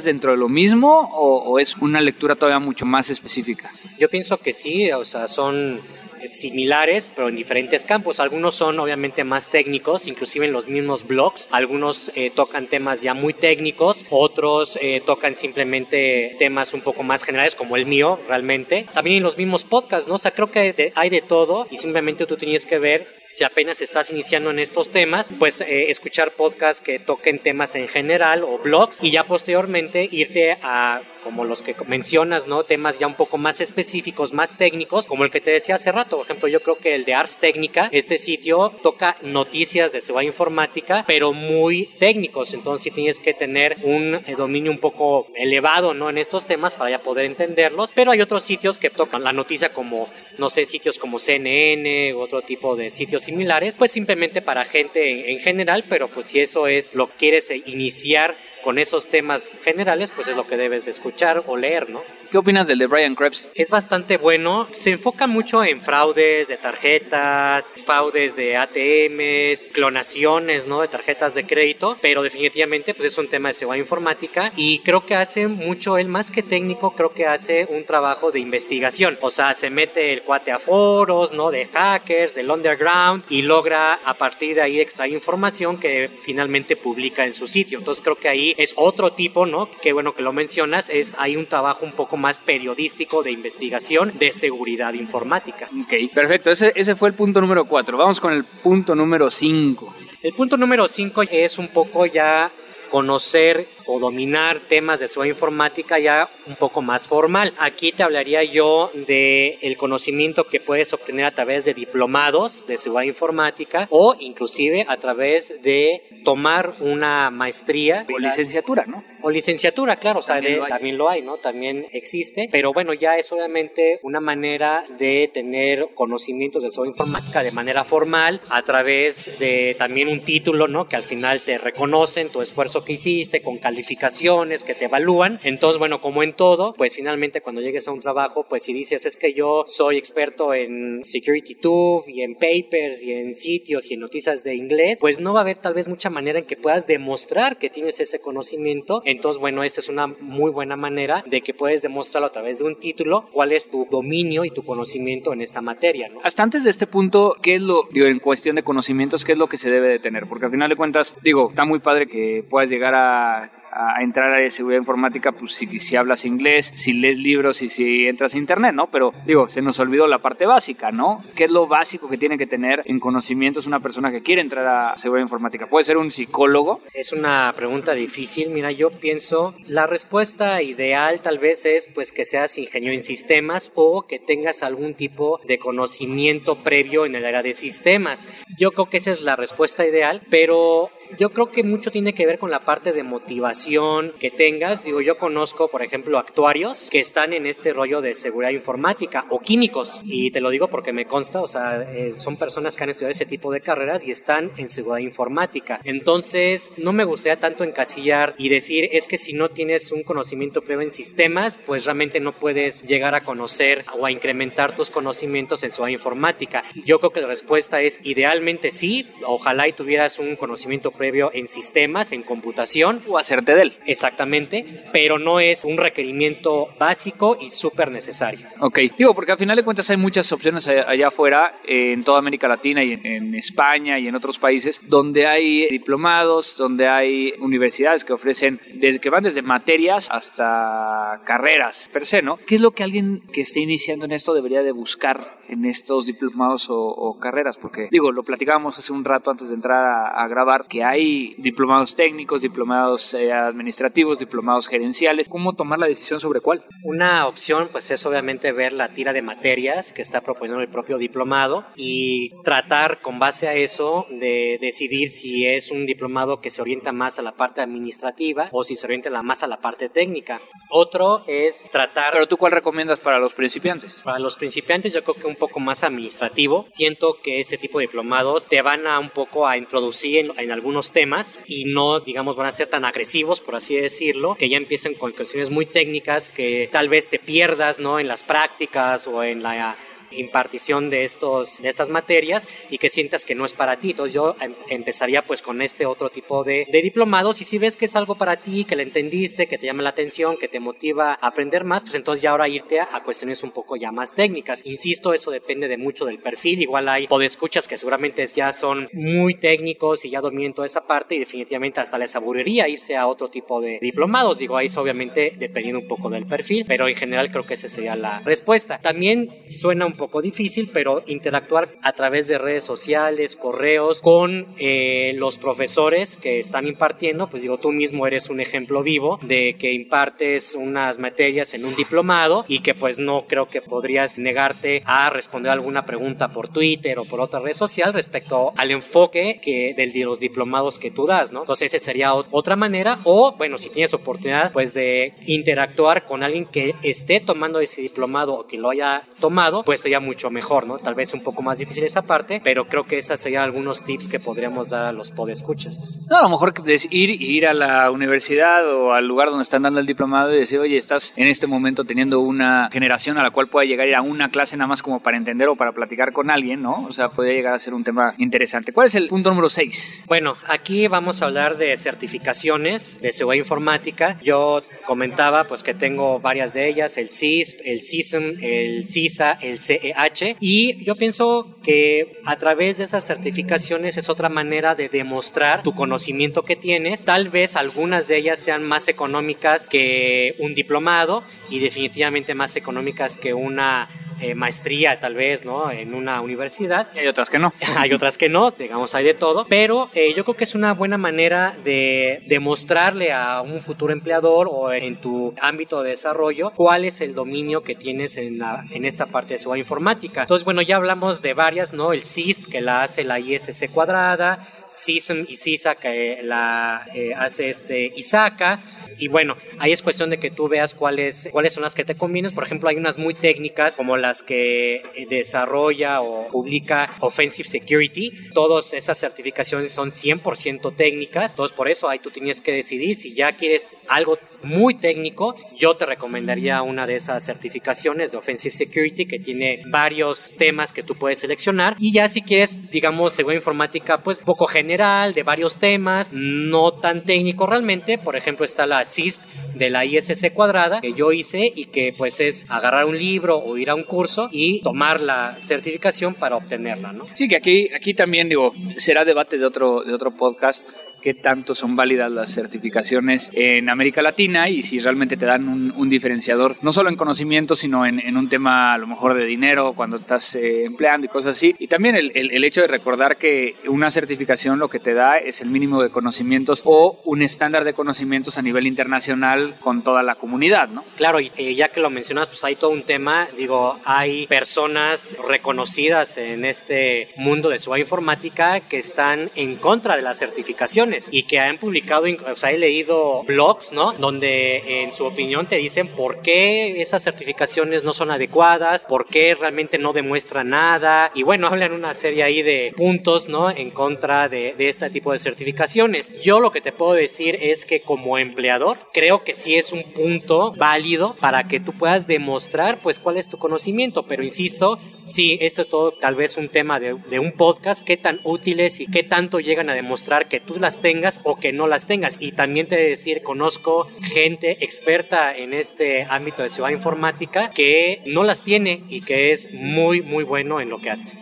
dentro 0.05 0.33
de 0.33 0.37
lo 0.37 0.49
mismo 0.49 0.88
o, 1.12 1.38
o 1.38 1.59
es 1.59 1.77
una 1.77 2.01
lectura 2.01 2.35
todavía 2.35 2.59
mucho 2.59 2.85
más 2.85 3.11
específica? 3.11 3.72
Yo 3.99 4.11
pienso 4.11 4.38
que 4.38 4.53
sí, 4.53 4.90
o 4.92 5.05
sea, 5.05 5.29
son 5.29 5.81
similares, 6.29 7.09
pero 7.15 7.29
en 7.29 7.37
diferentes 7.37 7.87
campos. 7.87 8.21
Algunos 8.21 8.55
son 8.55 8.79
obviamente 8.79 9.25
más 9.25 9.49
técnicos, 9.49 10.07
inclusive 10.07 10.47
en 10.47 10.53
los 10.53 10.69
mismos 10.69 11.07
blogs. 11.07 11.49
Algunos 11.51 12.11
eh, 12.15 12.31
tocan 12.35 12.67
temas 12.67 13.03
ya 13.03 13.15
muy 13.15 13.33
técnicos, 13.33 14.05
otros 14.11 14.79
eh, 14.81 15.03
tocan 15.05 15.35
simplemente 15.35 16.37
temas 16.39 16.75
un 16.75 16.81
poco 16.81 17.03
más 17.03 17.25
generales, 17.25 17.55
como 17.55 17.77
el 17.77 17.87
mío, 17.87 18.21
realmente. 18.29 18.87
También 18.93 19.19
en 19.19 19.23
los 19.23 19.37
mismos 19.37 19.65
podcasts, 19.65 20.09
¿no? 20.09 20.15
O 20.15 20.19
sea, 20.19 20.33
creo 20.33 20.51
que 20.51 20.93
hay 20.95 21.11
de 21.11 21.21
todo 21.23 21.67
y 21.71 21.77
simplemente 21.77 22.27
tú 22.27 22.37
tienes 22.37 22.67
que 22.67 22.79
ver 22.79 23.09
si 23.29 23.45
apenas 23.45 23.81
estás 23.83 24.11
iniciando 24.11 24.51
en 24.51 24.59
estos 24.59 24.91
temas, 24.91 25.31
pues 25.39 25.61
eh, 25.61 25.91
escuchar 25.91 26.33
podcasts 26.33 26.83
que 26.83 26.99
toquen 26.99 27.39
temas 27.39 27.75
en 27.75 27.89
general 27.89 28.45
o 28.45 28.59
blogs 28.59 28.99
y 29.03 29.11
ya 29.11 29.25
posteriormente 29.25 30.09
irte 30.11 30.57
a 30.62 31.03
como 31.27 31.45
los 31.45 31.62
que 31.62 31.75
mencionas, 31.89 32.47
¿no? 32.47 32.62
Temas 32.62 33.01
ya 33.01 33.09
un 33.09 33.15
poco 33.15 33.37
más 33.37 33.61
específicos, 33.61 34.33
más 34.33 34.57
técnicos, 34.57 35.09
como 35.09 35.25
el 35.25 35.33
que 35.33 35.41
te 35.41 35.51
decía 35.51 35.75
hace 35.75 35.91
rato. 35.91 36.19
Por 36.19 36.25
ejemplo, 36.25 36.47
yo 36.47 36.62
creo 36.62 36.79
que 36.79 36.95
el 36.95 37.05
de 37.05 37.15
Ars 37.15 37.39
Técnica, 37.39 37.89
este 37.91 38.17
sitio 38.17 38.73
toca 38.81 39.17
noticias 39.23 39.93
de 39.93 40.01
seguridad 40.01 40.29
informática, 40.29 41.03
pero 41.05 41.33
muy 41.33 41.87
técnicos. 41.99 42.55
Entonces 42.55 42.95
tienes 42.95 43.19
que 43.19 43.35
tener 43.35 43.77
un 43.83 44.15
eh, 44.15 44.37
dominio 44.39 44.71
un 44.71 44.79
poco 44.79 45.27
elevado, 45.35 45.95
¿no? 45.95 46.09
En 46.11 46.17
estos 46.17 46.47
temas 46.47 46.77
para 46.77 46.91
ya 46.91 47.01
poder 47.01 47.25
entenderlos. 47.25 47.93
Pero 47.93 48.12
hay 48.12 48.21
otros 48.21 48.45
sitios 48.45 48.79
que 48.79 48.89
tocan 48.89 49.25
la 49.25 49.33
noticia 49.33 49.71
como, 49.71 50.09
no 50.39 50.49
sé, 50.49 50.65
sitios 50.65 50.97
como 50.97 51.19
CNN 51.19 52.15
u 52.15 52.21
otro 52.21 52.43
tipo 52.43 52.77
de 52.77 52.89
sitios 52.89 53.25
similares, 53.25 53.79
pues 53.79 53.91
simplemente 53.91 54.43
para 54.43 54.65
gente 54.65 55.11
en, 55.11 55.31
en 55.31 55.39
general, 55.41 55.87
pero 55.89 56.07
pues 56.07 56.27
si 56.27 56.39
eso 56.39 56.69
es 56.69 56.95
lo 56.95 57.09
que 57.09 57.17
quieres 57.17 57.53
iniciar 57.67 58.37
con 58.67 58.79
esos 58.79 59.07
temas 59.07 59.53
generales, 59.63 60.11
pues 60.11 60.27
es 60.27 60.35
lo 60.35 60.45
que 60.45 60.57
debes 60.57 60.87
de 60.87 60.91
escuchar 60.91 61.45
o 61.47 61.57
leer, 61.57 61.89
¿no? 61.89 62.03
¿Qué 62.31 62.39
opinas 62.39 62.67
del 62.67 62.79
de 62.79 62.87
Brian 62.87 63.15
Krebs? 63.15 63.47
Es 63.55 63.71
bastante 63.71 64.17
bueno. 64.17 64.67
Se 64.73 64.91
enfoca 64.91 65.27
mucho 65.27 65.62
en 65.62 65.81
fraudes 65.81 66.49
de 66.49 66.57
tarjetas, 66.57 67.73
fraudes 67.85 68.35
de 68.35 68.57
ATMs, 68.57 69.69
clonaciones, 69.73 70.67
¿no? 70.67 70.81
De 70.81 70.89
tarjetas 70.89 71.35
de 71.35 71.47
crédito, 71.47 71.97
pero 72.03 72.23
definitivamente 72.23 72.95
pues 72.95 73.12
es 73.12 73.19
un 73.19 73.29
tema 73.29 73.49
de 73.49 73.55
seguridad 73.55 73.83
informática 73.83 74.53
y 74.57 74.81
creo 74.81 75.07
que 75.07 75.15
hace 75.15 75.47
mucho, 75.47 75.99
él 75.99 76.09
más 76.09 76.31
que 76.31 76.43
técnico, 76.43 76.93
creo 76.93 77.12
que 77.12 77.27
hace 77.27 77.67
un 77.71 77.85
trabajo 77.85 78.33
de 78.33 78.41
investigación. 78.41 79.19
O 79.21 79.31
sea, 79.31 79.55
se 79.55 79.71
mete 79.71 80.12
el 80.12 80.23
cuate 80.23 80.51
a 80.51 80.59
foros, 80.59 81.33
¿no? 81.33 81.51
De 81.51 81.67
hackers, 81.67 82.35
del 82.35 82.51
underground 82.51 83.25
y 83.29 83.43
logra 83.43 84.01
a 84.05 84.15
partir 84.19 84.57
de 84.57 84.62
ahí 84.62 84.81
extraer 84.81 85.12
información 85.12 85.79
que 85.79 86.11
finalmente 86.19 86.77
publica 86.77 87.25
en 87.25 87.33
su 87.33 87.47
sitio. 87.47 87.79
Entonces 87.79 88.03
creo 88.03 88.17
que 88.17 88.29
ahí 88.29 88.55
es 88.59 88.75
otro 88.77 89.12
tipo, 89.12 89.47
¿no? 89.47 89.71
Qué 89.81 89.93
bueno 89.93 90.15
que 90.15 90.23
lo 90.23 90.33
mencionas, 90.33 90.91
es 90.91 91.15
hay 91.19 91.37
un 91.37 91.47
trabajo 91.47 91.85
un 91.85 91.93
poco 91.93 92.16
más 92.17 92.39
periodístico 92.39 93.23
de 93.23 93.31
investigación 93.31 94.13
de 94.19 94.33
seguridad 94.33 94.95
informática. 94.95 95.69
Ok, 95.83 96.13
perfecto. 96.15 96.51
Ese, 96.51 96.73
ese 96.75 96.97
fue 96.97 97.09
el 97.09 97.15
punto 97.15 97.41
número 97.41 97.65
4. 97.65 97.97
Vamos 97.97 98.21
con 98.21 98.33
el 98.33 98.45
punto 98.45 98.95
número 98.95 99.31
5. 99.31 99.95
El 100.23 100.33
punto 100.33 100.57
número 100.57 100.89
5 100.89 101.23
es 101.31 101.59
un 101.59 101.69
poco 101.69 102.07
ya 102.07 102.51
conocer 102.91 103.69
o 103.87 103.99
dominar 103.99 104.61
temas 104.61 105.01
de 105.01 105.09
seguridad 105.09 105.35
informática 105.35 105.99
ya 105.99 106.29
un 106.46 106.57
poco 106.57 106.83
más 106.83 107.07
formal. 107.07 107.55
Aquí 107.59 107.92
te 107.92 108.03
hablaría 108.03 108.42
yo 108.44 108.90
de 108.94 109.59
el 109.62 109.77
conocimiento 109.77 110.44
que 110.44 110.61
puedes 110.61 110.92
obtener 110.92 111.25
a 111.25 111.31
través 111.33 111.64
de 111.64 111.75
diplomados 111.75 112.66
de 112.66 112.79
seguridad 112.79 113.09
informática 113.09 113.87
o 113.90 114.14
inclusive 114.18 114.87
a 114.88 114.96
través 114.96 115.62
de 115.62 116.03
tomar 116.25 116.77
una 116.81 117.31
maestría 117.31 118.07
o 118.12 118.18
licenciatura, 118.18 118.85
¿no? 118.87 119.05
O 119.22 119.31
licenciatura, 119.31 119.96
claro, 119.96 120.20
o 120.20 120.22
sea, 120.22 120.37
también, 120.37 120.55
de, 120.55 120.61
lo 120.61 120.66
también, 120.66 120.99
lo 120.99 121.11
hay, 121.11 121.22
¿no? 121.22 121.37
También 121.37 121.87
existe, 121.92 122.49
pero 122.51 122.72
bueno, 122.72 122.92
ya 122.94 123.16
es 123.16 123.31
obviamente 123.33 124.01
una 124.03 124.20
manera 124.20 124.85
de 124.99 125.31
tener 125.33 125.88
conocimientos 125.94 126.62
de 126.62 126.70
seguridad 126.70 126.92
informática 126.92 127.42
de 127.42 127.53
manera 127.53 127.85
formal 127.85 128.40
a 128.49 128.62
través 128.62 129.38
de 129.38 129.75
también 129.79 130.09
un 130.09 130.20
título, 130.20 130.68
¿no? 130.68 130.88
Que 130.88 130.96
al 130.96 131.05
final 131.05 131.42
te 131.42 131.59
reconocen 131.59 132.31
tu 132.31 132.40
esfuerzo 132.40 132.85
que 132.85 132.94
hiciste 132.94 133.42
con 133.42 133.59
calificaciones 133.77 134.65
que 134.65 134.75
te 134.75 134.87
evalúan. 134.87 135.39
Entonces, 135.45 135.79
bueno, 135.79 136.01
como 136.01 136.23
en 136.23 136.33
todo, 136.33 136.73
pues 136.73 136.97
finalmente 136.97 137.43
cuando 137.43 137.61
llegues 137.61 137.87
a 137.87 137.93
un 137.93 138.01
trabajo, 138.01 138.47
pues 138.49 138.62
si 138.62 138.73
dices 138.73 139.05
es 139.05 139.19
que 139.19 139.35
yo 139.35 139.65
soy 139.67 139.99
experto 139.99 140.55
en 140.55 141.05
SecurityTube 141.05 142.09
y 142.09 142.23
en 142.23 142.37
papers 142.37 143.03
y 143.03 143.12
en 143.12 143.35
sitios 143.35 143.91
y 143.91 143.95
en 143.95 144.01
noticias 144.01 144.43
de 144.43 144.55
inglés, 144.55 144.99
pues 144.99 145.21
no 145.21 145.35
va 145.35 145.41
a 145.41 145.43
haber 145.43 145.59
tal 145.59 145.75
vez 145.75 145.89
mucha 145.89 146.09
manera 146.09 146.39
en 146.39 146.47
que 146.47 146.57
puedas 146.57 146.87
demostrar 146.87 147.59
que 147.59 147.69
tienes 147.69 148.01
ese 148.01 148.19
conocimiento. 148.19 149.03
Entonces, 149.05 149.39
bueno, 149.39 149.62
esta 149.62 149.81
es 149.81 149.91
una 149.91 150.07
muy 150.07 150.51
buena 150.51 150.77
manera 150.77 151.23
de 151.27 151.43
que 151.43 151.53
puedes 151.53 151.83
demostrarlo 151.83 152.29
a 152.29 152.33
través 152.33 152.61
de 152.61 152.65
un 152.65 152.81
título 152.81 153.29
cuál 153.31 153.53
es 153.53 153.69
tu 153.69 153.87
dominio 153.91 154.47
y 154.47 154.51
tu 154.51 154.65
conocimiento 154.65 155.35
en 155.35 155.43
esta 155.43 155.61
materia. 155.61 156.11
Hasta 156.23 156.43
antes 156.43 156.65
de 156.65 156.71
este 156.71 156.87
punto, 156.87 157.37
¿qué 157.43 157.57
es 157.57 157.61
lo, 157.61 157.87
digo, 157.93 158.07
en 158.07 158.21
cuestión 158.21 158.57
de 158.57 158.62
conocimientos, 158.62 159.23
qué 159.23 159.33
es 159.33 159.39
lo 159.39 159.49
que 159.49 159.59
se 159.59 159.69
debe 159.69 159.89
de 159.89 159.99
tener? 159.99 160.27
Porque 160.27 160.47
al 160.47 160.51
final 160.51 160.71
de 160.71 160.77
cuentas, 160.77 161.15
digo, 161.23 161.51
está 161.51 161.67
muy 161.67 161.81
padre 161.81 162.07
que 162.07 162.43
puedas 162.49 162.71
llegar 162.71 162.95
a 162.95 163.53
a 163.77 164.03
entrar 164.03 164.33
a 164.33 164.41
la 164.41 164.51
seguridad 164.51 164.81
informática, 164.81 165.33
pues 165.33 165.53
si, 165.53 165.79
si, 165.81 165.97
hablas 165.97 166.25
inglés, 166.25 166.73
si 166.75 166.93
lees 166.93 167.19
libros 167.19 167.62
y 167.62 167.69
si 167.69 168.09
entras 168.09 168.35
a 168.35 168.39
internet, 168.39 168.75
¿no? 168.75 168.91
Pero 168.91 169.12
digo, 169.27 169.49
se 169.49 169.62
nos 169.62 169.79
olvidó 169.79 170.07
la 170.07 170.19
parte 170.19 170.47
básica, 170.47 170.91
¿no? 170.93 171.23
¿Qué 171.35 171.45
es 171.45 171.51
lo 171.51 171.67
básico 171.67 172.09
que 172.09 172.19
tiene 172.19 172.39
que 172.39 172.47
tener 172.47 172.83
en 172.87 172.99
conocimientos 172.99 173.67
una 173.67 173.81
persona 173.81 174.11
que 174.11 174.23
quiere 174.23 174.41
entrar 174.41 174.67
a 174.67 174.97
seguridad 174.97 175.25
informática? 175.25 175.69
¿Puede 175.69 175.85
ser 175.85 175.97
un 175.99 176.11
psicólogo? 176.11 176.81
Es 176.95 177.12
una 177.12 177.53
pregunta 177.57 177.93
difícil. 177.93 178.51
Mira, 178.51 178.73
yo 178.73 178.91
pienso, 178.91 179.55
la 179.67 179.87
respuesta 179.87 180.62
ideal 180.62 181.21
tal 181.21 181.39
vez 181.39 181.67
es 181.67 181.89
pues 181.95 182.12
que 182.12 182.25
seas 182.25 182.57
ingeniero 182.59 182.95
en 182.95 183.03
sistemas 183.03 183.71
o 183.75 184.07
que 184.07 184.19
tengas 184.19 184.62
algún 184.62 184.95
tipo 184.95 185.41
de 185.45 185.59
conocimiento 185.59 186.62
previo 186.62 187.07
en 187.07 187.15
el 187.15 187.25
área 187.25 187.43
de 187.43 187.53
sistemas. 187.53 188.29
Yo 188.59 188.73
creo 188.73 188.89
que 188.89 188.97
esa 188.99 189.11
es 189.11 189.23
la 189.23 189.37
respuesta 189.37 189.87
ideal, 189.87 190.23
pero 190.31 190.91
yo 191.19 191.31
creo 191.31 191.51
que 191.51 191.62
mucho 191.62 191.90
tiene 191.90 192.12
que 192.12 192.27
ver 192.27 192.38
con 192.38 192.51
la 192.51 192.64
parte 192.64 192.92
de 192.92 193.03
motivación 193.03 194.12
que 194.19 194.31
tengas. 194.31 194.85
Digo, 194.85 195.01
yo 195.01 195.19
conozco, 195.19 195.69
por 195.69 195.83
ejemplo, 195.83 196.19
actuarios 196.19 196.88
que 196.90 197.01
están 197.01 197.33
en 197.33 197.47
este 197.47 197.73
rollo 197.73 198.01
de 198.01 198.14
seguridad 198.14 198.51
informática 198.51 199.27
o 199.31 199.40
químicos. 199.40 200.01
Y 200.05 200.31
te 200.31 200.40
lo 200.40 200.51
digo 200.51 200.69
porque 200.69 200.92
me 200.92 201.07
consta, 201.07 201.40
o 201.40 201.47
sea, 201.47 201.83
eh, 201.83 202.12
son 202.14 202.37
personas 202.37 202.77
que 202.77 202.85
han 202.85 202.90
estudiado 202.90 203.11
ese 203.12 203.27
tipo 203.27 203.53
de 203.53 203.61
carreras 203.61 204.05
y 204.05 204.11
están 204.11 204.51
en 204.57 204.69
seguridad 204.69 204.99
informática. 204.99 205.81
Entonces, 205.85 206.71
no 206.77 206.92
me 206.92 207.05
gustaría 207.05 207.40
tanto 207.40 207.64
encasillar 207.64 208.35
y 208.38 208.49
decir, 208.49 208.88
es 208.92 209.07
que 209.07 209.19
si 209.19 209.33
no 209.33 209.49
tienes 209.49 209.92
un 209.92 210.03
conocimiento 210.03 210.62
previo 210.62 210.83
en 210.83 210.90
sistemas, 210.90 211.59
pues 211.64 211.85
realmente 211.85 212.21
no 212.21 212.33
puedes 212.33 212.83
llegar 212.83 213.14
a 213.14 213.25
conocer 213.25 213.85
o 213.99 214.07
a 214.07 214.11
incrementar 214.11 214.77
tus 214.77 214.90
conocimientos 214.90 215.62
en 215.62 215.71
seguridad 215.71 215.99
informática. 215.99 216.64
Yo 216.85 216.99
creo 216.99 217.12
que 217.12 217.21
la 217.21 217.29
respuesta 217.29 217.83
es 217.83 218.01
idealmente 218.03 218.71
sí, 218.71 219.09
ojalá 219.25 219.69
y 219.69 219.73
tuvieras 219.73 220.19
un 220.19 220.37
conocimiento 220.37 220.90
previo 220.97 221.31
en 221.35 221.49
sistemas, 221.49 222.13
en 222.13 222.23
computación. 222.23 223.03
O 223.07 223.19
hacerte 223.19 223.55
de 223.55 223.63
él. 223.63 223.77
Exactamente, 223.87 224.85
pero 224.93 225.19
no 225.19 225.41
es 225.41 225.65
un 225.65 225.77
requerimiento 225.77 226.69
básico 226.79 227.37
y 227.41 227.51
súper 227.51 227.91
necesario. 227.91 228.47
Ok, 228.61 228.81
digo, 228.99 229.15
porque 229.15 229.33
al 229.33 229.39
final 229.39 229.57
de 229.57 229.63
cuentas 229.63 229.89
hay 229.91 229.97
muchas 229.97 230.31
opciones 230.33 230.67
allá 230.69 231.09
afuera, 231.09 231.59
en 231.67 232.05
toda 232.05 232.19
América 232.19 232.49
Latina 232.49 232.83
y 232.85 232.93
en, 233.03 233.35
España 233.35 233.99
y 233.99 234.09
en 234.09 234.15
otros 234.15 234.39
países, 234.39 234.81
donde 234.85 235.27
hay 235.27 235.69
diplomados, 235.69 236.57
donde 236.57 236.89
hay 236.89 237.33
universidades 237.41 238.05
que 238.05 238.13
ofrecen, 238.13 238.61
desde 238.75 238.99
que 238.99 239.11
van 239.11 239.25
desde 239.25 239.43
materias 239.43 240.09
hasta 240.11 241.23
carreras 241.25 241.89
per 241.93 242.07
se, 242.07 242.23
¿no? 242.23 242.39
¿Qué 242.39 242.57
es 242.57 242.61
lo 242.61 242.71
que 242.71 242.83
alguien 242.83 243.23
que 243.33 243.43
esté 243.43 243.61
iniciando 243.61 244.05
en 244.05 244.13
esto 244.13 244.35
debería 244.35 244.63
de 244.63 244.73
buscar 244.73 245.36
en 245.49 245.65
estos 245.65 246.07
diplomados 246.07 246.67
o, 246.69 247.17
carreras? 247.21 247.57
Porque, 247.59 247.89
digo, 247.91 248.13
lo 248.13 248.23
platicábamos 248.23 248.79
hace 248.79 248.93
un 248.93 249.05
rato 249.05 249.31
antes 249.31 249.49
de 249.49 249.55
entrar 249.55 250.11
a, 250.15 250.27
grabar, 250.29 250.67
que 250.69 250.85
hay 250.85 251.35
diplomados 251.39 251.95
técnicos, 251.95 252.43
diplomados 252.43 253.15
eh, 253.15 253.33
administrativos, 253.33 254.19
diplomados 254.19 254.69
gerenciales. 254.69 255.29
¿Cómo 255.29 255.55
tomar 255.55 255.79
la 255.79 255.87
decisión 255.87 256.21
sobre 256.21 256.41
cuál? 256.41 256.65
Una 256.83 257.27
opción, 257.27 257.69
pues, 257.71 257.91
es 257.91 258.05
obviamente 258.05 258.53
ver 258.53 258.73
la 258.73 258.89
tira 258.89 259.13
de 259.13 259.23
materias 259.23 259.93
que 259.93 260.03
está 260.03 260.21
proponiendo 260.21 260.61
el 260.61 260.69
propio 260.69 260.99
diplomado 260.99 261.65
y 261.77 262.31
tratar 262.43 263.01
con 263.01 263.19
base 263.19 263.49
a 263.49 263.55
eso 263.55 264.07
de 264.11 264.59
decidir 264.61 265.09
si 265.09 265.47
es 265.47 265.71
un 265.71 265.87
diplomado 265.87 266.41
que 266.41 266.51
se 266.51 266.61
orienta 266.61 266.93
más 266.93 267.19
a 267.19 267.23
la 267.23 267.33
parte 267.33 267.61
administrativa 267.61 268.49
o 268.53 268.65
si 268.65 268.77
se 268.77 268.87
orienta 268.87 269.07
más 269.23 269.43
a 269.43 269.47
la 269.47 269.59
parte 269.61 269.89
técnica. 269.89 270.41
Otro 270.71 271.25
es 271.27 271.65
tratar... 271.71 272.13
¿Pero 272.13 272.27
tú 272.27 272.37
cuál 272.37 272.53
recomiendas 272.53 272.99
para 272.99 273.19
los 273.19 273.35
principiantes? 273.35 274.01
Para 274.03 274.18
los 274.18 274.37
principiantes 274.37 274.93
yo 274.93 275.03
creo 275.03 275.14
que 275.14 275.27
un 275.27 275.36
poco 275.37 275.61
más 275.61 275.84
administrativo. 275.84 276.66
Siento 276.68 277.18
que 277.22 277.41
este 277.41 277.59
tipo 277.59 277.78
de 277.78 277.87
diplomados 277.87 278.49
te 278.49 278.62
van 278.62 278.87
a 278.87 278.99
un 278.99 279.11
poco 279.11 279.47
a 279.47 279.57
introducir 279.57 280.32
en, 280.37 280.51
algunos 280.51 280.93
temas 280.93 281.39
y 281.47 281.64
no, 281.64 282.01
digamos, 282.01 282.37
van 282.37 282.47
a 282.47 282.53
ser 282.53 282.68
tan 282.68 282.84
agresivos, 282.84 283.41
por 283.41 283.57
así 283.57 283.76
decirlo, 283.76 284.34
que 284.34 284.49
ya 284.49 284.57
empiecen 284.57 284.95
con 284.95 285.12
cuestiones 285.12 285.51
muy 285.51 285.66
técnicas 285.66 286.30
que 286.30 286.68
tal 286.72 286.89
vez 286.89 287.09
te 287.09 287.18
pierdas, 287.18 287.80
¿no? 287.80 288.01
En 288.01 288.09
las 288.09 288.22
prácticas 288.22 289.07
o 289.07 289.22
en 289.22 289.43
la 289.43 289.76
impartición 290.17 290.91
de, 290.91 291.05
estos, 291.05 291.62
de 291.62 291.69
estas 291.69 291.91
materias 291.91 292.49
y 292.71 292.79
que 292.79 292.89
sientas 292.89 293.25
que 293.25 293.35
no 293.35 293.45
es 293.45 293.53
para 293.53 293.79
ti. 293.79 293.91
Entonces 293.91 294.14
yo 294.14 294.37
em, 294.41 294.55
empezaría 294.69 295.23
pues 295.23 295.43
con 295.43 295.62
este 295.62 295.87
otro 295.87 296.11
tipo 296.11 296.45
de, 296.45 296.67
de, 296.71 296.83
diplomados 296.83 297.41
y 297.41 297.45
si 297.45 297.59
ves 297.59 297.77
que 297.77 297.87
es 297.87 297.97
algo 297.97 298.17
para 298.17 298.37
ti, 298.37 298.64
que 298.64 298.77
le 298.77 298.83
entendiste, 298.83 299.47
que 299.47 299.59
te 299.59 299.67
llama 299.67 299.83
la 299.83 299.91
atención, 299.91 300.37
que 300.37 300.49
te 300.49 300.61
motiva 300.61 301.19
a 301.21 301.27
aprender 301.27 301.64
más, 301.64 301.83
pues 301.83 301.95
entonces 301.95 302.23
ya 302.23 302.31
ahora 302.31 302.49
irte 302.49 302.81
a, 302.81 302.87
cuestiones 303.05 303.43
un 303.43 303.51
poco 303.51 303.77
ya 303.77 303.93
más 303.93 304.14
técnicas. 304.14 304.62
Insisto, 304.64 305.14
eso 305.14 305.31
depende 305.31 305.69
de 305.69 305.77
mucho 305.77 306.05
del 306.05 306.19
perfil. 306.19 306.62
Igual 306.62 306.89
hay 306.89 307.07
podescuchas 307.07 307.69
que 307.69 307.79
seguramente 307.79 308.27
ya 308.27 308.53
son 308.53 308.89
muy 308.93 309.35
técnicos 309.35 310.05
y 310.05 310.11
ya 310.11 310.21
dominan 310.21 310.55
toda 310.55 310.67
esa 310.67 310.87
parte 310.87 311.14
y 311.14 311.19
definitivamente 311.21 311.81
hasta 311.81 311.99
les 311.99 312.17
aburriría 312.17 312.69
irse 312.69 312.97
a 312.97 313.07
otro 313.07 313.29
tipo 313.29 313.61
de 313.61 313.79
diplomados. 313.81 314.39
Digo, 314.39 314.57
ahí 314.57 314.67
es 314.67 314.77
obviamente 314.77 315.33
dependiendo 315.39 315.81
un 315.81 315.89
poco 315.89 316.11
del 316.11 316.27
perfil, 316.27 316.64
pero 316.67 316.89
en 316.89 316.95
general 316.95 317.31
creo 317.31 317.47
que 317.47 317.55
esa 317.55 317.69
sería 317.69 317.97
la 317.97 318.21
respuesta. 318.21 318.79
También 318.79 319.43
suena 319.49 319.87
un 319.87 319.97
poco 319.97 320.06
difícil, 320.23 320.71
pero 320.73 321.03
interactuar 321.07 321.69
a 321.83 321.93
través 321.93 322.27
de 322.29 322.39
redes 322.39 322.65
sociales, 322.65 323.37
correos, 323.37 324.01
con 324.01 324.47
eh, 324.59 325.13
los 325.17 325.39
profesores 325.39 326.17
que 326.17 326.39
están 326.39 326.67
impartiendo, 326.67 327.29
pues 327.29 327.43
digo, 327.43 327.59
tú 327.59 327.73
mismo 327.73 328.07
eres 328.07 328.29
un 328.31 328.41
ejemplo 328.41 328.83
vivo 328.83 329.19
de 329.23 329.57
que 329.59 329.73
impartes 329.73 330.55
unas 330.55 330.99
materias 330.99 331.55
en 331.55 331.65
un 331.65 331.75
diplomado 331.77 332.45
y 332.49 332.61
que 332.61 332.75
pues 332.75 332.99
no 332.99 333.25
creo 333.27 333.49
que 333.49 333.63
podrías 333.63 334.19
negarte 334.19 334.83
a 334.87 335.11
responder 335.11 335.53
alguna 335.53 335.87
pregunta 335.87 336.29
por 336.29 336.49
Twitter 336.49 336.99
o 336.99 337.05
por 337.05 337.21
otra 337.21 337.41
red 337.41 337.55
social 337.55 337.93
respecto 337.93 338.53
al 338.57 338.71
enfoque 338.71 339.41
que 339.43 339.75
de 339.75 339.87
los 340.05 340.21
diplomados 340.21 340.79
que 340.79 340.91
tú 340.91 341.07
das, 341.07 341.33
¿no? 341.33 341.41
Entonces 341.41 341.73
esa 341.73 341.85
sería 341.85 342.15
otra 342.15 342.57
manera 342.57 343.01
o 343.05 343.35
bueno, 343.37 343.59
si 343.59 343.71
tienes 343.71 343.95
oportunidad 343.95 344.53
pues 344.53 344.75
de 344.75 345.15
interactuar 345.27 346.05
con 346.05 346.23
alguien 346.23 346.47
que 346.47 346.75
esté 346.83 347.21
tomando 347.21 347.61
ese 347.61 347.81
diplomado 347.81 348.35
o 348.35 348.47
que 348.47 348.59
lo 348.59 348.71
haya 348.71 349.05
tomado, 349.21 349.63
pues 349.63 349.86
sería 349.87 350.01
mucho 350.01 350.30
mejor, 350.30 350.66
¿no? 350.66 350.78
Tal 350.78 350.97
vez 350.97 351.14
un 351.14 351.22
poco 351.22 351.43
más 351.43 351.61
difícil 351.61 351.84
esa 351.84 352.03
parte, 352.03 352.41
pero 352.43 352.66
creo 352.66 352.87
que 352.87 352.99
esas 352.99 353.20
serían 353.20 353.45
algunos 353.45 353.84
tips 353.84 354.09
que 354.09 354.18
podríamos 354.18 354.68
dar 354.68 354.87
a 354.87 354.93
los 354.93 355.12
podescuchas. 355.12 356.09
No, 356.11 356.18
a 356.18 356.22
lo 356.22 356.28
mejor 356.28 356.53
es 356.66 356.89
ir, 356.91 357.22
ir 357.22 357.47
a 357.47 357.55
la 357.55 357.93
universidad 357.93 358.68
o 358.68 358.95
al 358.95 359.07
lugar 359.07 359.28
donde 359.28 359.45
están 359.45 359.62
dando 359.62 359.78
el 359.78 359.87
diplomado 359.87 360.34
y 360.34 360.41
decir, 360.41 360.59
oye, 360.59 360.76
estás 360.76 361.12
en 361.14 361.28
este 361.28 361.47
momento 361.47 361.84
teniendo 361.84 362.18
una 362.18 362.68
generación 362.72 363.16
a 363.16 363.22
la 363.22 363.30
cual 363.30 363.47
pueda 363.47 363.64
llegar 363.64 363.87
a 363.87 363.91
ir 363.91 363.95
a 363.95 364.03
una 364.03 364.28
clase 364.28 364.57
nada 364.57 364.66
más 364.66 364.82
como 364.82 364.99
para 364.99 365.16
entender 365.16 365.49
o 365.49 365.55
para 365.55 365.70
platicar 365.70 366.12
con 366.12 366.32
alguien, 366.32 366.62
¿no? 366.62 366.84
O 366.89 366.93
sea, 366.93 367.09
puede 367.11 367.34
llegar 367.34 367.55
a 367.55 367.59
ser 367.61 367.72
un 367.72 367.84
tema 367.84 368.12
interesante. 368.18 368.72
¿Cuál 368.72 368.89
es 368.89 368.97
el 368.97 369.07
punto 369.07 369.30
número 369.30 369.49
6? 369.49 370.07
Bueno, 370.09 370.34
aquí 370.49 370.89
vamos 370.89 371.22
a 371.22 371.26
hablar 371.26 371.59
de 371.59 371.76
certificaciones 371.76 373.01
de 373.01 373.12
seguridad 373.12 373.41
informática. 373.41 374.18
Yo 374.20 374.62
comentaba 374.87 375.45
pues 375.45 375.62
que 375.62 375.74
tengo 375.74 376.20
varias 376.20 376.55
de 376.55 376.68
ellas, 376.68 376.97
el 376.97 377.11
CISP, 377.11 377.61
el 377.64 377.82
CISM, 377.82 378.37
el 378.41 378.87
CISA, 378.87 379.39
el 379.43 379.59
CEH 379.59 380.37
y 380.41 380.84
yo 380.84 380.95
pienso 380.95 381.59
que 381.62 382.20
a 382.24 382.37
través 382.37 382.78
de 382.78 382.84
esas 382.84 383.05
certificaciones 383.07 383.97
es 383.99 384.09
otra 384.09 384.28
manera 384.28 384.74
de 384.74 384.89
demostrar 384.89 385.62
tu 385.62 385.74
conocimiento 385.74 386.43
que 386.45 386.57
tienes. 386.57 387.05
Tal 387.05 387.28
vez 387.28 387.57
algunas 387.57 388.09
de 388.09 388.16
ellas 388.16 388.39
sean 388.39 388.62
más 388.62 388.89
económicas 388.89 389.68
que 389.68 390.37
un 390.39 390.55
diplomado 390.55 391.22
y 391.51 391.59
definitivamente 391.59 392.34
más 392.34 392.57
económicas 392.57 393.16
que 393.18 393.34
una 393.34 393.89
eh, 394.21 394.35
maestría 394.35 394.99
tal 395.01 395.14
vez, 395.14 395.45
¿no? 395.45 395.71
En 395.71 395.95
una 395.95 396.21
universidad. 396.21 396.89
Y 396.95 397.01
hay 397.01 397.07
otras 397.09 397.31
que 397.31 397.39
no. 397.39 397.53
hay 397.77 397.93
otras 397.93 398.19
que 398.19 398.29
no, 398.29 398.51
digamos, 398.51 398.95
hay 398.95 399.05
de 399.05 399.14
todo. 399.14 399.47
Pero 399.49 399.91
eh, 399.95 400.14
yo 400.14 400.25
creo 400.25 400.37
que 400.37 400.45
es 400.45 400.55
una 400.55 400.75
buena 400.75 400.99
manera 400.99 401.57
de 401.64 402.23
demostrarle 402.27 403.12
a 403.12 403.41
un 403.41 403.62
futuro 403.62 403.93
empleador 403.93 404.49
o 404.51 404.73
en 404.73 405.01
tu 405.01 405.35
ámbito 405.41 405.83
de 405.83 405.91
desarrollo 405.91 406.53
cuál 406.55 406.85
es 406.85 407.01
el 407.01 407.14
dominio 407.14 407.62
que 407.62 407.75
tienes 407.75 408.17
en, 408.17 408.39
la, 408.39 408.64
en 408.71 408.85
esta 408.85 409.07
parte 409.07 409.35
de 409.35 409.39
su 409.39 409.55
informática. 409.55 410.23
Entonces, 410.23 410.45
bueno, 410.45 410.62
ya 410.62 410.77
hablamos 410.77 411.23
de 411.23 411.35
varias, 411.35 411.73
¿no? 411.73 411.93
El 411.93 412.03
CISP 412.03 412.49
que 412.49 412.61
la 412.61 412.83
hace 412.83 413.05
la 413.05 413.19
ISC 413.19 413.71
cuadrada, 413.71 414.49
CISM 414.69 415.25
y 415.29 415.37
CISA 415.37 415.77
que 415.77 416.21
la 416.23 416.87
eh, 416.95 417.14
hace 417.14 417.49
este 417.49 417.93
ISACA. 417.97 418.61
Y 418.99 419.09
bueno, 419.09 419.36
ahí 419.59 419.72
es 419.72 419.82
cuestión 419.82 420.11
de 420.11 420.18
que 420.18 420.30
tú 420.30 420.49
veas 420.49 420.74
cuáles, 420.74 421.28
cuáles 421.32 421.53
son 421.53 421.62
las 421.62 421.74
que 421.74 421.84
te 421.84 421.94
convienen. 421.94 422.34
Por 422.34 422.44
ejemplo, 422.44 422.68
hay 422.68 422.76
unas 422.76 422.99
muy 422.99 423.14
técnicas 423.14 423.76
como 423.76 423.97
las 423.97 424.22
que 424.22 424.76
eh, 424.76 425.07
desarrolla 425.09 426.01
o 426.01 426.28
publica 426.28 426.97
Offensive 427.01 427.49
Security. 427.49 428.30
Todas 428.32 428.72
esas 428.72 428.99
certificaciones 428.99 429.72
son 429.72 429.90
100% 429.90 430.74
técnicas. 430.74 431.32
Entonces, 431.32 431.57
por 431.57 431.68
eso 431.68 431.88
ahí 431.88 431.99
tú 431.99 432.11
tienes 432.11 432.40
que 432.40 432.53
decidir 432.53 432.97
si 432.97 433.14
ya 433.14 433.32
quieres 433.32 433.76
algo 433.88 434.18
muy 434.43 434.74
técnico, 434.74 435.34
yo 435.57 435.74
te 435.74 435.87
recomendaría 435.87 436.62
una 436.62 436.87
de 436.87 436.97
esas 436.97 437.24
certificaciones 437.24 438.12
de 438.12 438.18
Offensive 438.18 438.55
Security 438.55 439.07
que 439.07 439.18
tiene 439.18 439.62
varios 439.66 440.30
temas 440.37 440.72
que 440.72 440.82
tú 440.82 440.95
puedes 440.95 441.18
seleccionar. 441.18 441.76
Y 441.78 441.93
ya 441.93 442.09
si 442.09 442.22
quieres, 442.22 442.70
digamos, 442.70 443.12
seguridad 443.12 443.41
informática, 443.41 444.03
pues 444.03 444.18
poco 444.18 444.47
general, 444.47 445.14
de 445.14 445.22
varios 445.22 445.59
temas, 445.59 446.12
no 446.12 446.72
tan 446.72 447.05
técnico 447.05 447.47
realmente. 447.47 447.99
Por 447.99 448.16
ejemplo, 448.16 448.45
está 448.45 448.66
la 448.66 448.84
CISP 448.84 449.22
de 449.55 449.70
la 449.70 449.84
ISC 449.84 450.32
cuadrada 450.32 450.80
que 450.80 450.93
yo 450.93 451.12
hice 451.12 451.51
y 451.55 451.66
que 451.66 451.95
pues 451.97 452.20
es 452.20 452.47
agarrar 452.49 452.84
un 452.84 452.99
libro 452.99 453.39
o 453.39 453.57
ir 453.57 453.70
a 453.70 453.74
un 453.74 453.84
curso 453.84 454.28
y 454.30 454.61
tomar 454.62 455.01
la 455.01 455.39
certificación 455.41 456.14
para 456.14 456.37
obtenerla, 456.37 456.93
¿no? 456.93 457.07
Sí, 457.14 457.28
que 457.28 457.37
aquí, 457.37 457.70
aquí 457.74 457.95
también 457.95 458.28
digo, 458.28 458.55
será 458.76 459.05
debate 459.05 459.39
de 459.39 459.47
otro, 459.47 459.82
de 459.82 459.95
otro 459.95 460.11
podcast 460.11 460.68
qué 461.07 461.15
tanto 461.15 461.55
son 461.55 461.77
válidas 461.77 462.11
las 462.11 462.35
certificaciones 462.35 463.31
en 463.33 463.69
América 463.69 464.03
Latina 464.03 464.49
y 464.49 464.63
si 464.63 464.81
realmente 464.81 465.17
te 465.17 465.25
dan 465.25 465.47
un, 465.49 465.89
diferenciador, 465.89 466.57
no 466.63 466.73
solo 466.73 466.89
en 466.89 466.97
conocimiento, 466.97 467.55
sino 467.55 467.87
en, 467.87 468.17
un 468.17 468.29
tema 468.29 468.75
a 468.75 468.79
lo 468.79 468.89
mejor 468.89 469.15
de 469.15 469.25
dinero, 469.25 469.75
cuando 469.77 469.99
estás 469.99 470.35
eh, 470.35 470.65
empleando 470.65 471.05
y 471.05 471.09
cosas 471.09 471.37
así. 471.37 471.55
Y 471.61 471.69
también 471.69 471.95
el, 471.95 472.43
hecho 472.43 472.61
de 472.61 472.67
recordar 472.67 473.19
que 473.19 473.55
una 473.69 473.93
certificación 473.93 474.59
lo 474.59 474.69
que 474.69 474.81
te 474.81 474.95
da 474.95 475.19
es 475.19 475.41
el 475.41 475.49
mínimo 475.49 475.81
de 475.81 475.91
conocimientos 475.91 476.63
o 476.65 477.01
un 477.05 477.23
estándar 477.23 477.63
de 477.63 477.73
conocimientos 477.73 478.37
a 478.37 478.43
nivel 478.43 478.67
internacional 478.67 479.55
con 479.61 479.85
toda 479.85 480.03
la 480.03 480.17
comunidad, 480.17 480.71
¿no? 480.71 480.83
Claro, 480.97 481.21
y 481.21 481.31
eh, 481.37 481.55
ya 481.55 481.69
que 481.69 481.81
lo 481.81 481.89
mencionas, 481.89 482.27
pues 482.27 482.43
hay 482.43 482.57
todo 482.57 482.71
un 482.71 482.83
tema, 482.83 483.29
digo, 483.39 483.79
hay 483.85 484.27
personas 484.27 485.17
reconocidas 485.29 486.19
en 486.19 486.45
este 486.45 487.11
mundo 487.17 487.49
de 487.49 487.61
su 487.61 487.77
informática 487.77 488.59
que 488.59 488.79
están 488.79 489.31
en 489.37 489.55
contra 489.55 489.95
de 489.95 490.03
las 490.03 490.19
certificaciones 490.19 490.95
y 491.11 491.24
que 491.24 491.38
han 491.38 491.59
publicado, 491.59 492.07
o 492.30 492.36
sea, 492.36 492.53
he 492.53 492.59
leído 492.59 493.22
blogs, 493.24 493.72
¿no? 493.72 493.92
Donde 493.92 494.82
en 494.82 494.92
su 494.92 495.05
opinión 495.05 495.49
te 495.49 495.57
dicen 495.57 495.88
por 495.88 496.22
qué 496.22 496.80
esas 496.80 497.03
certificaciones 497.03 497.84
no 497.84 497.92
son 497.92 498.11
adecuadas, 498.11 498.84
por 498.84 499.07
qué 499.07 499.34
realmente 499.34 499.78
no 499.78 499.92
demuestran 499.92 500.51
nada 500.51 501.11
y 501.14 501.22
bueno, 501.22 501.47
hablan 501.57 501.72
una 501.72 501.94
serie 501.94 502.22
ahí 502.22 502.42
de 502.42 502.72
puntos, 502.76 503.28
¿no? 503.28 503.51
En 503.51 503.70
contra 503.70 504.28
de, 504.28 504.55
de 504.57 504.68
ese 504.68 504.90
tipo 504.90 505.12
de 505.12 505.18
certificaciones. 505.18 506.22
Yo 506.22 506.40
lo 506.40 506.51
que 506.51 506.61
te 506.61 506.72
puedo 506.72 506.94
decir 506.94 507.38
es 507.40 507.64
que 507.64 507.80
como 507.80 508.18
empleador 508.18 508.78
creo 508.92 509.24
que 509.24 509.34
sí 509.34 509.55
es 509.55 509.72
un 509.72 509.82
punto 509.82 510.53
válido 510.57 511.14
para 511.20 511.44
que 511.44 511.61
tú 511.61 511.72
puedas 511.72 512.07
demostrar 512.07 512.80
pues 512.82 512.99
cuál 512.99 513.16
es 513.16 513.28
tu 513.28 513.38
conocimiento, 513.38 514.05
pero 514.05 514.22
insisto, 514.22 514.78
sí, 515.05 515.38
esto 515.40 515.62
es 515.62 515.68
todo 515.68 515.92
tal 515.92 516.14
vez 516.14 516.36
un 516.36 516.49
tema 516.49 516.80
de, 516.80 516.94
de 516.94 517.18
un 517.18 517.32
podcast, 517.32 517.84
qué 517.84 517.97
tan 517.97 518.20
útiles 518.24 518.80
y 518.80 518.86
qué 518.86 519.03
tanto 519.03 519.40
llegan 519.40 519.70
a 519.70 519.74
demostrar 519.74 520.28
que 520.28 520.40
tú 520.40 520.57
las 520.59 520.80
tengas 520.87 521.20
o 521.24 521.34
que 521.34 521.53
no 521.53 521.66
las 521.66 521.89
tengas. 521.89 522.16
Y 522.20 522.30
también 522.30 522.68
te 522.68 522.76
decir, 522.76 523.22
conozco 523.24 523.89
gente 524.03 524.64
experta 524.64 525.37
en 525.37 525.53
este 525.53 526.07
ámbito 526.09 526.45
de 526.45 526.49
ciudad 526.49 526.70
informática 526.70 527.51
que 527.51 528.03
no 528.07 528.22
las 528.22 528.43
tiene 528.43 528.84
y 528.89 529.01
que 529.01 529.32
es 529.32 529.53
muy, 529.53 530.01
muy 530.01 530.22
bueno 530.22 530.61
en 530.61 530.68
lo 530.68 530.80
que 530.80 530.91
hace. 530.91 531.18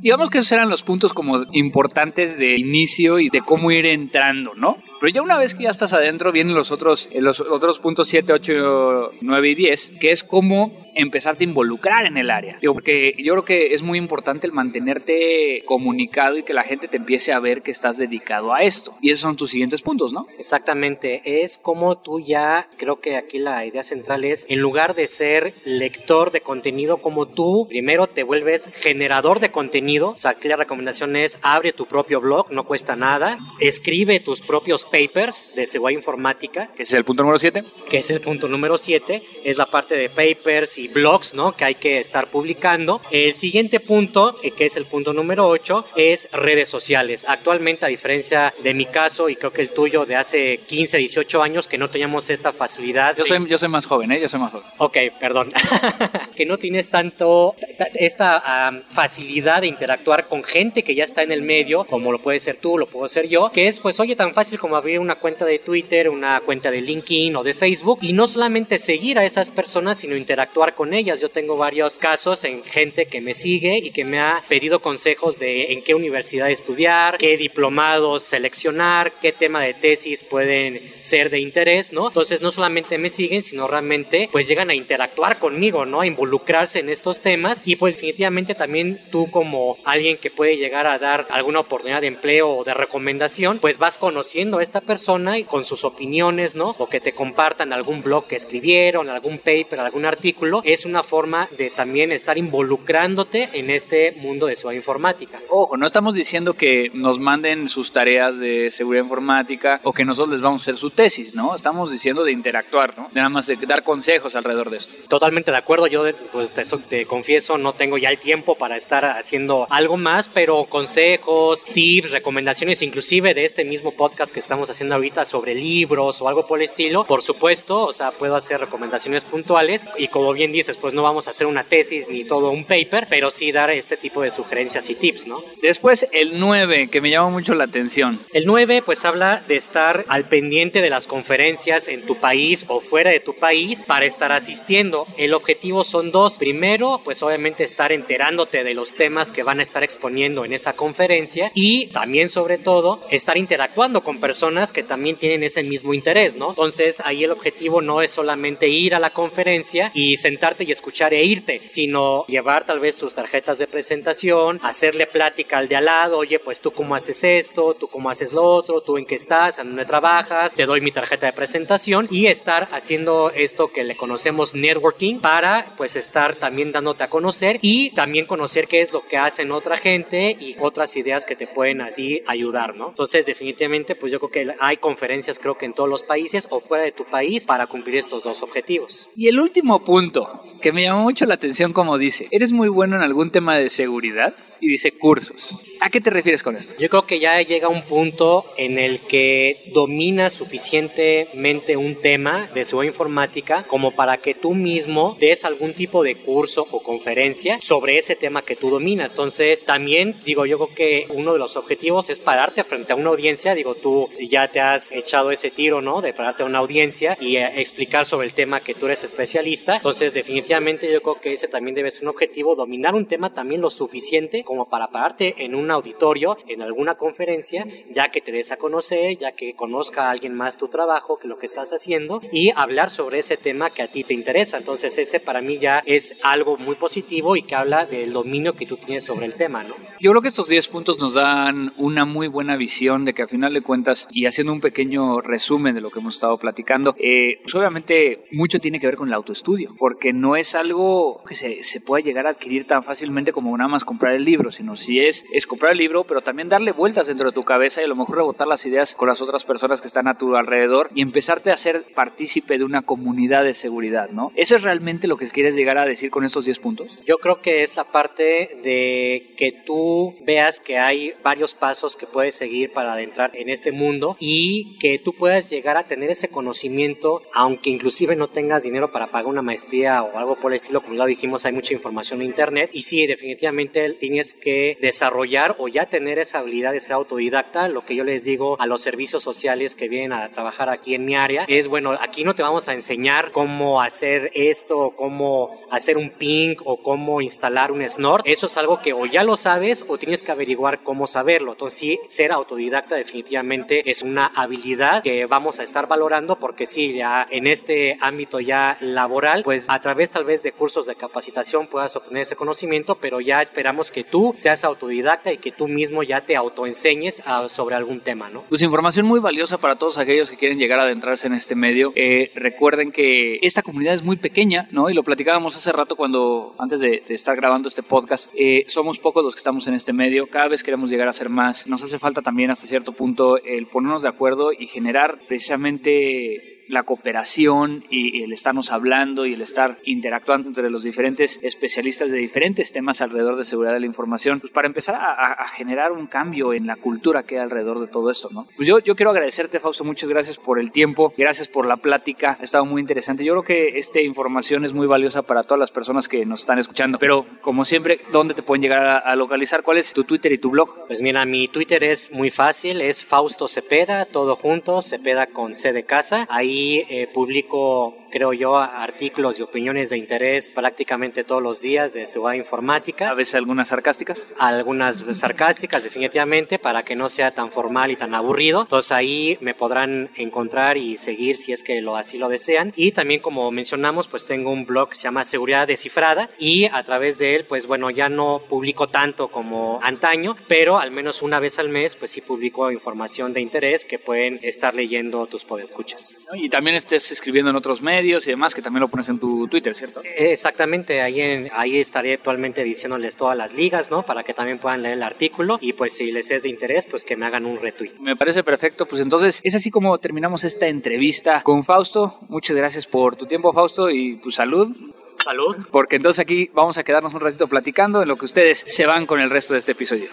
Digamos 0.00 0.30
que 0.30 0.38
esos 0.38 0.52
eran 0.52 0.70
los 0.70 0.84
puntos 0.84 1.12
como 1.12 1.40
importantes 1.50 2.38
de 2.38 2.56
inicio 2.56 3.18
y 3.18 3.30
de 3.30 3.40
cómo 3.40 3.72
ir 3.72 3.84
entrando, 3.84 4.54
¿no? 4.54 4.78
Pero 5.00 5.14
ya 5.14 5.22
una 5.22 5.38
vez 5.38 5.54
que 5.54 5.62
ya 5.64 5.70
estás 5.70 5.94
adentro, 5.94 6.30
vienen 6.30 6.54
los 6.54 6.70
otros, 6.70 7.08
eh, 7.12 7.22
los 7.22 7.40
otros 7.40 7.78
puntos 7.78 8.06
7, 8.08 8.34
8, 8.34 9.12
9 9.22 9.48
y 9.48 9.54
10, 9.54 9.92
que 9.98 10.10
es 10.10 10.22
cómo 10.22 10.72
empezarte 10.94 11.44
a 11.44 11.48
involucrar 11.48 12.04
en 12.04 12.16
el 12.16 12.30
área. 12.30 12.58
Digo, 12.60 12.74
porque 12.74 13.14
yo 13.18 13.32
creo 13.32 13.44
que 13.44 13.74
es 13.74 13.82
muy 13.82 13.98
importante 13.98 14.46
el 14.46 14.52
mantenerte 14.52 15.62
comunicado 15.64 16.36
y 16.36 16.42
que 16.42 16.52
la 16.52 16.62
gente 16.62 16.88
te 16.88 16.98
empiece 16.98 17.32
a 17.32 17.40
ver 17.40 17.62
que 17.62 17.70
estás 17.70 17.96
dedicado 17.96 18.52
a 18.52 18.62
esto. 18.62 18.92
Y 19.00 19.10
esos 19.10 19.22
son 19.22 19.36
tus 19.36 19.50
siguientes 19.50 19.82
puntos, 19.82 20.12
¿no? 20.12 20.26
Exactamente. 20.38 21.22
Es 21.42 21.56
como 21.56 21.98
tú 21.98 22.20
ya, 22.20 22.68
creo 22.76 23.00
que 23.00 23.16
aquí 23.16 23.38
la 23.38 23.64
idea 23.64 23.82
central 23.82 24.24
es, 24.24 24.44
en 24.48 24.60
lugar 24.60 24.94
de 24.94 25.06
ser 25.06 25.54
lector 25.64 26.30
de 26.30 26.42
contenido 26.42 26.98
como 26.98 27.26
tú, 27.26 27.66
primero 27.68 28.06
te 28.06 28.22
vuelves 28.22 28.70
generador 28.74 29.40
de 29.40 29.50
contenido. 29.50 30.10
O 30.10 30.18
sea, 30.18 30.32
aquí 30.32 30.48
la 30.48 30.56
recomendación 30.56 31.16
es, 31.16 31.38
abre 31.42 31.72
tu 31.72 31.86
propio 31.86 32.20
blog, 32.20 32.50
no 32.52 32.64
cuesta 32.64 32.96
nada. 32.96 33.38
Escribe 33.60 34.20
tus 34.20 34.42
propios 34.42 34.84
papers 34.90 35.52
de 35.54 35.66
seguridad 35.66 35.98
informática. 35.98 36.68
Que 36.76 36.82
es 36.82 36.92
el 36.92 37.04
punto 37.04 37.22
número 37.22 37.38
7. 37.38 37.64
Que 37.88 37.98
es 37.98 38.10
el 38.10 38.20
punto 38.20 38.48
número 38.48 38.76
7. 38.76 39.22
Es 39.44 39.58
la 39.58 39.66
parte 39.66 39.96
de 39.96 40.08
papers 40.08 40.78
y 40.78 40.88
blogs, 40.88 41.34
¿no? 41.34 41.52
Que 41.52 41.64
hay 41.64 41.74
que 41.74 41.98
estar 41.98 42.28
publicando. 42.28 43.00
El 43.10 43.34
siguiente 43.34 43.80
punto, 43.80 44.36
eh, 44.42 44.50
que 44.52 44.66
es 44.66 44.76
el 44.76 44.86
punto 44.86 45.12
número 45.12 45.48
8, 45.48 45.86
es 45.96 46.28
redes 46.32 46.68
sociales. 46.68 47.24
Actualmente, 47.28 47.84
a 47.86 47.88
diferencia 47.88 48.54
de 48.62 48.74
mi 48.74 48.86
caso 48.86 49.28
y 49.28 49.36
creo 49.36 49.52
que 49.52 49.62
el 49.62 49.70
tuyo 49.70 50.04
de 50.06 50.16
hace 50.16 50.58
15, 50.66 50.98
18 50.98 51.42
años, 51.42 51.68
que 51.68 51.78
no 51.78 51.90
teníamos 51.90 52.30
esta 52.30 52.52
facilidad. 52.52 53.16
Yo 53.16 53.24
soy, 53.24 53.48
yo 53.48 53.58
soy 53.58 53.68
más 53.68 53.86
joven, 53.86 54.12
¿eh? 54.12 54.20
Yo 54.20 54.28
soy 54.28 54.40
más 54.40 54.52
joven. 54.52 54.66
Ok, 54.78 54.96
perdón. 55.18 55.52
que 56.36 56.46
no 56.46 56.58
tienes 56.58 56.88
tanto 56.88 57.54
esta 57.94 58.82
facilidad 58.92 59.62
de 59.62 59.66
interactuar 59.66 60.28
con 60.28 60.42
gente 60.42 60.82
que 60.82 60.94
ya 60.94 61.04
está 61.04 61.22
en 61.22 61.32
el 61.32 61.42
medio, 61.42 61.84
como 61.84 62.12
lo 62.12 62.20
puede 62.20 62.40
ser 62.40 62.56
tú, 62.56 62.78
lo 62.78 62.86
puedo 62.86 63.08
ser 63.08 63.28
yo, 63.28 63.50
que 63.52 63.68
es 63.68 63.78
pues 63.78 63.98
oye 64.00 64.16
tan 64.16 64.34
fácil 64.34 64.58
como 64.58 64.76
abrir 64.80 64.98
una 64.98 65.16
cuenta 65.16 65.44
de 65.44 65.58
Twitter, 65.58 66.08
una 66.08 66.40
cuenta 66.40 66.70
de 66.70 66.80
LinkedIn 66.80 67.36
o 67.36 67.42
de 67.42 67.54
Facebook 67.54 68.00
y 68.02 68.12
no 68.12 68.26
solamente 68.26 68.78
seguir 68.78 69.18
a 69.18 69.24
esas 69.24 69.50
personas, 69.50 69.98
sino 69.98 70.16
interactuar 70.16 70.74
con 70.74 70.92
ellas. 70.94 71.20
Yo 71.20 71.28
tengo 71.28 71.56
varios 71.56 71.98
casos 71.98 72.44
en 72.44 72.64
gente 72.64 73.06
que 73.06 73.20
me 73.20 73.34
sigue 73.34 73.78
y 73.78 73.90
que 73.90 74.04
me 74.04 74.18
ha 74.18 74.42
pedido 74.48 74.80
consejos 74.80 75.38
de 75.38 75.72
en 75.72 75.82
qué 75.82 75.94
universidad 75.94 76.50
estudiar, 76.50 77.18
qué 77.18 77.36
diplomados 77.36 78.22
seleccionar, 78.22 79.12
qué 79.20 79.32
tema 79.32 79.62
de 79.62 79.74
tesis 79.74 80.24
pueden 80.24 80.80
ser 80.98 81.30
de 81.30 81.40
interés, 81.40 81.92
¿no? 81.92 82.08
Entonces 82.08 82.40
no 82.40 82.50
solamente 82.50 82.98
me 82.98 83.08
siguen, 83.08 83.42
sino 83.42 83.68
realmente 83.68 84.28
pues 84.32 84.48
llegan 84.48 84.70
a 84.70 84.74
interactuar 84.74 85.38
conmigo, 85.38 85.84
¿no? 85.84 86.00
A 86.00 86.06
involucrarse 86.06 86.80
en 86.80 86.88
estos 86.88 87.20
temas 87.20 87.62
y 87.64 87.76
pues 87.76 87.96
definitivamente 87.96 88.54
también 88.54 89.00
tú 89.10 89.30
como 89.30 89.76
alguien 89.84 90.16
que 90.16 90.30
puede 90.30 90.56
llegar 90.56 90.86
a 90.86 90.98
dar 90.98 91.26
alguna 91.30 91.60
oportunidad 91.60 92.00
de 92.00 92.06
empleo 92.06 92.50
o 92.50 92.64
de 92.64 92.74
recomendación, 92.74 93.58
pues 93.58 93.78
vas 93.78 93.98
conociendo 93.98 94.58
a 94.58 94.62
esta 94.70 94.80
persona 94.80 95.36
y 95.36 95.44
con 95.44 95.64
sus 95.64 95.84
opiniones, 95.84 96.54
¿no? 96.54 96.76
O 96.78 96.88
que 96.88 97.00
te 97.00 97.12
compartan 97.12 97.72
algún 97.72 98.02
blog 98.02 98.28
que 98.28 98.36
escribieron, 98.36 99.08
algún 99.08 99.38
paper, 99.38 99.80
algún 99.80 100.06
artículo, 100.06 100.62
es 100.64 100.84
una 100.84 101.02
forma 101.02 101.48
de 101.58 101.70
también 101.70 102.12
estar 102.12 102.38
involucrándote 102.38 103.50
en 103.54 103.70
este 103.70 104.12
mundo 104.12 104.46
de 104.46 104.54
seguridad 104.54 104.80
informática. 104.80 105.40
Ojo, 105.48 105.76
no 105.76 105.86
estamos 105.86 106.14
diciendo 106.14 106.54
que 106.54 106.92
nos 106.94 107.18
manden 107.18 107.68
sus 107.68 107.90
tareas 107.90 108.38
de 108.38 108.70
seguridad 108.70 109.02
informática 109.02 109.80
o 109.82 109.92
que 109.92 110.04
nosotros 110.04 110.34
les 110.34 110.40
vamos 110.40 110.62
a 110.62 110.64
hacer 110.64 110.76
su 110.76 110.90
tesis, 110.90 111.34
¿no? 111.34 111.56
Estamos 111.56 111.90
diciendo 111.90 112.22
de 112.22 112.30
interactuar, 112.30 112.96
¿no? 112.96 113.10
nada 113.12 113.28
más 113.28 113.46
de 113.46 113.56
dar 113.56 113.82
consejos 113.82 114.36
alrededor 114.36 114.70
de 114.70 114.76
esto. 114.76 114.94
Totalmente 115.08 115.50
de 115.50 115.56
acuerdo, 115.56 115.88
yo 115.88 116.04
pues 116.30 116.52
te, 116.52 116.62
te 116.88 117.06
confieso, 117.06 117.58
no 117.58 117.72
tengo 117.72 117.98
ya 117.98 118.08
el 118.08 118.18
tiempo 118.18 118.54
para 118.54 118.76
estar 118.76 119.04
haciendo 119.04 119.66
algo 119.70 119.96
más, 119.96 120.28
pero 120.28 120.66
consejos, 120.66 121.64
tips, 121.64 122.12
recomendaciones, 122.12 122.82
inclusive 122.82 123.34
de 123.34 123.44
este 123.44 123.64
mismo 123.64 123.90
podcast 123.90 124.32
que 124.32 124.38
estamos 124.40 124.59
haciendo 124.68 124.96
ahorita 124.96 125.24
sobre 125.24 125.54
libros 125.54 126.20
o 126.20 126.28
algo 126.28 126.46
por 126.46 126.58
el 126.58 126.64
estilo, 126.64 127.04
por 127.04 127.22
supuesto, 127.22 127.86
o 127.86 127.92
sea, 127.92 128.10
puedo 128.10 128.36
hacer 128.36 128.60
recomendaciones 128.60 129.24
puntuales 129.24 129.86
y 129.96 130.08
como 130.08 130.32
bien 130.32 130.52
dices, 130.52 130.76
pues 130.76 130.92
no 130.92 131.02
vamos 131.02 131.26
a 131.26 131.30
hacer 131.30 131.46
una 131.46 131.64
tesis 131.64 132.08
ni 132.08 132.24
todo 132.24 132.50
un 132.50 132.64
paper, 132.64 133.06
pero 133.08 133.30
sí 133.30 133.52
dar 133.52 133.70
este 133.70 133.96
tipo 133.96 134.22
de 134.22 134.30
sugerencias 134.30 134.90
y 134.90 134.94
tips, 134.94 135.26
¿no? 135.26 135.42
Después 135.62 136.08
el 136.12 136.38
9, 136.38 136.90
que 136.90 137.00
me 137.00 137.10
llama 137.10 137.30
mucho 137.30 137.54
la 137.54 137.64
atención. 137.64 138.26
El 138.32 138.44
9 138.44 138.82
pues 138.84 139.04
habla 139.04 139.42
de 139.46 139.56
estar 139.56 140.04
al 140.08 140.26
pendiente 140.26 140.82
de 140.82 140.90
las 140.90 141.06
conferencias 141.06 141.88
en 141.88 142.04
tu 142.04 142.16
país 142.16 142.64
o 142.68 142.80
fuera 142.80 143.10
de 143.10 143.20
tu 143.20 143.34
país 143.34 143.84
para 143.86 144.04
estar 144.06 144.32
asistiendo. 144.32 145.06
El 145.16 145.34
objetivo 145.34 145.84
son 145.84 146.10
dos. 146.10 146.38
Primero, 146.38 147.00
pues 147.04 147.22
obviamente 147.22 147.64
estar 147.64 147.92
enterándote 147.92 148.64
de 148.64 148.74
los 148.74 148.94
temas 148.94 149.32
que 149.32 149.42
van 149.42 149.60
a 149.60 149.62
estar 149.62 149.82
exponiendo 149.82 150.44
en 150.44 150.52
esa 150.52 150.74
conferencia 150.74 151.50
y 151.54 151.86
también 151.86 152.28
sobre 152.28 152.58
todo 152.58 153.04
estar 153.10 153.36
interactuando 153.36 154.02
con 154.02 154.20
personas 154.20 154.49
que 154.72 154.82
también 154.82 155.16
tienen 155.16 155.42
ese 155.42 155.62
mismo 155.62 155.94
interés, 155.94 156.36
¿no? 156.36 156.50
Entonces 156.50 157.00
ahí 157.04 157.24
el 157.24 157.30
objetivo 157.30 157.80
no 157.80 158.02
es 158.02 158.10
solamente 158.10 158.68
ir 158.68 158.94
a 158.94 158.98
la 158.98 159.10
conferencia 159.10 159.90
y 159.94 160.16
sentarte 160.16 160.64
y 160.64 160.70
escuchar 160.70 161.14
e 161.14 161.24
irte, 161.24 161.62
sino 161.68 162.24
llevar 162.26 162.64
tal 162.64 162.80
vez 162.80 162.96
tus 162.96 163.14
tarjetas 163.14 163.58
de 163.58 163.66
presentación, 163.66 164.60
hacerle 164.62 165.06
plática 165.06 165.58
al 165.58 165.68
de 165.68 165.76
al 165.76 165.84
lado, 165.86 166.18
oye, 166.18 166.38
pues 166.38 166.60
tú 166.60 166.72
cómo 166.72 166.94
haces 166.94 167.24
esto, 167.24 167.74
tú 167.74 167.88
cómo 167.88 168.10
haces 168.10 168.32
lo 168.32 168.42
otro, 168.42 168.80
tú 168.80 168.98
en 168.98 169.06
qué 169.06 169.14
estás, 169.14 169.58
en 169.58 169.68
dónde 169.68 169.84
trabajas, 169.84 170.54
te 170.54 170.66
doy 170.66 170.80
mi 170.80 170.92
tarjeta 170.92 171.26
de 171.26 171.32
presentación 171.32 172.08
y 172.10 172.26
estar 172.26 172.68
haciendo 172.72 173.30
esto 173.34 173.68
que 173.68 173.84
le 173.84 173.96
conocemos 173.96 174.54
networking 174.54 175.20
para 175.20 175.74
pues 175.76 175.96
estar 175.96 176.36
también 176.36 176.72
dándote 176.72 177.04
a 177.04 177.10
conocer 177.10 177.58
y 177.62 177.90
también 177.90 178.26
conocer 178.26 178.66
qué 178.66 178.80
es 178.80 178.92
lo 178.92 179.06
que 179.06 179.16
hacen 179.16 179.52
otra 179.52 179.76
gente 179.76 180.36
y 180.38 180.56
otras 180.58 180.96
ideas 180.96 181.24
que 181.24 181.36
te 181.36 181.46
pueden 181.46 181.80
a 181.80 181.90
ti 181.90 182.22
ayudar, 182.26 182.76
¿no? 182.76 182.88
Entonces 182.88 183.26
definitivamente 183.26 183.94
pues 183.94 184.12
yo 184.12 184.18
creo 184.18 184.30
que 184.30 184.39
hay 184.60 184.76
conferencias 184.76 185.38
creo 185.38 185.56
que 185.56 185.66
en 185.66 185.72
todos 185.72 185.88
los 185.88 186.02
países 186.02 186.46
o 186.50 186.60
fuera 186.60 186.84
de 186.84 186.92
tu 186.92 187.04
país 187.04 187.46
para 187.46 187.66
cumplir 187.66 187.96
estos 187.96 188.24
dos 188.24 188.42
objetivos. 188.42 189.08
Y 189.16 189.28
el 189.28 189.40
último 189.40 189.84
punto 189.84 190.42
que 190.60 190.72
me 190.72 190.82
llamó 190.82 191.02
mucho 191.02 191.26
la 191.26 191.34
atención 191.34 191.72
como 191.72 191.98
dice, 191.98 192.28
¿eres 192.30 192.52
muy 192.52 192.68
bueno 192.68 192.96
en 192.96 193.02
algún 193.02 193.30
tema 193.30 193.56
de 193.56 193.70
seguridad? 193.70 194.34
Y 194.60 194.68
dice 194.68 194.92
cursos. 194.92 195.56
¿A 195.80 195.88
qué 195.88 196.00
te 196.00 196.10
refieres 196.10 196.42
con 196.42 196.56
esto? 196.56 196.74
Yo 196.78 196.90
creo 196.90 197.06
que 197.06 197.20
ya 197.20 197.40
llega 197.40 197.68
un 197.68 197.82
punto 197.82 198.44
en 198.58 198.78
el 198.78 199.00
que 199.00 199.62
dominas 199.72 200.34
suficientemente 200.34 201.76
un 201.76 201.96
tema 202.02 202.48
de 202.54 202.66
su 202.66 202.82
informática 202.82 203.64
como 203.66 203.92
para 203.96 204.18
que 204.18 204.34
tú 204.34 204.54
mismo 204.54 205.16
des 205.18 205.44
algún 205.44 205.72
tipo 205.72 206.02
de 206.02 206.16
curso 206.16 206.66
o 206.70 206.82
conferencia 206.82 207.58
sobre 207.62 207.96
ese 207.96 208.14
tema 208.14 208.42
que 208.42 208.56
tú 208.56 208.68
dominas. 208.68 209.12
Entonces, 209.12 209.64
también 209.64 210.16
digo, 210.24 210.44
yo 210.44 210.58
creo 210.58 210.74
que 210.74 211.06
uno 211.14 211.32
de 211.32 211.38
los 211.38 211.56
objetivos 211.56 212.10
es 212.10 212.20
pararte 212.20 212.62
frente 212.62 212.92
a 212.92 212.96
una 212.96 213.08
audiencia. 213.10 213.54
Digo, 213.54 213.74
tú 213.74 214.10
ya 214.20 214.48
te 214.48 214.60
has 214.60 214.92
echado 214.92 215.30
ese 215.30 215.50
tiro, 215.50 215.80
¿no? 215.80 216.02
De 216.02 216.12
pararte 216.12 216.42
a 216.42 216.46
una 216.46 216.58
audiencia 216.58 217.16
y 217.20 217.36
eh, 217.36 217.60
explicar 217.60 218.04
sobre 218.04 218.26
el 218.26 218.34
tema 218.34 218.60
que 218.60 218.74
tú 218.74 218.86
eres 218.86 219.02
especialista. 219.04 219.76
Entonces, 219.76 220.12
definitivamente 220.12 220.92
yo 220.92 221.02
creo 221.02 221.20
que 221.20 221.32
ese 221.32 221.48
también 221.48 221.74
debe 221.74 221.90
ser 221.90 222.02
un 222.02 222.10
objetivo, 222.10 222.54
dominar 222.54 222.94
un 222.94 223.06
tema 223.06 223.32
también 223.32 223.62
lo 223.62 223.70
suficiente 223.70 224.44
como 224.50 224.68
para 224.68 224.88
pararte 224.88 225.44
en 225.44 225.54
un 225.54 225.70
auditorio, 225.70 226.36
en 226.48 226.60
alguna 226.60 226.96
conferencia, 226.96 227.68
ya 227.88 228.10
que 228.10 228.20
te 228.20 228.32
des 228.32 228.50
a 228.50 228.56
conocer, 228.56 229.16
ya 229.16 229.30
que 229.30 229.54
conozca 229.54 230.08
a 230.08 230.10
alguien 230.10 230.34
más 230.34 230.56
tu 230.56 230.66
trabajo, 230.66 231.18
que 231.20 231.28
lo 231.28 231.38
que 231.38 231.46
estás 231.46 231.70
haciendo, 231.70 232.20
y 232.32 232.50
hablar 232.56 232.90
sobre 232.90 233.20
ese 233.20 233.36
tema 233.36 233.70
que 233.70 233.82
a 233.82 233.86
ti 233.86 234.02
te 234.02 234.12
interesa. 234.12 234.58
Entonces 234.58 234.98
ese 234.98 235.20
para 235.20 235.40
mí 235.40 235.58
ya 235.58 235.84
es 235.86 236.16
algo 236.24 236.56
muy 236.56 236.74
positivo 236.74 237.36
y 237.36 237.44
que 237.44 237.54
habla 237.54 237.86
del 237.86 238.12
dominio 238.12 238.54
que 238.54 238.66
tú 238.66 238.76
tienes 238.76 239.04
sobre 239.04 239.26
el 239.26 239.36
tema, 239.36 239.62
¿no? 239.62 239.76
Yo 240.00 240.10
creo 240.10 240.20
que 240.20 240.26
estos 240.26 240.48
10 240.48 240.66
puntos 240.66 240.98
nos 240.98 241.14
dan 241.14 241.72
una 241.76 242.04
muy 242.04 242.26
buena 242.26 242.56
visión 242.56 243.04
de 243.04 243.14
que 243.14 243.22
a 243.22 243.28
final 243.28 243.54
de 243.54 243.60
cuentas, 243.60 244.08
y 244.10 244.26
haciendo 244.26 244.52
un 244.52 244.60
pequeño 244.60 245.20
resumen 245.20 245.76
de 245.76 245.80
lo 245.80 245.90
que 245.90 246.00
hemos 246.00 246.16
estado 246.16 246.38
platicando, 246.38 246.96
eh, 246.98 247.38
pues 247.44 247.54
obviamente 247.54 248.24
mucho 248.32 248.58
tiene 248.58 248.80
que 248.80 248.88
ver 248.88 248.96
con 248.96 249.06
el 249.06 249.14
autoestudio, 249.14 249.76
porque 249.78 250.12
no 250.12 250.34
es 250.34 250.56
algo 250.56 251.22
que 251.22 251.36
se, 251.36 251.62
se 251.62 251.80
pueda 251.80 252.02
llegar 252.02 252.26
a 252.26 252.30
adquirir 252.30 252.66
tan 252.66 252.82
fácilmente 252.82 253.32
como 253.32 253.56
nada 253.56 253.68
más 253.68 253.84
comprar 253.84 254.14
el 254.14 254.24
libro 254.24 254.39
sino 254.50 254.76
si 254.76 255.00
es, 255.00 255.24
es 255.32 255.46
comprar 255.46 255.72
el 255.72 255.78
libro, 255.78 256.04
pero 256.04 256.22
también 256.22 256.48
darle 256.48 256.72
vueltas 256.72 257.06
dentro 257.06 257.28
de 257.28 257.34
tu 257.34 257.42
cabeza 257.42 257.80
y 257.80 257.84
a 257.84 257.88
lo 257.88 257.96
mejor 257.96 258.16
rebotar 258.16 258.48
las 258.48 258.64
ideas 258.64 258.94
con 258.94 259.08
las 259.08 259.20
otras 259.20 259.44
personas 259.44 259.80
que 259.80 259.88
están 259.88 260.08
a 260.08 260.16
tu 260.16 260.34
alrededor 260.36 260.90
y 260.94 261.02
empezarte 261.02 261.50
a 261.50 261.56
ser 261.56 261.84
partícipe 261.94 262.56
de 262.56 262.64
una 262.64 262.82
comunidad 262.82 263.44
de 263.44 263.54
seguridad, 263.54 264.10
¿no? 264.10 264.32
¿Eso 264.34 264.56
es 264.56 264.62
realmente 264.62 265.06
lo 265.06 265.16
que 265.16 265.28
quieres 265.28 265.54
llegar 265.54 265.78
a 265.78 265.84
decir 265.84 266.10
con 266.10 266.24
estos 266.24 266.46
10 266.46 266.58
puntos? 266.60 266.98
Yo 267.04 267.18
creo 267.18 267.42
que 267.42 267.62
es 267.62 267.76
la 267.76 267.84
parte 267.84 268.58
de 268.62 269.34
que 269.36 269.52
tú 269.52 270.16
veas 270.24 270.60
que 270.60 270.78
hay 270.78 271.12
varios 271.22 271.54
pasos 271.54 271.96
que 271.96 272.06
puedes 272.06 272.34
seguir 272.34 272.72
para 272.72 272.94
adentrar 272.94 273.32
en 273.34 273.48
este 273.48 273.72
mundo 273.72 274.16
y 274.18 274.78
que 274.78 274.98
tú 274.98 275.12
puedas 275.14 275.50
llegar 275.50 275.76
a 275.76 275.86
tener 275.86 276.10
ese 276.10 276.28
conocimiento, 276.28 277.22
aunque 277.34 277.70
inclusive 277.70 278.16
no 278.16 278.28
tengas 278.28 278.62
dinero 278.62 278.92
para 278.92 279.10
pagar 279.10 279.26
una 279.26 279.42
maestría 279.42 280.02
o 280.02 280.18
algo 280.18 280.36
por 280.36 280.52
el 280.52 280.56
estilo, 280.56 280.80
como 280.80 280.94
ya 280.94 281.06
dijimos, 281.06 281.44
hay 281.44 281.52
mucha 281.52 281.74
información 281.74 282.20
en 282.20 282.28
internet 282.28 282.70
y 282.72 282.82
sí, 282.82 283.06
definitivamente 283.06 283.90
tienes 283.94 284.29
que 284.34 284.76
desarrollar 284.80 285.56
o 285.58 285.68
ya 285.68 285.86
tener 285.86 286.18
esa 286.18 286.38
habilidad 286.38 286.72
de 286.72 286.80
ser 286.80 286.94
autodidacta. 286.94 287.68
Lo 287.68 287.84
que 287.84 287.94
yo 287.94 288.04
les 288.04 288.24
digo 288.24 288.56
a 288.60 288.66
los 288.66 288.82
servicios 288.82 289.22
sociales 289.22 289.76
que 289.76 289.88
vienen 289.88 290.12
a 290.12 290.28
trabajar 290.30 290.68
aquí 290.68 290.94
en 290.94 291.04
mi 291.04 291.14
área 291.14 291.44
es, 291.48 291.68
bueno, 291.68 291.96
aquí 292.00 292.24
no 292.24 292.34
te 292.34 292.42
vamos 292.42 292.68
a 292.68 292.74
enseñar 292.74 293.32
cómo 293.32 293.80
hacer 293.80 294.30
esto, 294.34 294.94
cómo 294.96 295.60
hacer 295.70 295.96
un 295.96 296.10
ping 296.10 296.56
o 296.64 296.82
cómo 296.82 297.20
instalar 297.20 297.72
un 297.72 297.88
snort. 297.88 298.26
Eso 298.26 298.46
es 298.46 298.56
algo 298.56 298.80
que 298.80 298.92
o 298.92 299.06
ya 299.06 299.24
lo 299.24 299.36
sabes 299.36 299.84
o 299.86 299.98
tienes 299.98 300.22
que 300.22 300.32
averiguar 300.32 300.82
cómo 300.82 301.06
saberlo. 301.06 301.52
Entonces 301.52 301.78
sí, 301.78 302.00
ser 302.06 302.32
autodidacta 302.32 302.96
definitivamente 302.96 303.90
es 303.90 304.02
una 304.02 304.26
habilidad 304.26 305.02
que 305.02 305.26
vamos 305.26 305.60
a 305.60 305.62
estar 305.62 305.86
valorando 305.86 306.38
porque 306.38 306.66
sí, 306.66 306.92
ya 306.92 307.26
en 307.30 307.46
este 307.46 307.96
ámbito 308.00 308.40
ya 308.40 308.76
laboral, 308.80 309.42
pues 309.42 309.66
a 309.68 309.80
través 309.80 310.10
tal 310.10 310.24
vez 310.24 310.42
de 310.42 310.52
cursos 310.52 310.86
de 310.86 310.94
capacitación 310.94 311.66
puedas 311.66 311.96
obtener 311.96 312.22
ese 312.22 312.36
conocimiento, 312.36 312.96
pero 312.96 313.20
ya 313.20 313.42
esperamos 313.42 313.90
que 313.90 314.04
tú 314.10 314.32
seas 314.36 314.64
autodidacta 314.64 315.32
y 315.32 315.38
que 315.38 315.52
tú 315.52 315.68
mismo 315.68 316.02
ya 316.02 316.20
te 316.20 316.36
autoenseñes 316.36 317.22
a, 317.26 317.48
sobre 317.48 317.74
algún 317.74 318.00
tema, 318.00 318.28
¿no? 318.28 318.42
Pues 318.48 318.62
información 318.62 319.06
muy 319.06 319.20
valiosa 319.20 319.58
para 319.58 319.76
todos 319.76 319.98
aquellos 319.98 320.30
que 320.30 320.36
quieren 320.36 320.58
llegar 320.58 320.78
a 320.78 320.82
adentrarse 320.82 321.26
en 321.26 321.34
este 321.34 321.54
medio. 321.54 321.92
Eh, 321.96 322.30
recuerden 322.34 322.92
que 322.92 323.38
esta 323.42 323.62
comunidad 323.62 323.94
es 323.94 324.02
muy 324.02 324.16
pequeña, 324.16 324.68
¿no? 324.70 324.90
Y 324.90 324.94
lo 324.94 325.02
platicábamos 325.02 325.56
hace 325.56 325.72
rato 325.72 325.96
cuando, 325.96 326.54
antes 326.58 326.80
de, 326.80 327.02
estar 327.08 327.36
grabando 327.36 327.68
este 327.68 327.82
podcast, 327.82 328.32
eh, 328.36 328.64
somos 328.68 328.98
pocos 328.98 329.24
los 329.24 329.34
que 329.34 329.40
estamos 329.40 329.66
en 329.66 329.74
este 329.74 329.92
medio, 329.92 330.28
cada 330.28 330.48
vez 330.48 330.62
queremos 330.62 330.90
llegar 330.90 331.08
a 331.08 331.12
ser 331.12 331.28
más. 331.28 331.66
Nos 331.66 331.82
hace 331.82 331.98
falta 331.98 332.22
también 332.22 332.50
hasta 332.50 332.66
cierto 332.66 332.92
punto 332.92 333.38
el 333.38 333.66
ponernos 333.66 334.02
de 334.02 334.08
acuerdo 334.08 334.52
y 334.52 334.66
generar 334.66 335.18
precisamente 335.26 336.59
la 336.70 336.84
cooperación 336.84 337.84
y 337.90 338.22
el 338.22 338.32
estarnos 338.32 338.72
hablando 338.72 339.26
y 339.26 339.34
el 339.34 339.42
estar 339.42 339.76
interactuando 339.84 340.48
entre 340.48 340.70
los 340.70 340.84
diferentes 340.84 341.38
especialistas 341.42 342.10
de 342.10 342.18
diferentes 342.18 342.72
temas 342.72 343.00
alrededor 343.00 343.36
de 343.36 343.44
seguridad 343.44 343.74
de 343.74 343.80
la 343.80 343.86
información, 343.86 344.40
pues 344.40 344.52
para 344.52 344.66
empezar 344.66 344.96
a, 344.96 345.46
generar 345.48 345.92
un 345.92 346.06
cambio 346.06 346.52
en 346.52 346.66
la 346.66 346.76
cultura 346.76 347.24
que 347.24 347.36
hay 347.36 347.42
alrededor 347.42 347.80
de 347.80 347.88
todo 347.88 348.10
esto, 348.10 348.30
¿no? 348.30 348.46
Pues 348.56 348.68
yo, 348.68 348.78
yo 348.78 348.94
quiero 348.94 349.10
agradecerte, 349.10 349.58
Fausto, 349.58 349.84
muchas 349.84 350.08
gracias 350.08 350.38
por 350.38 350.58
el 350.60 350.70
tiempo, 350.70 351.12
gracias 351.16 351.48
por 351.48 351.66
la 351.66 351.76
plática, 351.76 352.38
ha 352.40 352.44
estado 352.44 352.64
muy 352.64 352.80
interesante. 352.80 353.24
Yo 353.24 353.32
creo 353.32 353.42
que 353.42 353.78
esta 353.78 354.00
información 354.00 354.64
es 354.64 354.72
muy 354.72 354.86
valiosa 354.86 355.22
para 355.22 355.42
todas 355.42 355.58
las 355.58 355.70
personas 355.70 356.08
que 356.08 356.24
nos 356.24 356.40
están 356.40 356.58
escuchando, 356.58 356.98
pero 356.98 357.26
como 357.40 357.64
siempre, 357.64 358.00
¿dónde 358.12 358.34
te 358.34 358.42
pueden 358.42 358.62
llegar 358.62 358.86
a, 358.86 358.98
a 358.98 359.16
localizar? 359.16 359.62
¿Cuál 359.62 359.78
es 359.78 359.92
tu 359.92 360.04
Twitter 360.04 360.32
y 360.32 360.38
tu 360.38 360.50
blog? 360.50 360.86
Pues 360.86 361.02
mira, 361.02 361.24
mi 361.24 361.48
Twitter 361.48 361.82
es 361.84 362.10
muy 362.12 362.30
fácil, 362.30 362.80
es 362.80 363.04
Fausto 363.04 363.48
Cepeda, 363.48 364.04
todo 364.04 364.36
junto, 364.36 364.82
Cepeda 364.82 365.26
con 365.26 365.54
C 365.54 365.72
de 365.72 365.84
casa. 365.84 366.26
Ahí 366.30 366.59
eh, 366.88 367.08
publico, 367.12 367.94
creo 368.10 368.32
yo, 368.32 368.58
artículos 368.58 369.38
y 369.38 369.42
opiniones 369.42 369.90
de 369.90 369.98
interés 369.98 370.54
prácticamente 370.54 371.24
todos 371.24 371.42
los 371.42 371.60
días 371.60 371.92
de 371.92 372.06
seguridad 372.06 372.36
informática. 372.36 373.08
¿A 373.08 373.14
veces 373.14 373.36
algunas 373.36 373.68
sarcásticas? 373.68 374.26
Algunas 374.38 375.04
sarcásticas, 375.12 375.84
definitivamente, 375.84 376.58
para 376.58 376.84
que 376.84 376.96
no 376.96 377.08
sea 377.08 377.32
tan 377.32 377.50
formal 377.50 377.90
y 377.90 377.96
tan 377.96 378.14
aburrido. 378.14 378.62
Entonces 378.62 378.92
ahí 378.92 379.38
me 379.40 379.54
podrán 379.54 380.10
encontrar 380.16 380.76
y 380.76 380.96
seguir 380.96 381.36
si 381.36 381.52
es 381.52 381.62
que 381.62 381.80
lo, 381.80 381.96
así 381.96 382.18
lo 382.18 382.28
desean. 382.28 382.72
Y 382.76 382.92
también, 382.92 383.20
como 383.20 383.50
mencionamos, 383.50 384.08
pues 384.08 384.26
tengo 384.26 384.50
un 384.50 384.66
blog 384.66 384.90
que 384.90 384.96
se 384.96 385.04
llama 385.04 385.24
Seguridad 385.24 385.66
Descifrada 385.66 386.28
y 386.38 386.66
a 386.66 386.82
través 386.82 387.18
de 387.18 387.36
él, 387.36 387.44
pues 387.44 387.66
bueno, 387.66 387.90
ya 387.90 388.08
no 388.08 388.42
publico 388.48 388.88
tanto 388.88 389.28
como 389.28 389.80
antaño, 389.82 390.36
pero 390.48 390.78
al 390.78 390.90
menos 390.90 391.22
una 391.22 391.40
vez 391.40 391.58
al 391.58 391.68
mes, 391.68 391.96
pues 391.96 392.10
sí 392.10 392.20
publico 392.20 392.70
información 392.70 393.32
de 393.32 393.40
interés 393.40 393.84
que 393.84 393.98
pueden 393.98 394.40
estar 394.42 394.74
leyendo 394.74 395.26
tus 395.26 395.44
podescuchas. 395.44 396.28
Y 396.34 396.48
también 396.48 396.76
estés 396.76 397.12
escribiendo 397.12 397.50
en 397.50 397.56
otros 397.56 397.82
medios 397.82 397.99
y 398.04 398.30
demás, 398.30 398.54
que 398.54 398.62
también 398.62 398.80
lo 398.80 398.88
pones 398.88 399.08
en 399.08 399.18
tu 399.18 399.48
Twitter, 399.48 399.74
¿cierto? 399.74 400.02
Exactamente, 400.18 401.00
ahí, 401.00 401.20
en, 401.20 401.50
ahí 401.52 401.78
estaré 401.78 402.14
actualmente 402.14 402.64
diciéndoles 402.64 403.16
todas 403.16 403.36
las 403.36 403.54
ligas, 403.54 403.90
¿no? 403.90 404.02
Para 404.02 404.22
que 404.22 404.34
también 404.34 404.58
puedan 404.58 404.82
leer 404.82 404.94
el 404.94 405.02
artículo 405.02 405.58
y 405.60 405.72
pues 405.72 405.94
si 405.94 406.12
les 406.12 406.30
es 406.30 406.42
de 406.42 406.48
interés, 406.48 406.86
pues 406.86 407.04
que 407.04 407.16
me 407.16 407.26
hagan 407.26 407.46
un 407.46 407.60
retweet. 407.60 407.92
Me 408.00 408.16
parece 408.16 408.42
perfecto, 408.42 408.86
pues 408.86 409.02
entonces 409.02 409.40
es 409.44 409.54
así 409.54 409.70
como 409.70 409.98
terminamos 409.98 410.44
esta 410.44 410.66
entrevista 410.66 411.42
con 411.42 411.64
Fausto. 411.64 412.18
Muchas 412.28 412.56
gracias 412.56 412.86
por 412.86 413.16
tu 413.16 413.26
tiempo, 413.26 413.52
Fausto, 413.52 413.90
y 413.90 414.16
pues 414.16 414.34
salud. 414.34 414.74
Salud. 415.22 415.56
Porque 415.70 415.96
entonces 415.96 416.20
aquí 416.20 416.50
vamos 416.54 416.78
a 416.78 416.84
quedarnos 416.84 417.12
un 417.12 417.20
ratito 417.20 417.46
platicando 417.46 418.02
en 418.02 418.08
lo 418.08 418.16
que 418.16 418.24
ustedes 418.24 418.64
se 418.66 418.86
van 418.86 419.06
con 419.06 419.20
el 419.20 419.28
resto 419.28 419.54
de 419.54 419.60
este 419.60 419.72
episodio. 419.72 420.08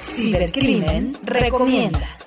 Cibercrimen 0.00 1.14
recomienda. 1.24 2.18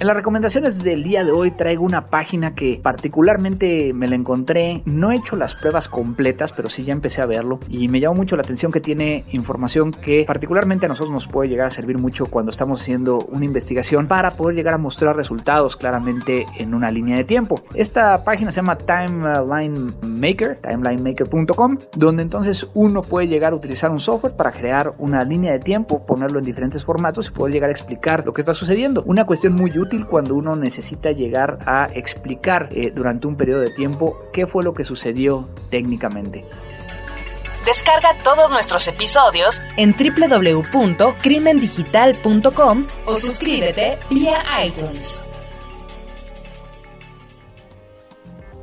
En 0.00 0.06
las 0.06 0.16
recomendaciones 0.16 0.82
del 0.82 1.02
día 1.02 1.24
de 1.24 1.30
hoy 1.30 1.50
traigo 1.50 1.84
una 1.84 2.06
página 2.06 2.54
que 2.54 2.80
particularmente 2.82 3.92
me 3.92 4.08
la 4.08 4.14
encontré. 4.14 4.80
No 4.86 5.12
he 5.12 5.16
hecho 5.16 5.36
las 5.36 5.54
pruebas 5.54 5.90
completas, 5.90 6.54
pero 6.54 6.70
sí 6.70 6.84
ya 6.84 6.94
empecé 6.94 7.20
a 7.20 7.26
verlo 7.26 7.60
y 7.68 7.88
me 7.88 8.00
llamó 8.00 8.14
mucho 8.14 8.34
la 8.34 8.40
atención 8.40 8.72
que 8.72 8.80
tiene 8.80 9.24
información 9.30 9.90
que 9.90 10.24
particularmente 10.26 10.86
a 10.86 10.88
nosotros 10.88 11.12
nos 11.12 11.28
puede 11.28 11.50
llegar 11.50 11.66
a 11.66 11.70
servir 11.70 11.98
mucho 11.98 12.24
cuando 12.24 12.50
estamos 12.50 12.80
haciendo 12.80 13.18
una 13.28 13.44
investigación 13.44 14.08
para 14.08 14.30
poder 14.30 14.56
llegar 14.56 14.72
a 14.72 14.78
mostrar 14.78 15.16
resultados 15.16 15.76
claramente 15.76 16.46
en 16.56 16.72
una 16.72 16.90
línea 16.90 17.18
de 17.18 17.24
tiempo. 17.24 17.62
Esta 17.74 18.24
página 18.24 18.52
se 18.52 18.56
llama 18.62 18.78
Timeline 18.78 19.96
Maker, 20.00 20.60
timelinemaker.com, 20.62 21.76
donde 21.94 22.22
entonces 22.22 22.66
uno 22.72 23.02
puede 23.02 23.28
llegar 23.28 23.52
a 23.52 23.56
utilizar 23.56 23.90
un 23.90 24.00
software 24.00 24.34
para 24.34 24.50
crear 24.50 24.94
una 24.96 25.24
línea 25.24 25.52
de 25.52 25.58
tiempo, 25.58 26.06
ponerlo 26.06 26.38
en 26.38 26.46
diferentes 26.46 26.86
formatos 26.86 27.28
y 27.28 27.32
poder 27.32 27.52
llegar 27.52 27.68
a 27.68 27.74
explicar 27.74 28.24
lo 28.24 28.32
que 28.32 28.40
está 28.40 28.54
sucediendo. 28.54 29.02
Una 29.04 29.26
cuestión 29.26 29.52
muy 29.52 29.78
útil 29.78 29.89
cuando 29.98 30.34
uno 30.34 30.56
necesita 30.56 31.12
llegar 31.12 31.58
a 31.66 31.90
explicar 31.94 32.70
eh, 32.72 32.90
durante 32.94 33.26
un 33.26 33.36
periodo 33.36 33.60
de 33.60 33.70
tiempo 33.70 34.18
qué 34.32 34.46
fue 34.46 34.64
lo 34.64 34.72
que 34.74 34.84
sucedió 34.84 35.48
técnicamente. 35.70 36.44
Descarga 37.64 38.14
todos 38.24 38.50
nuestros 38.50 38.86
episodios 38.88 39.62
en 39.76 39.94
www.crimendigital.com 39.94 42.86
o 43.04 43.16
suscríbete 43.16 43.98
vía 44.10 44.38
iTunes. 44.64 45.22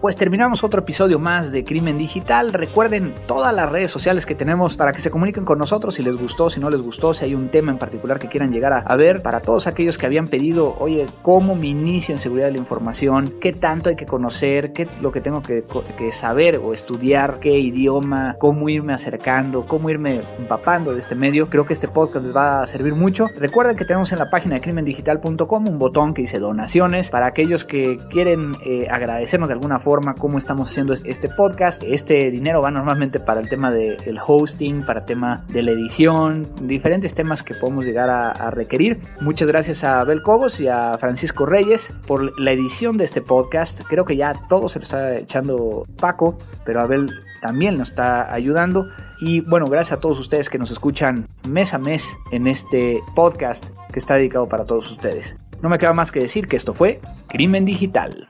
Pues 0.08 0.16
terminamos 0.16 0.64
otro 0.64 0.80
episodio 0.80 1.20
más 1.20 1.51
de 1.51 1.66
Crimen 1.66 1.97
Digital. 1.97 2.53
Recuerden 2.53 3.14
todas 3.28 3.53
las 3.53 3.70
redes 3.70 3.91
sociales 3.91 4.26
que 4.26 4.36
tenemos 4.36 4.78
para 4.78 4.93
que 4.93 4.99
se 4.99 5.12
comuniquen 5.12 5.43
con 5.43 5.60
nosotros 5.60 5.95
si 5.95 6.01
les 6.01 6.16
gustó, 6.16 6.49
si 6.49 6.62
no 6.62 6.70
les 6.70 6.82
gustó, 6.82 7.14
si 7.14 7.26
hay 7.26 7.36
un 7.36 7.49
tema 7.49 7.74
en 7.74 7.78
particular 7.78 8.18
que 8.18 8.30
quieran 8.30 8.53
llegar 8.53 8.86
a, 8.88 8.95
ver. 8.95 9.22
Para 9.22 9.41
todos 9.41 9.68
aquellos 9.68 9.97
que 9.97 10.05
habían 10.05 10.30
pedido, 10.30 10.78
oye, 10.80 11.08
¿cómo 11.24 11.55
me 11.55 11.68
inicio 11.68 12.16
en 12.16 12.20
seguridad 12.20 12.45
de 12.45 12.53
la 12.53 12.58
información? 12.60 13.34
¿Qué 13.41 13.51
tanto 13.51 13.89
hay 13.89 13.97
que 13.97 14.05
conocer? 14.05 14.72
¿Qué 14.72 14.88
lo 15.01 15.12
que 15.12 15.20
tengo 15.20 15.41
que, 15.41 15.66
saber 16.14 16.62
o 16.64 16.74
estudiar? 16.74 17.41
¿Qué 17.41 17.60
idioma? 17.60 18.38
¿Cómo 18.39 18.70
irme 18.70 18.93
acercando? 18.93 19.66
¿Cómo 19.66 19.89
irme 19.89 20.22
empapando 20.39 20.93
de 20.93 20.99
este 20.99 21.16
medio? 21.16 21.49
Creo 21.49 21.66
que 21.66 21.74
este 21.74 21.89
podcast 21.89 22.24
les 22.24 22.34
va 22.34 22.62
a 22.62 22.66
servir 22.66 22.95
mucho. 22.95 23.28
Recuerden 23.38 23.76
que 23.76 23.84
tenemos 23.84 24.10
en 24.14 24.20
la 24.20 24.30
página 24.30 24.55
de 24.55 24.62
crimendigital.com 24.62 25.68
un 25.68 25.78
botón 25.78 26.14
que 26.14 26.22
dice 26.22 26.39
donaciones 26.39 27.10
para 27.10 27.26
aquellos 27.26 27.66
que 27.66 27.97
quieren 28.10 28.55
eh, 28.64 28.88
agradecernos 28.89 29.49
de 29.49 29.53
alguna 29.53 29.80
forma 29.80 29.97
forma 29.98 30.14
como 30.14 30.38
estamos 30.38 30.70
haciendo 30.70 30.93
este 30.93 31.28
podcast. 31.28 31.82
Este 31.82 32.30
dinero 32.30 32.62
va 32.62 32.70
normalmente 32.70 33.20
para 33.20 33.41
el 33.41 33.50
tema 33.50 33.72
del 33.72 34.20
hosting, 34.24 34.86
para 34.86 35.00
el 35.00 35.06
tema 35.08 35.43
de 35.48 35.64
la 35.64 35.72
edición, 35.72 36.48
diferentes 36.62 37.16
temas 37.16 37.41
que 37.41 37.56
podemos 37.56 37.84
llegar 37.84 38.12
a, 38.12 38.52
requerir. 38.52 39.00
Muchas 39.22 39.48
gracias 39.48 39.84
a 39.84 40.00
Abel 40.02 40.22
Cobos 40.22 40.60
y 40.60 40.68
a 40.68 41.00
Francisco 41.00 41.48
Reyes 41.48 41.91
por 42.06 42.39
la 42.39 42.52
edición 42.52 42.95
de 42.98 43.06
este 43.06 43.24
podcast. 43.24 43.82
Creo 43.89 44.06
que 44.06 44.16
ya 44.16 44.36
todo 44.48 44.70
se 44.70 44.78
lo 44.78 44.84
está 44.84 45.16
echando 45.16 45.88
Paco, 46.00 46.38
pero 46.64 46.82
Abel 46.82 47.10
también 47.41 47.80
nos 47.80 47.89
está 47.89 48.32
ayudando. 48.32 48.89
Y 49.20 49.41
bueno, 49.41 49.66
gracias 49.66 49.98
a 49.98 50.02
todos 50.02 50.20
ustedes 50.20 50.48
que 50.48 50.60
nos 50.60 50.70
escuchan 50.70 51.28
mes 51.50 51.74
a 51.74 51.80
mes 51.80 52.20
en 52.32 52.45
este 52.45 53.00
podcast 53.16 53.72
que 53.91 53.98
está 53.98 54.14
dedicado 54.14 54.48
para 54.48 54.66
todos 54.66 54.91
ustedes. 54.91 55.38
No 55.64 55.70
me 55.70 55.80
queda 55.80 55.93
más 55.93 56.12
que 56.12 56.20
decir 56.20 56.48
que 56.48 56.56
esto 56.56 56.76
fue 56.76 57.02
Crimen 57.28 57.66
Digital. 57.66 58.30